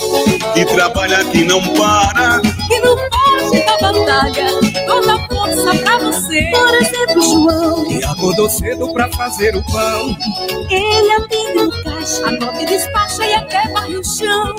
que 0.55 0.65
trabalha, 0.67 1.25
que 1.25 1.45
não 1.45 1.61
para, 1.75 2.41
que 2.41 2.81
não 2.81 2.97
pode 2.97 3.65
dar 3.65 3.79
batalha, 3.81 4.47
toda 4.87 5.19
força 5.29 5.75
pra 5.83 5.99
você. 5.99 6.51
Por 6.53 6.75
exemplo, 6.75 7.23
João, 7.23 7.85
que 7.87 8.05
acordou 8.05 8.49
cedo 8.49 8.93
pra 8.93 9.09
fazer 9.13 9.57
o 9.57 9.63
pão. 9.65 10.17
Ele 10.71 11.13
atende 11.13 11.55
no 11.65 11.83
caixa, 11.83 12.27
a 12.27 12.31
nove 12.33 12.67
despacha 12.67 13.25
e 13.25 13.35
até 13.35 13.69
varre 13.73 13.97
o 13.97 14.05
chão. 14.05 14.55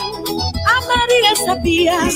A 0.68 0.82
Maria 0.82 1.36
sabia 1.46 2.10